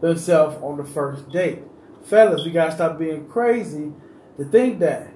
themselves 0.00 0.56
on 0.62 0.76
the 0.76 0.84
first 0.84 1.30
date. 1.30 1.60
Fellas, 2.04 2.44
we 2.44 2.50
gotta 2.50 2.72
stop 2.72 2.98
being 2.98 3.26
crazy 3.28 3.92
to 4.36 4.44
think 4.44 4.80
that, 4.80 5.08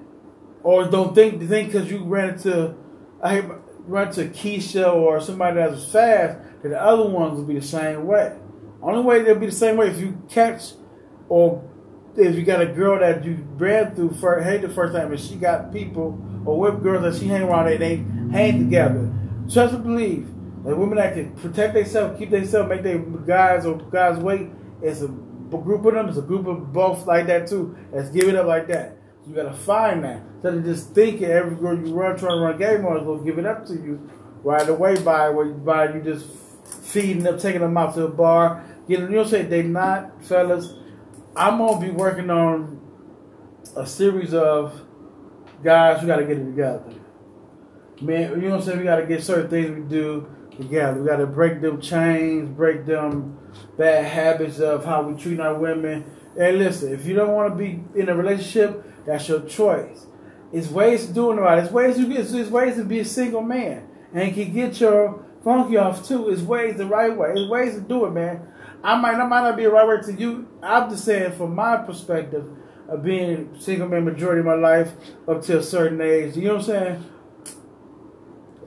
or 0.63 0.85
don't 0.85 1.13
think 1.13 1.39
to 1.39 1.47
think 1.47 1.71
because 1.71 1.91
you 1.91 2.03
ran 2.03 2.29
into 2.29 2.75
I 3.21 3.41
run 3.87 4.11
to 4.13 4.27
Keisha 4.27 4.93
or 4.93 5.19
somebody 5.21 5.55
that's 5.55 5.91
fast 5.91 6.39
that 6.61 6.69
the 6.69 6.81
other 6.81 7.09
ones 7.09 7.37
will 7.37 7.45
be 7.45 7.55
the 7.55 7.65
same 7.65 8.05
way. 8.05 8.35
Only 8.81 9.01
way 9.01 9.23
they'll 9.23 9.35
be 9.35 9.47
the 9.47 9.51
same 9.51 9.77
way 9.77 9.87
if 9.87 9.99
you 9.99 10.21
catch 10.29 10.73
or 11.29 11.63
if 12.15 12.35
you 12.35 12.43
got 12.43 12.61
a 12.61 12.67
girl 12.67 12.99
that 12.99 13.23
you 13.23 13.45
ran 13.57 13.95
through 13.95 14.11
first, 14.13 14.45
hate 14.45 14.61
the 14.61 14.69
first 14.69 14.93
time 14.93 15.11
and 15.11 15.19
she 15.19 15.35
got 15.35 15.71
people 15.71 16.19
or 16.45 16.59
with 16.59 16.81
girls 16.81 17.03
that 17.03 17.21
she 17.21 17.27
hang 17.27 17.43
around, 17.43 17.65
they, 17.65 17.77
they 17.77 17.95
hang 18.31 18.65
together. 18.65 19.13
Trust 19.51 19.75
and 19.75 19.83
believe 19.83 20.27
that 20.63 20.75
women 20.75 20.97
that 20.97 21.13
can 21.13 21.31
protect 21.35 21.73
themselves, 21.73 22.17
keep 22.17 22.29
themselves, 22.29 22.69
make 22.69 22.83
their 22.83 22.99
guys 22.99 23.65
or 23.65 23.77
guys 23.77 24.17
wait. 24.17 24.49
It's 24.81 25.01
a 25.01 25.07
group 25.07 25.85
of 25.85 25.93
them. 25.93 26.09
It's 26.09 26.17
a 26.17 26.21
group 26.21 26.47
of 26.47 26.73
both 26.73 27.05
like 27.05 27.27
that 27.27 27.47
too. 27.47 27.77
Give 28.13 28.29
it 28.29 28.35
up 28.35 28.47
like 28.47 28.67
that. 28.67 28.96
You 29.27 29.35
gotta 29.35 29.53
find 29.53 30.03
that. 30.05 30.21
Instead 30.35 30.53
of 30.53 30.63
just 30.63 30.93
thinking 30.93 31.25
every 31.25 31.55
girl 31.55 31.77
you 31.77 31.93
run 31.93 32.17
trying 32.17 32.37
to 32.37 32.43
run 32.43 32.57
game 32.57 32.85
on 32.85 32.97
is 32.97 33.03
gonna 33.03 33.23
give 33.25 33.37
it 33.37 33.45
up 33.45 33.65
to 33.67 33.73
you 33.73 34.09
right 34.43 34.67
away 34.69 35.01
by 35.01 35.31
by 35.31 35.93
you 35.93 36.01
just 36.01 36.27
feeding 36.83 37.23
them, 37.23 37.37
taking 37.37 37.61
them 37.61 37.77
out 37.77 37.93
to 37.95 38.01
the 38.01 38.07
bar, 38.07 38.63
getting 38.87 39.11
you 39.11 39.17
know 39.17 39.25
say 39.25 39.41
they 39.41 39.63
not 39.63 40.23
fellas. 40.23 40.73
I'm 41.35 41.57
gonna 41.57 41.85
be 41.85 41.91
working 41.91 42.29
on 42.29 42.79
a 43.75 43.85
series 43.85 44.33
of 44.33 44.81
guys 45.61 45.99
who 45.99 46.07
gotta 46.07 46.23
get 46.23 46.37
it 46.37 46.45
together. 46.45 46.83
Man, 48.01 48.29
you 48.29 48.47
know 48.47 48.49
what 48.51 48.59
I'm 48.59 48.65
saying? 48.65 48.77
We 48.79 48.85
gotta 48.85 49.05
get 49.05 49.23
certain 49.23 49.49
things 49.49 49.71
we 49.71 49.81
do 49.89 50.27
together. 50.55 51.01
We 51.01 51.07
gotta 51.07 51.27
break 51.27 51.59
them 51.59 51.81
chains, 51.81 52.49
break 52.49 52.85
them 52.85 53.37
bad 53.77 54.05
habits 54.05 54.59
of 54.59 54.85
how 54.85 55.01
we 55.01 55.21
treat 55.21 55.39
our 55.41 55.55
women. 55.55 56.05
And 56.39 56.59
listen, 56.59 56.93
if 56.93 57.05
you 57.05 57.15
don't 57.15 57.33
want 57.33 57.51
to 57.51 57.57
be 57.57 57.83
in 57.99 58.09
a 58.09 58.15
relationship, 58.15 58.83
that's 59.07 59.27
your 59.27 59.41
choice. 59.41 60.05
It's 60.51 60.67
ways 60.67 61.07
to 61.07 61.13
do 61.13 61.31
it 61.31 61.35
right. 61.35 61.63
It's 61.63 61.71
ways 61.71 61.95
to 61.95 62.05
get. 62.07 62.31
It's 62.31 62.51
ways 62.51 62.75
to 62.75 62.83
be 62.83 62.99
a 62.99 63.05
single 63.05 63.41
man 63.41 63.87
and 64.13 64.33
can 64.33 64.53
get 64.53 64.79
your 64.79 65.25
funky 65.43 65.77
off 65.77 66.07
too. 66.07 66.29
It's 66.29 66.41
ways 66.41 66.77
the 66.77 66.85
right 66.85 67.15
way. 67.15 67.31
It's 67.31 67.49
ways 67.49 67.75
to 67.75 67.81
do 67.81 68.05
it, 68.05 68.11
man. 68.11 68.47
I 68.83 68.99
might, 68.99 69.15
I 69.15 69.25
might 69.25 69.41
not 69.41 69.57
be 69.57 69.63
the 69.63 69.71
right 69.71 69.87
way 69.87 70.01
to 70.01 70.13
you. 70.13 70.47
I'm 70.61 70.89
just 70.89 71.05
saying, 71.05 71.33
from 71.33 71.55
my 71.55 71.77
perspective 71.77 72.45
of 72.87 73.03
being 73.03 73.55
single 73.59 73.87
man 73.87 74.05
majority 74.05 74.39
of 74.39 74.45
my 74.45 74.53
life 74.55 74.91
up 75.27 75.41
to 75.43 75.59
a 75.59 75.63
certain 75.63 75.99
age. 75.99 76.35
You 76.35 76.43
know 76.43 76.55
what 76.55 76.59
I'm 76.59 76.65
saying? 76.65 77.05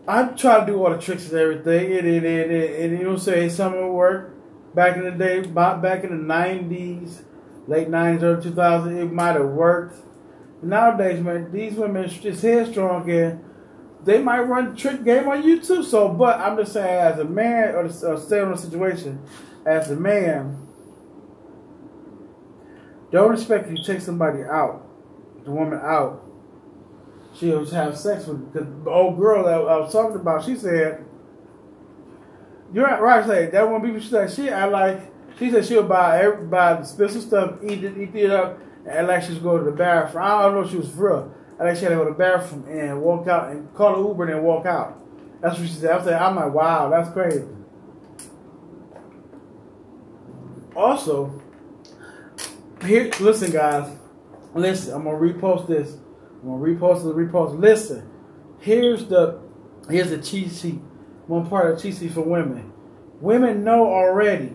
I 0.09 0.25
try 0.29 0.61
to 0.61 0.67
do 0.67 0.85
all 0.85 0.91
the 0.91 1.01
tricks 1.01 1.31
and 1.31 1.39
everything, 1.39 1.93
and, 1.93 2.07
and, 2.07 2.27
and, 2.27 2.53
and, 2.53 2.93
you 2.93 3.05
know 3.05 3.11
what 3.11 3.19
I'm 3.19 3.19
saying? 3.19 3.51
Some 3.51 3.75
of 3.75 3.85
it 3.85 3.89
work. 3.89 4.37
Back 4.75 4.97
in 4.97 5.05
the 5.05 5.11
day, 5.11 5.41
back 5.43 6.05
in 6.05 6.27
the 6.27 6.35
90s, 6.35 7.23
late 7.67 7.89
90s, 7.89 8.23
early 8.23 8.51
2000s, 8.51 9.03
it 9.03 9.13
might 9.13 9.37
have 9.37 9.47
worked. 9.47 9.97
Nowadays, 10.63 11.23
man, 11.23 11.51
these 11.53 11.75
women 11.75 12.09
just 12.09 12.43
headstrong 12.43 13.11
and 13.11 13.45
they 14.05 14.23
might 14.23 14.41
run 14.41 14.77
trick 14.77 15.05
game 15.05 15.29
on 15.29 15.43
you 15.43 15.61
too. 15.61 15.83
So, 15.83 16.09
but 16.09 16.39
I'm 16.39 16.57
just 16.57 16.73
saying, 16.73 16.87
as 16.87 17.19
a 17.19 17.25
man 17.25 17.75
or, 17.75 17.85
or 17.85 18.19
stay 18.19 18.41
on 18.41 18.53
a 18.53 18.59
situation, 18.59 19.21
as 19.67 19.91
a 19.91 19.97
man, 19.97 20.67
don't 23.11 23.35
expect 23.35 23.71
you 23.71 23.83
take 23.85 24.01
somebody 24.01 24.43
out, 24.43 24.87
the 25.45 25.51
woman 25.51 25.81
out. 25.83 26.27
She'll 27.37 27.65
have 27.71 27.97
sex 27.97 28.27
with 28.27 28.53
the 28.53 28.91
old 28.91 29.19
girl 29.19 29.45
that 29.45 29.55
I 29.55 29.79
was 29.79 29.93
talking 29.93 30.17
about. 30.17 30.45
She 30.45 30.57
said, 30.57 31.05
"You're 32.73 32.87
right." 32.87 33.25
Say 33.25 33.47
that 33.47 33.71
one 33.71 33.83
people 33.83 34.01
she 34.01 34.09
said 34.09 34.31
she 34.31 34.51
I 34.51 34.67
like. 34.67 35.01
She 35.39 35.51
said 35.51 35.65
she'll 35.65 35.85
buy 35.85 36.21
every, 36.23 36.47
buy 36.47 36.75
the 36.75 36.85
special 36.85 37.21
stuff, 37.21 37.59
eat 37.63 37.83
it, 37.85 37.97
eat 37.97 38.15
it 38.15 38.31
up, 38.31 38.59
and 38.89 39.07
like 39.07 39.23
she's 39.23 39.39
going 39.39 39.65
to 39.65 39.71
the 39.71 39.77
bathroom. 39.77 40.25
I 40.25 40.43
don't 40.43 40.55
know 40.55 40.63
if 40.63 40.71
she 40.71 40.77
was 40.77 40.93
real. 40.93 41.35
I 41.59 41.65
like 41.65 41.77
she 41.77 41.83
had 41.83 41.91
to 41.91 41.97
go 41.97 42.05
to 42.05 42.11
the 42.11 42.17
bathroom 42.17 42.67
and 42.69 43.03
walk 43.03 43.27
out 43.29 43.51
and 43.51 43.73
call 43.75 43.95
an 43.97 44.07
Uber 44.07 44.25
and 44.25 44.35
then 44.35 44.43
walk 44.43 44.67
out. 44.67 44.99
That's 45.41 45.59
what 45.59 45.69
she 45.69 45.75
said. 45.75 45.91
I 45.91 46.05
said, 46.05 46.15
I'm 46.15 46.37
like, 46.37 46.53
wow, 46.53 46.89
that's 46.89 47.11
crazy. 47.11 47.45
Also, 50.75 51.43
here, 52.83 53.11
listen, 53.21 53.51
guys. 53.51 53.97
Listen, 54.55 54.95
I'm 54.95 55.05
gonna 55.05 55.19
repost 55.19 55.69
this. 55.69 55.97
I'm 56.43 56.49
gonna 56.49 56.63
repost 56.63 57.05
the 57.05 57.15
repost. 57.15 57.59
Listen, 57.59 58.09
here's 58.61 59.07
the 59.07 59.41
here's 59.89 60.11
the 60.11 60.19
cheat 60.19 60.53
sheet. 60.53 60.81
One 61.27 61.47
part 61.47 61.73
of 61.73 61.81
cheat 61.83 61.97
sheet 61.97 62.13
for 62.13 62.23
women. 62.23 62.73
Women 63.21 63.63
know 63.63 63.87
already. 63.87 64.55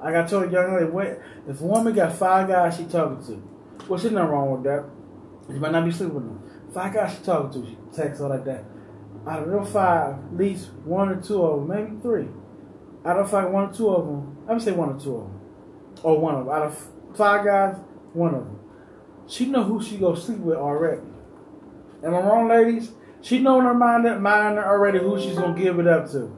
Like 0.00 0.14
I 0.14 0.26
told 0.26 0.48
a 0.48 0.50
young 0.50 0.92
lady, 0.94 1.18
if 1.46 1.60
a 1.60 1.64
woman 1.64 1.94
got 1.94 2.14
five 2.14 2.48
guys 2.48 2.76
she 2.76 2.84
talking 2.84 3.24
to, 3.26 3.42
well, 3.86 3.98
there's 3.98 4.12
nothing 4.12 4.30
wrong 4.30 4.50
with 4.50 4.64
that. 4.64 4.84
You 5.52 5.60
might 5.60 5.72
not 5.72 5.84
be 5.84 5.90
sleeping 5.90 6.14
with 6.14 6.24
them. 6.24 6.70
Five 6.72 6.94
guys 6.94 7.16
she 7.16 7.24
talking 7.24 7.62
to, 7.62 7.96
texts 7.96 8.20
her 8.20 8.28
like 8.28 8.44
that. 8.44 8.64
Out 9.26 9.42
of 9.42 9.50
those 9.50 9.70
five, 9.70 10.14
at 10.14 10.36
least 10.36 10.70
one 10.84 11.08
or 11.08 11.20
two 11.20 11.42
of 11.42 11.60
them, 11.60 11.68
maybe 11.68 12.00
three. 12.02 12.28
Out 13.04 13.18
of 13.18 13.30
five, 13.30 13.50
one 13.50 13.70
or 13.70 13.72
two 13.72 13.88
of 13.88 14.06
them, 14.06 14.36
let 14.46 14.56
me 14.56 14.62
say 14.62 14.72
one 14.72 14.90
or 14.90 15.00
two 15.00 15.16
of 15.16 15.22
them, 15.24 15.40
or 16.02 16.20
one 16.20 16.34
of 16.34 16.44
them. 16.46 16.54
Out 16.54 16.62
of 16.62 16.88
five 17.16 17.44
guys, 17.44 17.76
one 18.12 18.34
of 18.34 18.44
them. 18.44 18.58
She 19.26 19.46
know 19.46 19.62
who 19.62 19.82
she 19.82 19.98
go 19.98 20.14
sleep 20.14 20.38
with 20.38 20.56
already. 20.56 21.02
Am 22.02 22.14
I 22.14 22.20
wrong, 22.20 22.48
ladies? 22.48 22.92
She 23.20 23.40
know 23.40 23.58
in 23.58 23.64
her 23.64 23.74
mind 23.74 24.06
that 24.06 24.20
mind 24.20 24.58
already 24.58 24.98
who 24.98 25.20
she's 25.20 25.36
gonna 25.36 25.58
give 25.58 25.78
it 25.78 25.86
up 25.86 26.10
to. 26.12 26.34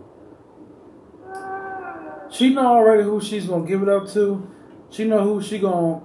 She 2.31 2.55
know 2.55 2.67
already 2.67 3.03
who 3.03 3.21
she's 3.21 3.47
gonna 3.47 3.67
give 3.67 3.83
it 3.83 3.89
up 3.89 4.09
to. 4.11 4.49
She 4.91 5.05
know 5.05 5.23
who 5.23 5.43
she 5.43 5.59
gonna 5.59 6.01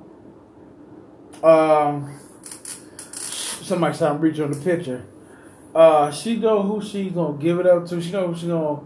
um 1.45 2.19
somebody 3.61 3.95
started 3.95 4.19
reaching 4.21 4.43
on 4.45 4.51
the 4.51 4.59
picture. 4.59 5.05
Uh 5.73 6.11
she 6.11 6.37
know 6.37 6.61
who 6.61 6.81
she's 6.81 7.11
gonna 7.11 7.37
give 7.37 7.59
it 7.59 7.67
up 7.67 7.87
to. 7.87 8.01
She 8.01 8.11
know 8.11 8.27
who 8.27 8.35
she's 8.35 8.49
gonna 8.49 8.81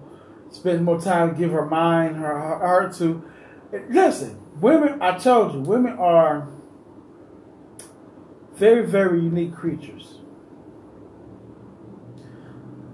spend 0.52 0.84
more 0.84 1.00
time, 1.00 1.38
give 1.38 1.52
her 1.52 1.66
mind, 1.66 2.18
her 2.18 2.40
heart 2.40 2.94
to. 2.96 3.24
Listen, 3.90 4.40
women 4.60 5.02
I 5.02 5.18
told 5.18 5.54
you, 5.54 5.62
women 5.62 5.98
are 5.98 6.48
very, 8.60 8.86
very 8.86 9.22
unique 9.22 9.56
creatures. 9.56 10.16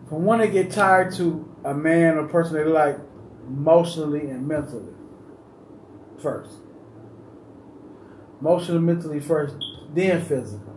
From 0.08 0.26
when 0.26 0.40
they 0.40 0.50
get 0.50 0.70
tired 0.72 1.16
to 1.16 1.52
a 1.64 1.74
man 1.74 2.18
or 2.18 2.28
person 2.28 2.54
they 2.54 2.64
like 2.64 2.98
emotionally 3.48 4.30
and 4.30 4.48
mentally 4.48 4.94
first. 6.22 6.52
Emotionally, 8.42 8.82
mentally 8.82 9.20
first, 9.20 9.56
then 9.94 10.22
physical. 10.22 10.74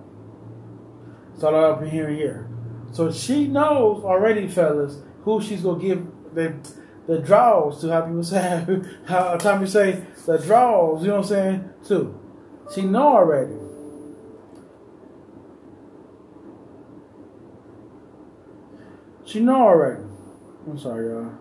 All 1.42 1.54
up 1.54 1.84
here 1.84 2.09
and 2.09 2.16
here. 2.16 2.48
So 2.90 3.12
she 3.12 3.46
knows 3.46 4.02
already, 4.02 4.48
fellas, 4.48 5.02
who 5.22 5.40
she's 5.40 5.62
gonna 5.62 5.80
give 5.80 6.06
the 6.34 6.54
the 7.06 7.20
draws 7.20 7.80
to 7.80 7.90
how 7.90 8.02
people 8.02 8.22
say 8.24 8.64
how 9.06 9.36
time 9.36 9.61
you 9.61 9.66
say 9.66 10.02
the 10.26 10.38
draws, 10.38 11.02
you 11.02 11.09
know 11.09 11.16
what 11.16 11.22
I'm 11.22 11.28
saying, 11.28 11.70
too. 11.86 12.20
She 12.74 12.82
know 12.82 13.16
already. 13.16 13.54
She 19.24 19.40
know 19.40 19.56
already. 19.56 20.02
I'm 20.66 20.78
sorry, 20.78 21.09
y'all. 21.09 21.32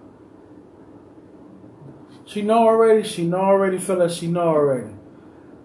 She 2.25 2.41
know 2.41 2.67
already. 2.67 3.03
She 3.07 3.25
know 3.25 3.39
already. 3.39 3.77
Feel 3.77 3.97
like 3.97 4.11
she 4.11 4.27
know 4.27 4.47
already. 4.49 4.96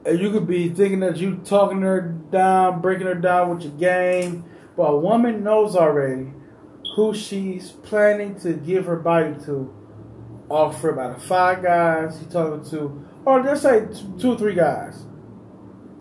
And 0.05 0.18
you 0.18 0.30
could 0.30 0.46
be 0.46 0.68
thinking 0.68 1.00
that 1.00 1.16
you 1.16 1.36
talking 1.44 1.82
her 1.82 2.00
down, 2.00 2.80
breaking 2.80 3.07
her 3.07 3.14
down 3.14 3.50
with 3.50 3.62
your 3.62 3.72
game, 3.72 4.44
but 4.76 4.84
a 4.84 4.98
woman 4.98 5.44
knows 5.44 5.76
already 5.76 6.32
who 6.96 7.14
she's 7.14 7.70
planning 7.70 8.38
to 8.40 8.55
give 8.55 8.86
her 8.86 8.96
body 8.96 9.34
to. 9.44 9.74
Offer 10.50 10.90
about 10.90 11.22
five 11.22 11.62
guys 11.62 12.18
she 12.18 12.26
talking 12.26 12.68
to, 12.68 13.09
or 13.24 13.42
let's 13.42 13.62
say 13.62 13.86
two 14.18 14.32
or 14.32 14.38
three 14.38 14.55
guys. 14.55 15.07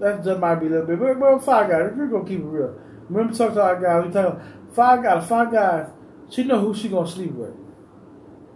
That 0.01 0.25
just 0.25 0.41
might 0.41 0.55
be 0.55 0.65
a 0.65 0.69
little 0.71 0.87
bit, 0.87 0.99
but, 0.99 1.39
five 1.39 1.69
guys. 1.69 1.93
You're 1.95 2.07
gonna 2.07 2.27
keep 2.27 2.39
it 2.39 2.45
real, 2.45 2.75
remember 3.07 3.33
talk 3.33 3.53
to 3.53 3.63
our 3.63 3.79
guys. 3.79 4.07
We 4.07 4.11
talk 4.11 4.41
five 4.73 5.03
guys. 5.03 5.25
Five 5.29 5.53
guys 5.53 5.87
she 6.29 6.43
know 6.43 6.59
who 6.59 6.73
she 6.73 6.89
gonna 6.89 7.07
sleep 7.07 7.31
with. 7.31 7.53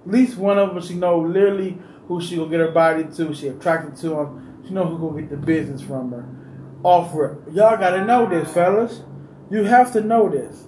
At 0.05 0.11
least 0.11 0.37
one 0.37 0.57
of 0.57 0.73
them 0.73 0.83
she 0.83 0.95
know 0.95 1.19
literally 1.19 1.77
who 2.07 2.21
she 2.21 2.35
gonna 2.35 2.49
get 2.49 2.59
her 2.59 2.71
body 2.71 3.05
to. 3.15 3.33
She 3.33 3.47
attracted 3.47 3.95
to 4.01 4.19
him. 4.19 4.54
She 4.65 4.73
know 4.73 4.85
who 4.85 5.09
gonna 5.09 5.21
get 5.21 5.29
the 5.29 5.37
business 5.37 5.81
from 5.81 6.11
her. 6.11 6.25
Offer 6.83 7.25
it. 7.47 7.53
Y'all 7.53 7.77
gotta 7.77 8.05
know 8.05 8.27
this, 8.27 8.51
fellas. 8.53 9.01
You 9.49 9.63
have 9.63 9.93
to 9.93 10.01
know 10.01 10.29
this. 10.29 10.67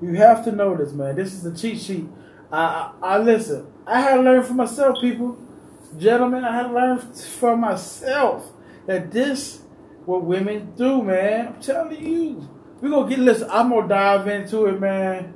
You 0.00 0.14
have 0.14 0.44
to 0.44 0.52
know 0.52 0.76
this, 0.76 0.92
man. 0.92 1.16
This 1.16 1.32
is 1.32 1.42
the 1.42 1.56
cheat 1.56 1.80
sheet. 1.80 2.06
I, 2.52 2.92
I, 3.02 3.14
I 3.14 3.18
listen. 3.18 3.66
I 3.86 4.00
had 4.00 4.16
to 4.16 4.22
learn 4.22 4.42
for 4.42 4.54
myself, 4.54 5.00
people, 5.00 5.38
gentlemen. 5.98 6.44
I 6.44 6.54
had 6.54 6.68
to 6.68 6.74
learn 6.74 6.98
for 6.98 7.56
myself 7.56 8.52
that 8.86 9.10
this 9.10 9.62
what 10.04 10.24
women 10.24 10.72
do, 10.76 11.02
man. 11.02 11.48
I'm 11.48 11.60
telling 11.60 12.04
you. 12.04 12.48
We 12.80 12.90
gonna 12.90 13.08
get 13.08 13.18
listen. 13.18 13.48
I'm 13.50 13.70
gonna 13.70 13.88
dive 13.88 14.28
into 14.28 14.66
it, 14.66 14.80
man. 14.80 15.34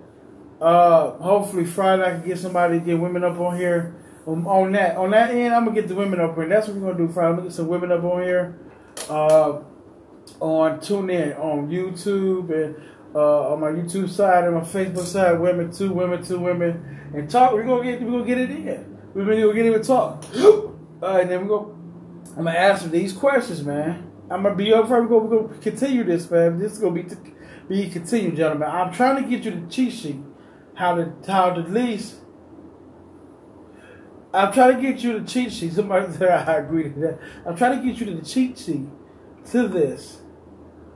Uh, 0.61 1.13
hopefully 1.13 1.65
Friday 1.65 2.03
I 2.05 2.11
can 2.11 2.27
get 2.27 2.39
somebody 2.39 2.79
to 2.79 2.85
get 2.85 2.99
women 2.99 3.25
up 3.25 3.39
on 3.41 3.57
here. 3.57 3.95
Um, 4.27 4.47
on 4.47 4.73
that, 4.73 4.97
on 4.97 5.11
that 5.13 5.31
end, 5.31 5.55
I'm 5.55 5.65
gonna 5.65 5.81
get 5.81 5.89
the 5.89 5.95
women 5.95 6.21
up 6.21 6.35
here. 6.37 6.49
That's 6.49 6.69
what 6.69 6.77
we're 6.77 6.93
gonna 6.93 7.07
do 7.07 7.13
Friday. 7.13 7.29
I'm 7.29 7.37
gonna 7.37 7.49
get 7.49 7.57
some 7.57 7.69
women 7.69 7.91
up 7.91 8.05
on 8.05 8.23
here. 8.23 8.59
Uh, 9.09 9.61
on 10.41 10.79
TuneIn, 10.79 11.39
on 11.39 11.69
YouTube, 11.69 12.51
and 12.51 12.77
uh, 13.15 13.53
on 13.53 13.61
my 13.61 13.69
YouTube 13.69 14.09
side 14.09 14.45
and 14.45 14.55
my 14.55 14.61
Facebook 14.61 15.05
side, 15.05 15.41
women 15.41 15.73
two, 15.73 15.93
women 15.93 16.25
two, 16.25 16.39
women, 16.39 17.11
and 17.15 17.31
talk. 17.31 17.53
We're 17.53 17.65
gonna 17.65 17.83
get 17.85 18.03
we're 18.03 18.13
gonna 18.13 18.25
get 18.25 18.39
it 18.39 18.51
in. 18.51 18.99
We're 19.15 19.25
gonna 19.25 19.55
get 19.55 19.67
it 19.67 19.75
and 19.75 19.85
talk. 19.85 20.25
Uh, 21.03 21.21
and 21.23 21.31
then 21.31 21.41
we 21.41 21.49
go. 21.49 21.75
I'm 22.37 22.45
gonna 22.45 22.51
answer 22.51 22.87
these 22.87 23.15
questions, 23.15 23.65
man. 23.65 24.11
I'm 24.31 24.43
gonna 24.43 24.55
be 24.55 24.71
up 24.71 24.87
front. 24.87 25.09
We're 25.09 25.19
gonna, 25.19 25.31
we're 25.31 25.49
gonna 25.49 25.63
continue 25.63 26.05
this, 26.05 26.31
man. 26.31 26.59
This 26.59 26.73
is 26.73 26.79
gonna 26.79 27.03
be 27.03 27.07
be 27.71 27.89
continued, 27.89 28.37
gentlemen. 28.37 28.69
I'm 28.69 28.93
trying 28.93 29.23
to 29.23 29.27
get 29.27 29.47
you 29.47 29.63
the 29.63 29.67
cheat 29.71 29.95
sheet, 29.95 30.21
how 30.75 30.97
to 30.97 31.15
how 31.27 31.55
to 31.55 31.63
least. 31.63 32.17
I'm 34.33 34.53
trying 34.53 34.77
to 34.77 34.83
get 34.83 35.03
you 35.03 35.19
the 35.19 35.27
cheat 35.27 35.53
sheet. 35.53 35.73
Somebody 35.73 36.13
said 36.17 36.49
I 36.49 36.55
agree 36.55 36.85
to 36.85 37.01
that. 37.01 37.19
I'm 37.47 37.57
trying 37.57 37.81
to 37.81 37.87
get 37.87 37.99
you 37.99 38.07
to 38.07 38.21
the 38.21 38.27
cheat 38.27 38.59
sheet 38.59 38.87
to 39.51 39.69
this, 39.69 40.21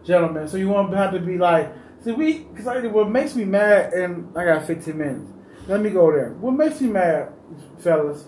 gentlemen. 0.05 0.49
So 0.49 0.57
you 0.57 0.69
won't 0.69 0.95
have 0.95 1.13
to 1.13 1.21
be 1.21 1.39
like, 1.39 1.73
see, 2.03 2.13
we, 2.13 2.39
because 2.41 2.67
what 2.93 3.11
makes 3.11 3.35
me 3.35 3.45
mad, 3.45 3.93
and 3.93 4.37
I 4.37 4.45
got 4.45 4.67
15 4.67 4.97
minutes. 4.97 5.31
Let 5.67 5.81
me 5.81 5.91
go 5.91 6.13
there. 6.13 6.31
What 6.35 6.53
makes 6.53 6.81
me 6.81 6.89
mad, 6.89 7.33
fellas, 7.79 8.27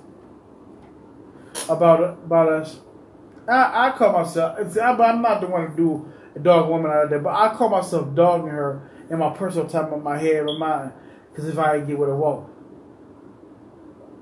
about 1.68 2.02
about 2.02 2.48
us? 2.48 2.80
I, 3.48 3.88
I 3.88 3.90
call 3.92 4.12
myself. 4.12 4.58
I'm 4.58 5.22
not 5.22 5.40
the 5.40 5.46
one 5.46 5.70
to 5.70 5.76
do 5.76 6.12
a 6.34 6.38
dog 6.38 6.68
woman 6.68 6.90
out 6.90 7.04
of 7.04 7.10
there, 7.10 7.20
but 7.20 7.34
I 7.34 7.54
call 7.54 7.68
myself 7.68 8.14
dogging 8.14 8.48
her 8.48 8.90
in 9.10 9.18
my 9.18 9.30
personal 9.30 9.68
time 9.68 9.92
of 9.92 10.02
my 10.02 10.18
head 10.18 10.46
or 10.46 10.58
mind. 10.58 10.92
Because 11.30 11.48
if 11.48 11.58
I 11.58 11.78
get 11.80 11.98
what 11.98 12.08
I 12.08 12.14
want, 12.14 12.50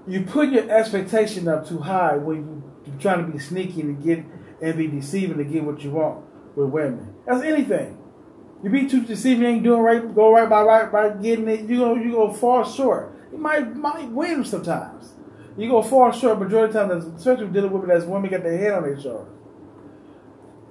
you 0.07 0.22
put 0.22 0.50
your 0.50 0.70
expectation 0.70 1.48
up 1.48 1.66
too 1.66 1.78
high 1.78 2.16
when 2.16 2.62
you're 2.86 3.00
trying 3.00 3.24
to 3.24 3.32
be 3.32 3.38
sneaky 3.38 3.80
and 3.80 4.02
get 4.02 4.24
and 4.61 4.76
be 4.76 4.86
deceiving 4.86 5.38
to 5.38 5.44
get 5.44 5.64
what 5.64 5.82
you 5.82 5.90
want 5.90 6.24
with 6.57 6.68
women. 6.68 7.14
That's 7.26 7.42
anything. 7.42 7.98
You 8.62 8.70
be 8.70 8.88
too 8.88 9.05
deceiving, 9.05 9.44
ain't 9.44 9.62
doing 9.62 9.80
right, 9.80 10.14
go 10.14 10.32
right 10.32 10.48
by 10.48 10.62
right 10.62 10.90
by 10.90 11.11
getting 11.11 11.48
it. 11.48 11.68
You 11.68 11.78
go, 11.78 11.94
you 11.94 12.12
go 12.12 12.32
fall 12.32 12.64
short. 12.64 13.14
You 13.32 13.38
might 13.38 13.76
might 13.76 14.09
win 14.11 14.44
sometimes. 14.44 15.12
You 15.57 15.68
go 15.68 15.82
fall 15.82 16.11
short 16.12 16.38
majority 16.38 16.76
of 16.78 16.88
the 16.88 17.00
time, 17.00 17.14
especially 17.16 17.48
dealing 17.48 17.72
with 17.72 17.82
women 17.82 17.96
as 17.96 18.05
women 18.05 18.30
get 18.30 18.42
their 18.42 18.57
head 18.57 18.72
on 18.72 18.82
their 18.82 19.00
shoulders. 19.00 19.28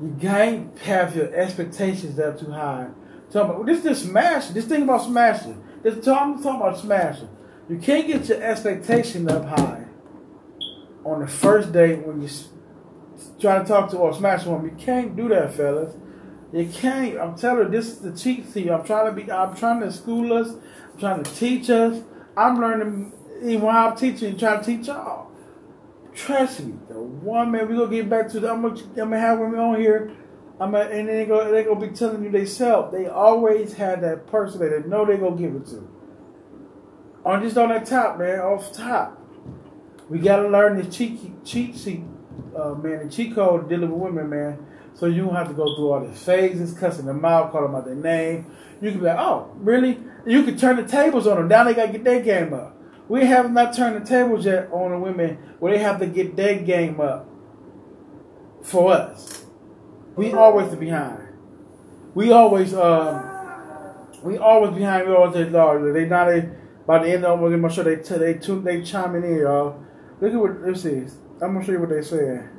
You 0.02 0.16
can't 0.20 0.78
have 0.80 1.16
your 1.16 1.34
expectations 1.34 2.20
up 2.20 2.40
too 2.40 2.52
high. 2.52 2.90
Talking 3.32 3.52
about 3.52 3.66
this, 3.66 3.82
this 3.82 4.04
smashing. 4.04 4.54
This 4.54 4.66
thing 4.66 4.84
about 4.84 5.04
smashing. 5.04 5.64
This 5.82 5.96
I'm 6.08 6.42
talking 6.42 6.62
about 6.62 6.78
smashing. 6.80 7.30
You 7.70 7.78
can't 7.78 8.08
get 8.08 8.28
your 8.28 8.42
expectation 8.42 9.30
up 9.30 9.46
high 9.46 9.86
on 11.06 11.22
the 11.22 11.28
first 11.28 11.72
date 11.72 12.06
when 12.06 12.22
you 12.22 12.30
try 13.40 13.60
to 13.60 13.66
talk 13.66 13.90
to 13.92 13.98
or 13.98 14.14
smash 14.14 14.46
woman. 14.46 14.78
You 14.78 14.84
can't 14.84 15.16
do 15.16 15.30
that, 15.30 15.54
fellas. 15.54 15.96
You 16.52 16.68
can't. 16.68 17.18
I'm 17.18 17.36
telling 17.36 17.66
you, 17.66 17.70
this 17.72 17.88
is 17.88 18.00
the 18.00 18.12
cheat 18.12 18.46
sheet. 18.54 18.70
I'm 18.70 18.84
trying 18.84 19.08
to 19.08 19.12
be. 19.12 19.32
I'm 19.32 19.56
trying 19.56 19.80
to 19.82 19.92
school 19.92 20.34
us. 20.34 20.50
I'm 20.94 21.00
trying 21.00 21.24
to 21.24 21.36
teach 21.36 21.70
us. 21.70 22.04
I'm 22.36 22.60
learning 22.60 23.14
even 23.42 23.62
while 23.62 23.90
I'm 23.90 23.98
teaching, 23.98 24.38
trying 24.38 24.60
to 24.60 24.66
teach 24.66 24.88
y'all. 24.88 25.32
Trust 26.14 26.60
me, 26.62 26.74
the 26.90 27.00
one 27.00 27.52
man 27.52 27.68
we 27.68 27.76
gonna 27.76 27.90
get 27.90 28.10
back 28.10 28.30
to. 28.30 28.40
The, 28.40 28.52
I'm 28.52 28.62
gonna, 28.62 28.80
I'm 28.82 28.96
gonna 28.96 29.20
have 29.20 29.40
women 29.40 29.60
on 29.60 29.80
here. 29.80 30.12
I'm 30.60 30.72
gonna, 30.72 30.90
and 30.90 31.10
they 31.10 31.26
go 31.26 31.50
they 31.52 31.64
gonna 31.64 31.80
be 31.80 31.96
telling 31.96 32.24
you 32.24 32.30
they 32.30 32.46
self. 32.46 32.92
They 32.92 33.08
always 33.08 33.74
had 33.74 34.02
that 34.02 34.28
person 34.28 34.60
that 34.60 34.84
they 34.84 34.88
know 34.88 35.06
they 35.06 35.18
gonna 35.18 35.36
give 35.36 35.56
it 35.56 35.66
to. 35.68 35.90
On 37.26 37.42
just 37.42 37.58
on 37.58 37.70
that 37.70 37.86
top, 37.86 38.18
man, 38.20 38.40
off 38.40 38.74
top. 38.74 39.20
We 40.10 40.20
gotta 40.20 40.48
learn 40.50 40.78
the 40.78 40.90
cheat 40.90 41.44
cheat 41.46 41.78
sheet, 41.78 42.04
uh, 42.56 42.76
man, 42.76 43.08
the 43.08 43.14
cheat 43.14 43.34
code 43.34 43.70
dealing 43.70 43.92
with 43.92 44.02
women, 44.14 44.30
man. 44.30 44.66
So 44.96 45.06
you 45.08 45.26
don't 45.26 45.36
have 45.36 45.48
to 45.48 45.54
go 45.54 45.76
through 45.76 45.92
all 45.92 46.06
these 46.06 46.22
phases, 46.22 46.74
cussing 46.74 47.06
them 47.06 47.24
out, 47.26 47.52
calling 47.52 47.72
them 47.72 47.76
out 47.76 47.86
their 47.86 47.96
name. 47.96 48.46
You 48.82 48.92
can 48.92 49.00
be 49.00 49.06
like, 49.06 49.18
oh, 49.18 49.52
really? 49.56 49.98
You 50.26 50.44
can 50.44 50.58
turn 50.58 50.76
the 50.76 50.84
tables 50.84 51.26
on 51.26 51.38
them. 51.38 51.48
Now 51.48 51.64
they 51.64 51.74
gotta 51.74 51.92
get 51.92 52.04
their 52.04 52.22
game 52.22 52.54
up. 52.54 52.78
We 53.08 53.26
have 53.26 53.52
not 53.52 53.74
turned 53.76 54.02
the 54.02 54.08
tables 54.08 54.46
yet 54.46 54.70
on 54.72 54.92
the 54.92 55.00
women 55.00 55.38
where 55.60 55.74
they 55.74 55.80
have 55.80 56.00
to 56.00 56.08
get 56.08 56.36
their 56.36 56.60
game 56.60 57.00
up 57.00 57.28
for 58.62 58.94
us. 58.94 59.46
We 60.16 60.34
always 60.34 60.70
the 60.70 60.78
behind. 60.78 61.28
We 62.14 62.32
always 62.32 62.74
um 62.74 63.30
we 64.22 64.38
always 64.38 64.74
behind. 64.76 65.08
We 65.08 65.16
always 65.16 65.52
large. 65.52 65.94
They 65.94 66.06
not 66.06 66.30
a 66.30 66.50
by 66.86 67.00
the 67.04 67.14
end. 67.14 67.26
I'm 67.26 67.40
gonna 67.40 67.70
show 67.70 67.84
they 67.84 67.98
t- 67.98 68.18
they 68.18 68.36
tune 68.36 68.64
they 68.64 68.82
chiming 68.82 69.24
in, 69.24 69.40
y'all. 69.40 69.84
Look 70.22 70.34
at 70.34 70.40
what 70.40 70.64
this 70.64 70.86
is. 70.86 71.18
I'm 71.42 71.54
gonna 71.54 71.66
show 71.66 71.74
you 71.74 71.80
what 71.80 71.90
they 71.90 72.02
saying. 72.02 72.50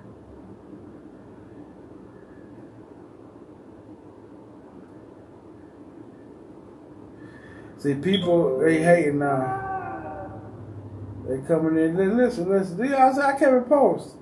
See, 7.79 7.95
people 7.95 8.61
they 8.61 8.83
hating 8.83 9.19
now. 9.19 9.73
They 11.29 11.39
coming 11.47 11.83
in. 11.83 11.97
They 11.97 12.07
listen, 12.07 12.49
listen. 12.49 12.95
I 12.95 13.13
said 13.13 13.25
I 13.25 13.39
can't 13.39 13.69
post. 13.69 14.17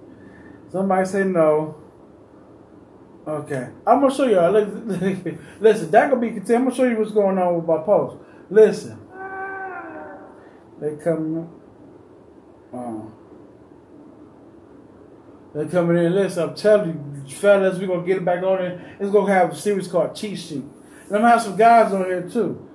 Somebody 0.71 1.07
say 1.07 1.25
no. 1.25 1.77
Okay, 3.27 3.69
I'm 3.87 4.01
gonna 4.01 4.13
show 4.13 4.27
y'all. 4.27 4.51
Listen, 5.61 5.91
that 5.93 6.11
gonna 6.11 6.21
be. 6.21 6.29
I'm 6.29 6.65
gonna 6.65 6.75
show 6.75 6.85
you 6.85 6.99
what's 6.99 7.13
going 7.13 7.39
on 7.39 7.55
with 7.55 7.67
my 7.67 7.79
post. 7.79 8.17
Listen, 8.51 8.99
they 10.83 10.97
come. 10.97 11.49
Um, 12.73 13.15
they 15.55 15.67
coming 15.67 16.05
in. 16.05 16.13
Listen, 16.13 16.49
I'm 16.49 16.55
telling 16.57 17.25
you, 17.25 17.35
fellas, 17.37 17.79
we're 17.79 17.87
gonna 17.87 18.05
get 18.05 18.17
it 18.17 18.25
back 18.25 18.43
on 18.43 18.61
it. 18.61 18.81
It's 18.99 19.13
gonna 19.13 19.33
have 19.33 19.53
a 19.53 19.55
series 19.55 19.87
called 19.87 20.17
Cheat 20.17 20.39
Sheet. 20.41 20.65
And 21.07 21.17
I'm 21.17 21.23
gonna 21.23 21.29
have 21.29 21.43
some 21.43 21.57
guys 21.57 21.93
on 21.93 22.05
here 22.07 22.29
too. 22.29 22.69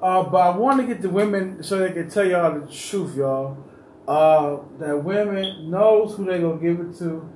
Uh, 0.00 0.22
but 0.22 0.38
I 0.38 0.56
want 0.56 0.80
to 0.80 0.86
get 0.86 1.02
the 1.02 1.10
women 1.10 1.62
so 1.62 1.78
they 1.78 1.92
can 1.92 2.08
tell 2.08 2.24
y'all 2.24 2.60
the 2.60 2.72
truth, 2.72 3.14
y'all. 3.14 3.58
Uh, 4.06 4.60
that 4.78 5.04
women 5.04 5.70
knows 5.70 6.16
who 6.16 6.24
they 6.24 6.38
gonna 6.40 6.56
give 6.56 6.80
it 6.80 6.96
to. 7.00 7.28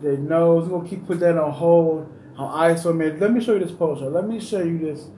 They 0.00 0.16
knows. 0.16 0.68
We're 0.68 0.78
gonna 0.78 0.88
keep 0.88 1.08
put 1.08 1.18
that 1.20 1.36
on 1.36 1.50
hold 1.50 2.08
on 2.36 2.70
ice 2.70 2.84
for 2.84 2.90
a 2.90 2.94
minute. 2.94 3.18
Let 3.18 3.32
me 3.32 3.42
show 3.42 3.54
you 3.54 3.64
this 3.64 3.72
poster. 3.72 4.10
Let 4.10 4.28
me 4.28 4.38
show 4.38 4.62
you 4.62 4.78
this. 4.78 5.08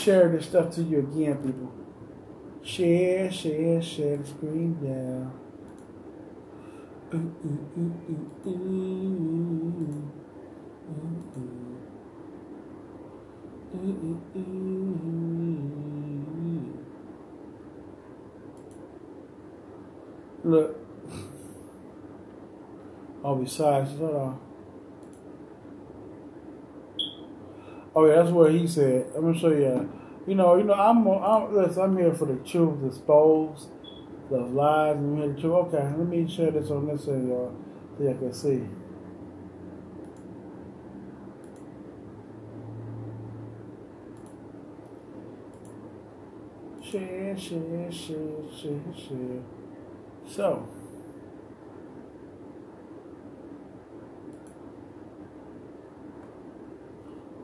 Share 0.00 0.28
this 0.30 0.46
stuff 0.46 0.74
to 0.74 0.82
you 0.82 0.98
again, 0.98 1.36
people. 1.36 1.77
Share, 2.68 3.32
share, 3.32 3.80
share 3.80 4.18
the 4.18 4.26
screen 4.26 4.76
ooh. 8.46 10.12
Look. 20.44 20.76
Oh, 23.24 23.34
besides, 23.36 23.96
hold 23.96 24.14
on. 24.14 24.40
Oh 27.96 28.04
yeah, 28.04 28.16
that's 28.16 28.30
what 28.30 28.52
he 28.52 28.66
said. 28.66 29.06
I'm 29.16 29.22
gonna 29.22 29.38
show 29.38 29.48
you. 29.52 29.90
You 30.28 30.34
know, 30.34 30.56
you 30.56 30.64
know, 30.64 30.74
I'm, 30.74 31.08
I'm 31.08 31.56
listen. 31.56 31.82
I'm 31.82 31.96
here 31.96 32.12
for 32.12 32.26
the 32.26 32.36
truth, 32.44 32.84
exposed, 32.84 33.70
the 34.28 34.36
lies, 34.36 34.96
and 34.96 35.18
here 35.18 35.32
the 35.32 35.40
truth. 35.40 35.72
Okay, 35.72 35.78
let 35.78 36.06
me 36.06 36.28
share 36.28 36.50
this 36.50 36.70
on 36.70 36.86
this 36.86 37.08
end, 37.08 37.28
y'all, 37.28 37.56
so 37.96 38.04
you 38.04 38.14
can 38.14 38.34
see. 38.34 38.68
Share, 46.84 47.38
share, 47.38 47.90
share, 47.90 48.52
share, 48.54 48.80
share. 48.94 49.42
So, 50.26 50.68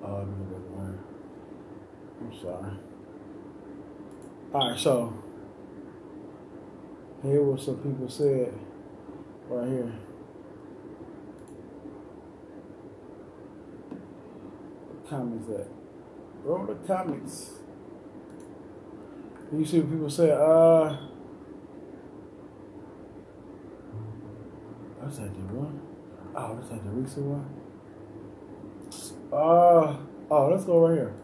oh, 0.02 0.16
I'm 0.16 1.13
sorry. 2.32 2.72
All 4.52 4.70
right, 4.70 4.78
so 4.78 5.12
here 7.22 7.42
what 7.42 7.60
some 7.60 7.76
people 7.78 8.08
said 8.08 8.52
right 9.48 9.68
here. 9.68 9.92
What 14.88 15.08
comments 15.08 15.48
at? 15.50 15.68
Roll 16.44 16.66
the 16.66 16.74
comments. 16.86 17.50
You 19.52 19.64
see 19.64 19.80
what 19.80 19.90
people 19.90 20.10
say, 20.10 20.30
uh 20.30 20.96
that's 25.02 25.18
like 25.18 25.34
the 25.34 25.54
one. 25.54 25.80
Oh, 26.34 26.56
that's 26.56 26.70
like 26.70 26.82
the 26.84 26.90
recent 26.90 27.26
one. 27.26 27.46
Uh 29.32 29.96
oh, 30.30 30.48
let's 30.48 30.64
go 30.64 30.78
right 30.86 30.96
here. 30.96 31.14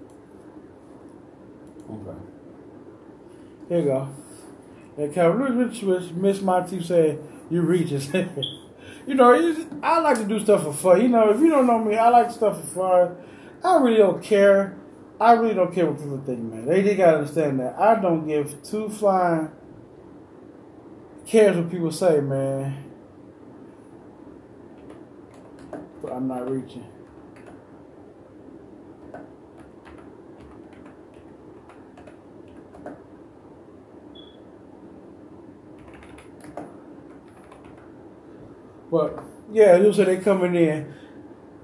Okay. 1.91 2.19
Here 3.71 3.79
you 3.79 3.85
go. 3.85 4.09
And 4.99 5.15
Kevin 5.15 5.57
Rich, 5.57 5.83
Rich, 5.83 6.11
Miss 6.11 6.43
Monty 6.43 6.83
said, 6.83 7.23
you 7.49 7.63
reach 7.63 7.93
it. 7.93 8.13
you 9.07 9.15
know, 9.15 9.33
I 9.83 10.01
like 10.01 10.19
to 10.19 10.27
do 10.27 10.41
stuff 10.41 10.65
for 10.65 10.75
fun. 10.75 11.01
You 11.01 11.09
know, 11.09 11.31
if 11.31 11.41
you 11.41 11.49
don't 11.49 11.67
know 11.67 11.79
me, 11.79 11.97
I 11.97 12.11
like 12.11 12.31
stuff 12.31 12.61
for 12.61 12.67
fun. 12.67 13.17
I 13.65 13.77
really 13.77 13.97
don't 13.97 14.23
care. 14.23 14.77
I 15.19 15.33
really 15.33 15.55
don't 15.55 15.73
care 15.73 15.87
what 15.87 15.99
people 15.99 16.21
think, 16.27 16.41
man. 16.41 16.67
They, 16.67 16.83
they 16.83 16.97
gotta 16.97 17.19
understand 17.19 17.61
that. 17.61 17.79
I 17.79 17.99
don't 18.01 18.27
give 18.27 18.63
two 18.63 18.91
flying 18.91 19.51
cares 21.31 21.57
what 21.57 21.71
people 21.71 21.93
say, 21.93 22.21
man. 22.21 22.85
But 26.03 26.13
I'm 26.13 26.27
not 26.27 26.51
reaching. 26.51 26.85
But 38.91 39.23
yeah, 39.53 39.77
you 39.77 39.93
say 39.93 40.05
they 40.05 40.17
coming 40.19 40.55
in. 40.55 40.95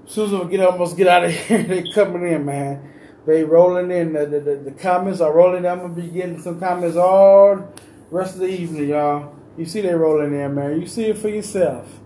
Susan 0.05 0.39
will 0.39 0.45
get 0.45 0.61
almost 0.61 0.95
get 0.95 1.07
out 1.07 1.25
of 1.25 1.31
here. 1.47 1.63
they 1.63 1.91
coming 1.91 2.31
in, 2.31 2.45
man. 2.45 2.93
They 3.25 3.43
rolling 3.43 3.91
in. 3.91 4.13
The, 4.13 4.25
the, 4.25 4.39
the, 4.39 4.71
comments 4.71 5.19
are 5.19 5.33
rolling. 5.33 5.65
I'm 5.65 5.79
gonna 5.81 5.93
be 5.93 6.07
getting 6.07 6.41
some 6.41 6.59
comments 6.59 6.95
all 6.95 7.73
rest 8.09 8.35
of 8.35 8.39
the 8.41 8.47
evening, 8.47 8.89
y'all. 8.89 9.35
You 9.57 9.65
see 9.65 9.81
they 9.81 9.93
rolling 9.93 10.33
in, 10.33 10.55
man. 10.55 10.79
You 10.79 10.87
see 10.87 11.05
it 11.05 11.17
for 11.17 11.27
yourself. 11.27 11.99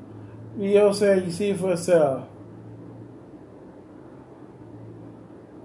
You 0.58 0.74
know 0.74 0.88
what 0.88 0.94
I'm 0.94 1.00
saying? 1.00 1.26
You 1.26 1.32
see 1.32 1.50
it 1.50 1.60
for 1.60 1.70
yourself. 1.70 2.28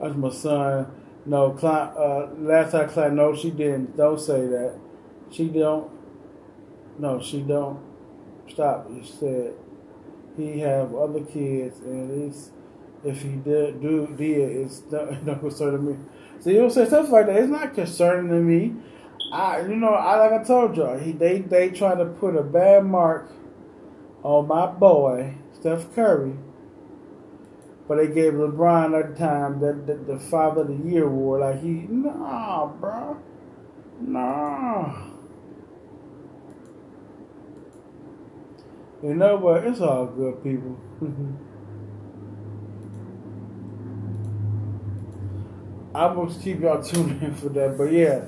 That's 0.01 0.15
my 0.15 0.31
son. 0.31 0.93
No, 1.25 1.51
Klein, 1.53 1.91
uh, 1.97 2.29
last 2.39 2.73
time 2.73 2.89
Klein, 2.89 3.17
no, 3.17 3.35
she 3.35 3.51
didn't. 3.51 3.97
Don't 3.97 4.21
say 4.21 4.47
that. 4.47 4.79
She 5.31 5.49
don't. 5.49 5.91
No, 6.99 7.21
she 7.21 7.41
don't. 7.41 7.81
Stop. 8.49 8.91
He 8.91 9.05
said 9.05 9.55
he 10.37 10.61
have 10.61 10.95
other 10.95 11.21
kids, 11.25 11.81
and 11.81 12.29
it's 12.29 12.51
if 13.05 13.23
he 13.23 13.37
did 13.37 13.81
do 13.81 14.07
did, 14.17 14.57
it's 14.57 14.83
not, 14.91 15.25
not 15.27 15.41
concerning 15.41 15.87
me. 15.87 15.97
So 16.41 16.51
you 16.51 16.63
know, 16.63 16.69
say 16.69 16.87
stuff 16.87 17.11
like 17.11 17.27
that. 17.27 17.37
It's 17.37 17.51
not 17.51 17.75
concerning 17.75 18.31
to 18.31 18.41
me. 18.41 18.75
I, 19.33 19.61
you 19.63 19.77
know, 19.77 19.95
I 19.95 20.17
like 20.19 20.41
I 20.41 20.45
told 20.45 20.77
y'all, 20.77 20.99
he 20.99 21.13
they 21.13 21.41
they 21.41 21.71
try 21.71 21.95
to 21.95 22.05
put 22.05 22.37
a 22.37 22.43
bad 22.43 22.85
mark 22.85 23.31
on 24.23 24.47
my 24.47 24.67
boy 24.67 25.35
Steph 25.53 25.93
Curry, 25.95 26.35
but 27.89 27.97
they 27.97 28.09
gave 28.09 28.35
LeBron 28.35 28.93
that 28.93 29.19
time 29.19 29.61
that 29.61 29.87
the, 29.87 30.13
the 30.13 30.19
Father 30.19 30.63
of 30.63 30.69
the 30.69 30.89
Year 30.89 31.07
award. 31.07 31.41
Like 31.41 31.63
he, 31.63 31.87
nah, 31.89 32.67
bro, 32.67 33.17
nah. 34.01 35.16
You 39.03 39.15
know 39.15 39.37
what? 39.37 39.65
It's 39.65 39.81
all 39.81 40.07
good, 40.07 40.43
people. 40.43 40.79
I 45.95 46.07
will 46.07 46.33
keep 46.33 46.61
y'all 46.61 46.83
tuning 46.83 47.21
in 47.23 47.35
for 47.35 47.49
that. 47.51 47.79
But 47.79 47.93
yeah, 47.93 48.27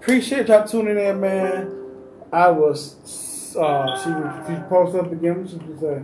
appreciate 0.00 0.48
y'all 0.48 0.66
tuning 0.66 0.98
in, 0.98 1.20
man. 1.20 1.74
I 2.32 2.50
was. 2.50 3.54
Uh, 3.56 3.96
she 3.98 4.10
she 4.54 4.60
post 4.68 4.94
up 4.96 5.10
again. 5.10 5.40
What 5.40 5.50
should 5.50 5.62
she 5.62 5.80
say? 5.80 6.02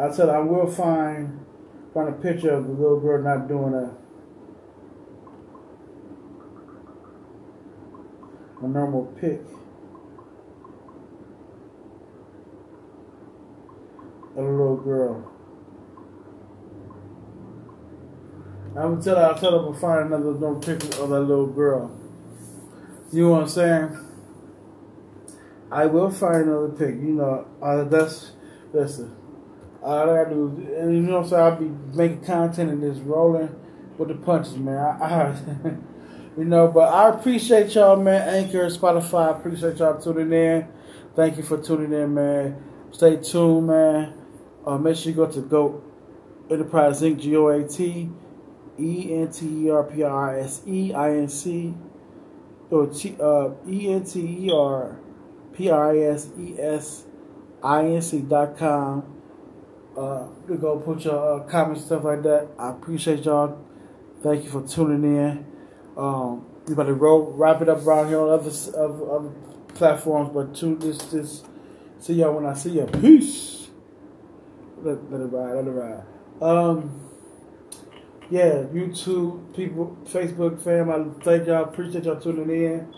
I 0.00 0.10
said 0.10 0.28
I 0.28 0.38
will 0.38 0.70
find 0.70 1.44
find 1.92 2.08
a 2.08 2.12
picture 2.12 2.54
of 2.54 2.66
the 2.66 2.72
little 2.72 3.00
girl 3.00 3.22
not 3.22 3.48
doing 3.48 3.74
a 3.74 3.96
a 8.62 8.68
normal 8.68 9.06
pick. 9.20 9.40
a 14.36 14.40
little 14.40 14.76
girl. 14.76 15.30
I 18.76 18.86
would 18.86 19.02
tell 19.02 19.16
her, 19.16 19.22
I'll 19.22 19.38
tell 19.38 19.64
her 19.64 19.72
to 19.72 19.78
find 19.78 20.06
another 20.06 20.38
no 20.38 20.54
picture 20.56 21.02
of 21.02 21.10
that 21.10 21.20
little 21.20 21.48
girl. 21.48 21.90
You 23.12 23.24
know 23.24 23.30
what 23.30 23.42
I'm 23.42 23.48
saying? 23.48 24.06
I 25.70 25.86
will 25.86 26.10
find 26.10 26.44
another 26.44 26.68
pic. 26.68 26.94
You 26.94 27.14
know, 27.14 27.46
uh, 27.60 27.84
that's 27.84 28.32
listen. 28.72 29.19
All 29.82 30.10
I 30.10 30.24
gotta 30.24 30.34
do, 30.34 30.74
and 30.76 30.94
you 30.94 31.02
know, 31.02 31.26
so 31.26 31.36
I'll 31.36 31.56
be 31.56 31.70
making 31.96 32.22
content 32.22 32.70
and 32.70 32.82
just 32.82 33.04
rolling 33.06 33.48
with 33.96 34.08
the 34.08 34.14
punches, 34.14 34.56
man. 34.56 34.76
I, 34.76 35.04
I 35.04 35.76
you 36.36 36.44
know, 36.44 36.68
but 36.68 36.92
I 36.92 37.08
appreciate 37.08 37.74
y'all, 37.74 37.96
man. 37.96 38.28
Anchor, 38.28 38.66
Spotify, 38.66 39.34
I 39.34 39.38
appreciate 39.38 39.78
y'all 39.78 39.98
tuning 39.98 40.32
in. 40.32 40.68
Thank 41.16 41.38
you 41.38 41.42
for 41.42 41.56
tuning 41.56 41.92
in, 41.92 42.12
man. 42.12 42.62
Stay 42.90 43.16
tuned, 43.16 43.68
man. 43.68 44.12
Uh, 44.66 44.76
make 44.76 44.96
sure 44.96 45.10
you 45.10 45.16
go 45.16 45.26
to 45.26 45.40
Go 45.40 45.82
Enterprise 46.50 47.00
Inc. 47.00 47.20
G 47.20 47.36
O 47.36 47.48
A 47.48 47.66
T 47.66 48.10
E 48.78 49.14
N 49.14 49.30
T 49.30 49.66
E 49.66 49.70
R 49.70 49.84
P 49.84 50.02
R 50.02 50.38
S 50.38 50.62
E 50.66 50.92
I 50.92 51.10
N 51.16 51.28
C 51.28 51.74
or 52.70 52.86
T 52.86 53.16
uh, 53.20 53.50
E 53.66 53.92
N 53.92 54.04
T 54.04 54.46
E 54.46 54.50
R 54.52 54.98
P 55.54 55.70
R 55.70 55.90
I 55.92 55.98
S 55.98 56.28
E 56.38 56.60
S 56.60 57.04
I 57.62 57.86
N 57.86 58.02
C 58.02 58.20
dot 58.20 58.58
com. 58.58 59.19
Uh, 59.96 60.28
to 60.46 60.56
go 60.56 60.78
put 60.78 61.04
your 61.04 61.40
uh, 61.40 61.44
comments 61.44 61.84
stuff 61.84 62.04
like 62.04 62.22
that. 62.22 62.48
I 62.58 62.70
appreciate 62.70 63.24
y'all. 63.24 63.58
Thank 64.22 64.44
you 64.44 64.50
for 64.50 64.66
tuning 64.66 65.04
in. 65.16 65.46
Um, 65.96 66.46
we 66.66 66.74
about 66.74 66.84
to 66.84 66.94
roll, 66.94 67.32
wrap 67.32 67.60
it 67.60 67.68
up 67.68 67.84
around 67.84 68.08
here 68.08 68.20
on 68.20 68.30
other 68.30 68.50
other, 68.78 69.30
platforms, 69.74 70.30
but 70.32 70.54
to 70.56 70.76
this 70.76 70.98
this 71.10 71.42
see 71.98 72.14
y'all 72.14 72.34
when 72.34 72.46
I 72.46 72.54
see 72.54 72.70
you. 72.70 72.86
Peace. 72.86 73.68
Let, 74.82 75.10
let 75.10 75.20
it 75.20 75.24
ride. 75.24 75.54
Let 75.56 75.66
it 75.66 75.70
ride. 75.70 76.02
Um, 76.40 77.10
yeah, 78.30 78.62
YouTube 78.72 79.54
people, 79.56 79.98
Facebook 80.04 80.60
fam, 80.62 80.88
I 80.88 81.22
thank 81.24 81.48
y'all. 81.48 81.64
Appreciate 81.64 82.04
y'all 82.04 82.20
tuning 82.20 82.48
in. 82.48 82.94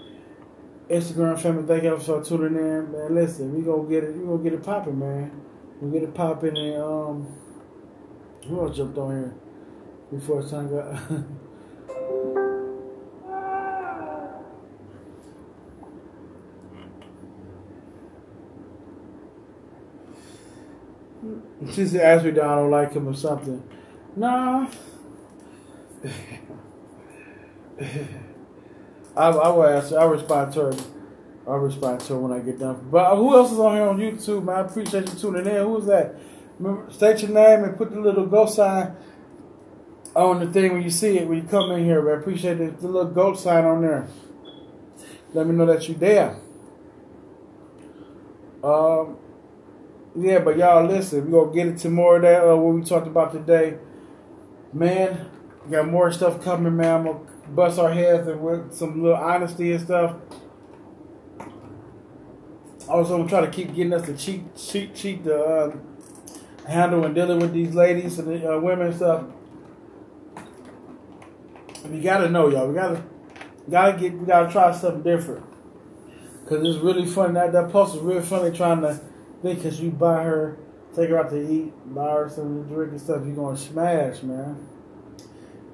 Instagram 0.90 1.40
family, 1.40 1.66
thank 1.66 1.84
y'all 1.84 1.98
for 1.98 2.22
tuning 2.22 2.54
in. 2.54 2.92
Man, 2.92 3.14
listen, 3.14 3.54
we 3.54 3.62
gonna 3.62 3.88
get 3.88 4.04
it. 4.04 4.14
We 4.14 4.26
gonna 4.26 4.42
get 4.42 4.52
it 4.52 4.62
popping, 4.62 4.98
man. 4.98 5.30
We 5.82 5.90
get 5.90 6.04
it 6.04 6.14
popping, 6.14 6.56
and 6.56 6.80
um, 6.80 7.26
who 8.46 8.60
else 8.60 8.76
jumped 8.76 8.96
on 8.98 9.10
here 9.10 9.34
before 10.12 10.40
time 10.40 10.68
got? 10.70 11.02
She 21.72 21.86
said, 21.86 22.00
ask 22.00 22.24
me, 22.24 22.32
don't 22.32 22.70
like 22.70 22.92
him 22.92 23.08
or 23.08 23.14
something. 23.14 23.62
Nah. 24.16 24.66
I, 29.16 29.28
I 29.28 29.48
will 29.48 29.64
ask 29.64 29.90
her. 29.90 30.00
I 30.00 30.04
respond 30.04 30.52
to 30.54 30.60
her. 30.60 30.74
I'll 31.46 31.58
respond 31.58 32.00
to 32.02 32.16
when 32.16 32.32
I 32.32 32.38
get 32.38 32.58
done. 32.58 32.88
But 32.90 33.16
who 33.16 33.34
else 33.34 33.52
is 33.52 33.58
on 33.58 33.74
here 33.74 33.82
on 33.84 33.98
YouTube, 33.98 34.44
man? 34.44 34.56
I 34.56 34.60
appreciate 34.60 35.08
you 35.08 35.18
tuning 35.18 35.46
in. 35.46 35.56
Who 35.56 35.78
is 35.78 35.86
that? 35.86 36.14
Remember, 36.58 36.92
state 36.92 37.22
your 37.22 37.32
name 37.32 37.64
and 37.64 37.76
put 37.76 37.92
the 37.92 38.00
little 38.00 38.26
go 38.26 38.46
sign 38.46 38.94
on 40.14 40.40
the 40.40 40.52
thing 40.52 40.72
when 40.72 40.82
you 40.82 40.90
see 40.90 41.18
it, 41.18 41.26
when 41.26 41.38
you 41.38 41.44
come 41.44 41.72
in 41.72 41.84
here. 41.84 42.14
I 42.14 42.20
appreciate 42.20 42.58
the, 42.58 42.70
the 42.70 42.86
little 42.86 43.10
goat 43.10 43.38
sign 43.38 43.64
on 43.64 43.82
there. 43.82 44.06
Let 45.32 45.46
me 45.46 45.54
know 45.54 45.66
that 45.66 45.88
you're 45.88 45.98
there. 45.98 46.36
Um, 48.62 49.16
yeah, 50.14 50.38
but 50.38 50.56
y'all 50.56 50.86
listen, 50.86 51.30
we're 51.30 51.44
gonna 51.44 51.56
get 51.56 51.66
into 51.68 51.90
more 51.90 52.16
of 52.16 52.22
that 52.22 52.46
uh, 52.46 52.54
what 52.56 52.74
we 52.74 52.82
talked 52.82 53.06
about 53.06 53.32
today. 53.32 53.78
Man, 54.72 55.28
we 55.64 55.72
got 55.72 55.88
more 55.88 56.12
stuff 56.12 56.44
coming, 56.44 56.76
man. 56.76 57.00
I'm 57.00 57.04
gonna 57.06 57.18
bust 57.48 57.78
our 57.78 57.92
heads 57.92 58.28
and 58.28 58.42
with 58.42 58.72
some 58.74 59.02
little 59.02 59.16
honesty 59.16 59.72
and 59.72 59.82
stuff. 59.82 60.16
Also, 62.92 63.18
I'm 63.18 63.26
trying 63.26 63.46
to 63.46 63.50
keep 63.50 63.74
getting 63.74 63.94
us 63.94 64.04
to 64.04 64.14
cheat, 64.14 64.54
cheat, 64.54 64.94
cheat 64.94 65.24
the 65.24 65.64
um, 65.64 65.80
handle 66.68 67.06
and 67.06 67.14
dealing 67.14 67.38
with 67.38 67.54
these 67.54 67.74
ladies 67.74 68.18
and 68.18 68.28
the 68.28 68.54
uh, 68.54 68.60
women 68.60 68.88
and 68.88 68.94
stuff. 68.94 69.24
We 71.86 72.00
gotta 72.00 72.28
know, 72.28 72.48
y'all. 72.48 72.68
We 72.68 72.74
gotta, 72.74 73.02
gotta 73.70 73.98
get, 73.98 74.12
we 74.12 74.26
gotta 74.26 74.52
try 74.52 74.72
something 74.72 75.02
different. 75.02 75.42
Cause 76.46 76.62
it's 76.66 76.84
really 76.84 77.06
funny. 77.06 77.32
That 77.32 77.52
that 77.52 77.72
post 77.72 77.94
is 77.94 78.02
really 78.02 78.20
funny. 78.20 78.54
Trying 78.54 78.82
to 78.82 79.00
think, 79.40 79.62
cause 79.62 79.80
you 79.80 79.90
buy 79.90 80.24
her, 80.24 80.58
take 80.94 81.08
her 81.08 81.18
out 81.18 81.30
to 81.30 81.50
eat, 81.50 81.72
buy 81.94 82.12
her 82.12 82.28
some 82.28 82.64
drink 82.68 82.90
and 82.90 83.00
stuff. 83.00 83.24
You're 83.24 83.36
gonna 83.36 83.56
smash, 83.56 84.22
man. 84.22 84.68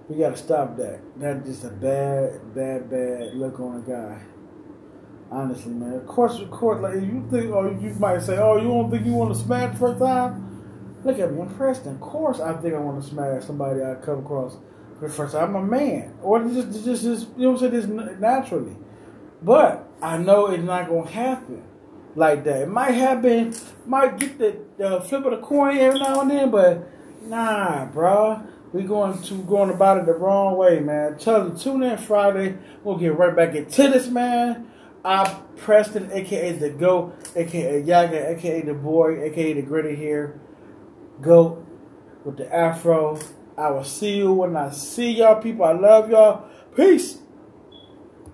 We 0.09 0.21
gotta 0.21 0.37
stop 0.37 0.77
that. 0.77 1.01
That's 1.16 1.45
just 1.45 1.64
a 1.64 1.71
bad, 1.71 2.55
bad, 2.55 2.89
bad 2.89 3.35
look 3.35 3.59
on 3.59 3.79
a 3.79 3.81
guy. 3.81 4.23
Honestly, 5.31 5.72
man. 5.72 5.95
Of 5.95 6.07
course, 6.07 6.39
of 6.41 6.51
course. 6.51 6.81
Like 6.81 6.95
you 6.95 7.26
think, 7.31 7.53
or 7.55 7.68
you 7.68 7.95
might 7.99 8.22
say, 8.22 8.39
"Oh, 8.39 8.57
you 8.57 8.68
don't 8.68 8.91
think 8.91 9.05
you 9.05 9.12
want 9.12 9.35
to 9.35 9.41
smash 9.41 9.76
first 9.76 9.99
time?" 9.99 10.45
Look 11.05 11.18
at 11.18 11.33
me, 11.33 11.43
I'm 11.43 11.55
Preston. 11.55 11.95
Of 11.95 12.01
course, 12.01 12.41
I 12.41 12.55
think 12.55 12.74
I 12.74 12.79
want 12.79 13.03
to 13.03 13.09
smash 13.09 13.45
somebody 13.45 13.83
I 13.83 13.95
come 13.97 14.20
across 14.20 14.57
for 14.99 15.07
the 15.07 15.12
first 15.14 15.35
time. 15.35 15.55
I'm 15.55 15.62
a 15.62 15.66
man, 15.66 16.14
or 16.22 16.41
just, 16.41 16.85
just, 16.85 17.03
just 17.03 17.29
you 17.37 17.45
know 17.45 17.53
what 17.53 17.62
I'm 17.62 17.70
saying, 17.70 18.01
just 18.01 18.20
naturally. 18.20 18.76
But 19.43 19.89
I 20.03 20.16
know 20.18 20.47
it's 20.47 20.64
not 20.64 20.89
gonna 20.89 21.09
happen 21.09 21.62
like 22.16 22.45
that. 22.45 22.62
It 22.62 22.68
might 22.68 22.93
happen, 22.93 23.55
might 23.87 24.18
get 24.18 24.39
the 24.39 25.01
flip 25.07 25.24
of 25.24 25.33
the 25.33 25.39
coin 25.39 25.76
every 25.79 26.01
now 26.01 26.20
and 26.22 26.31
then, 26.31 26.51
but 26.51 26.89
nah, 27.22 27.85
bro. 27.87 28.43
We 28.70 28.83
going 28.83 29.22
to 29.22 29.35
going 29.45 29.70
about 29.70 29.97
it 29.97 30.05
the 30.05 30.12
wrong 30.12 30.59
way, 30.59 30.81
man. 30.81 31.16
Tell 31.16 31.49
you, 31.49 31.57
tune 31.57 31.83
in 31.83 31.97
Friday. 31.97 32.59
We'll 32.85 32.99
get 32.99 33.16
right 33.16 33.35
back 33.35 33.55
into 33.55 33.89
this, 33.89 34.09
man. 34.09 34.70
I 35.09 35.40
Preston, 35.56 36.11
aka 36.12 36.52
the 36.52 36.68
Go, 36.68 37.14
aka 37.34 37.80
Yaga, 37.80 38.30
aka 38.30 38.61
the 38.61 38.74
boy, 38.74 39.24
aka 39.24 39.54
the 39.54 39.62
gritty 39.62 39.96
here. 39.96 40.38
Go 41.22 41.64
with 42.26 42.36
the 42.36 42.54
afro. 42.54 43.18
I 43.56 43.70
will 43.70 43.84
see 43.84 44.18
you 44.18 44.34
when 44.34 44.54
I 44.54 44.70
see 44.70 45.12
y'all 45.12 45.40
people. 45.40 45.64
I 45.64 45.72
love 45.72 46.11
y'all. 46.11 46.44
Peace. 46.76 47.20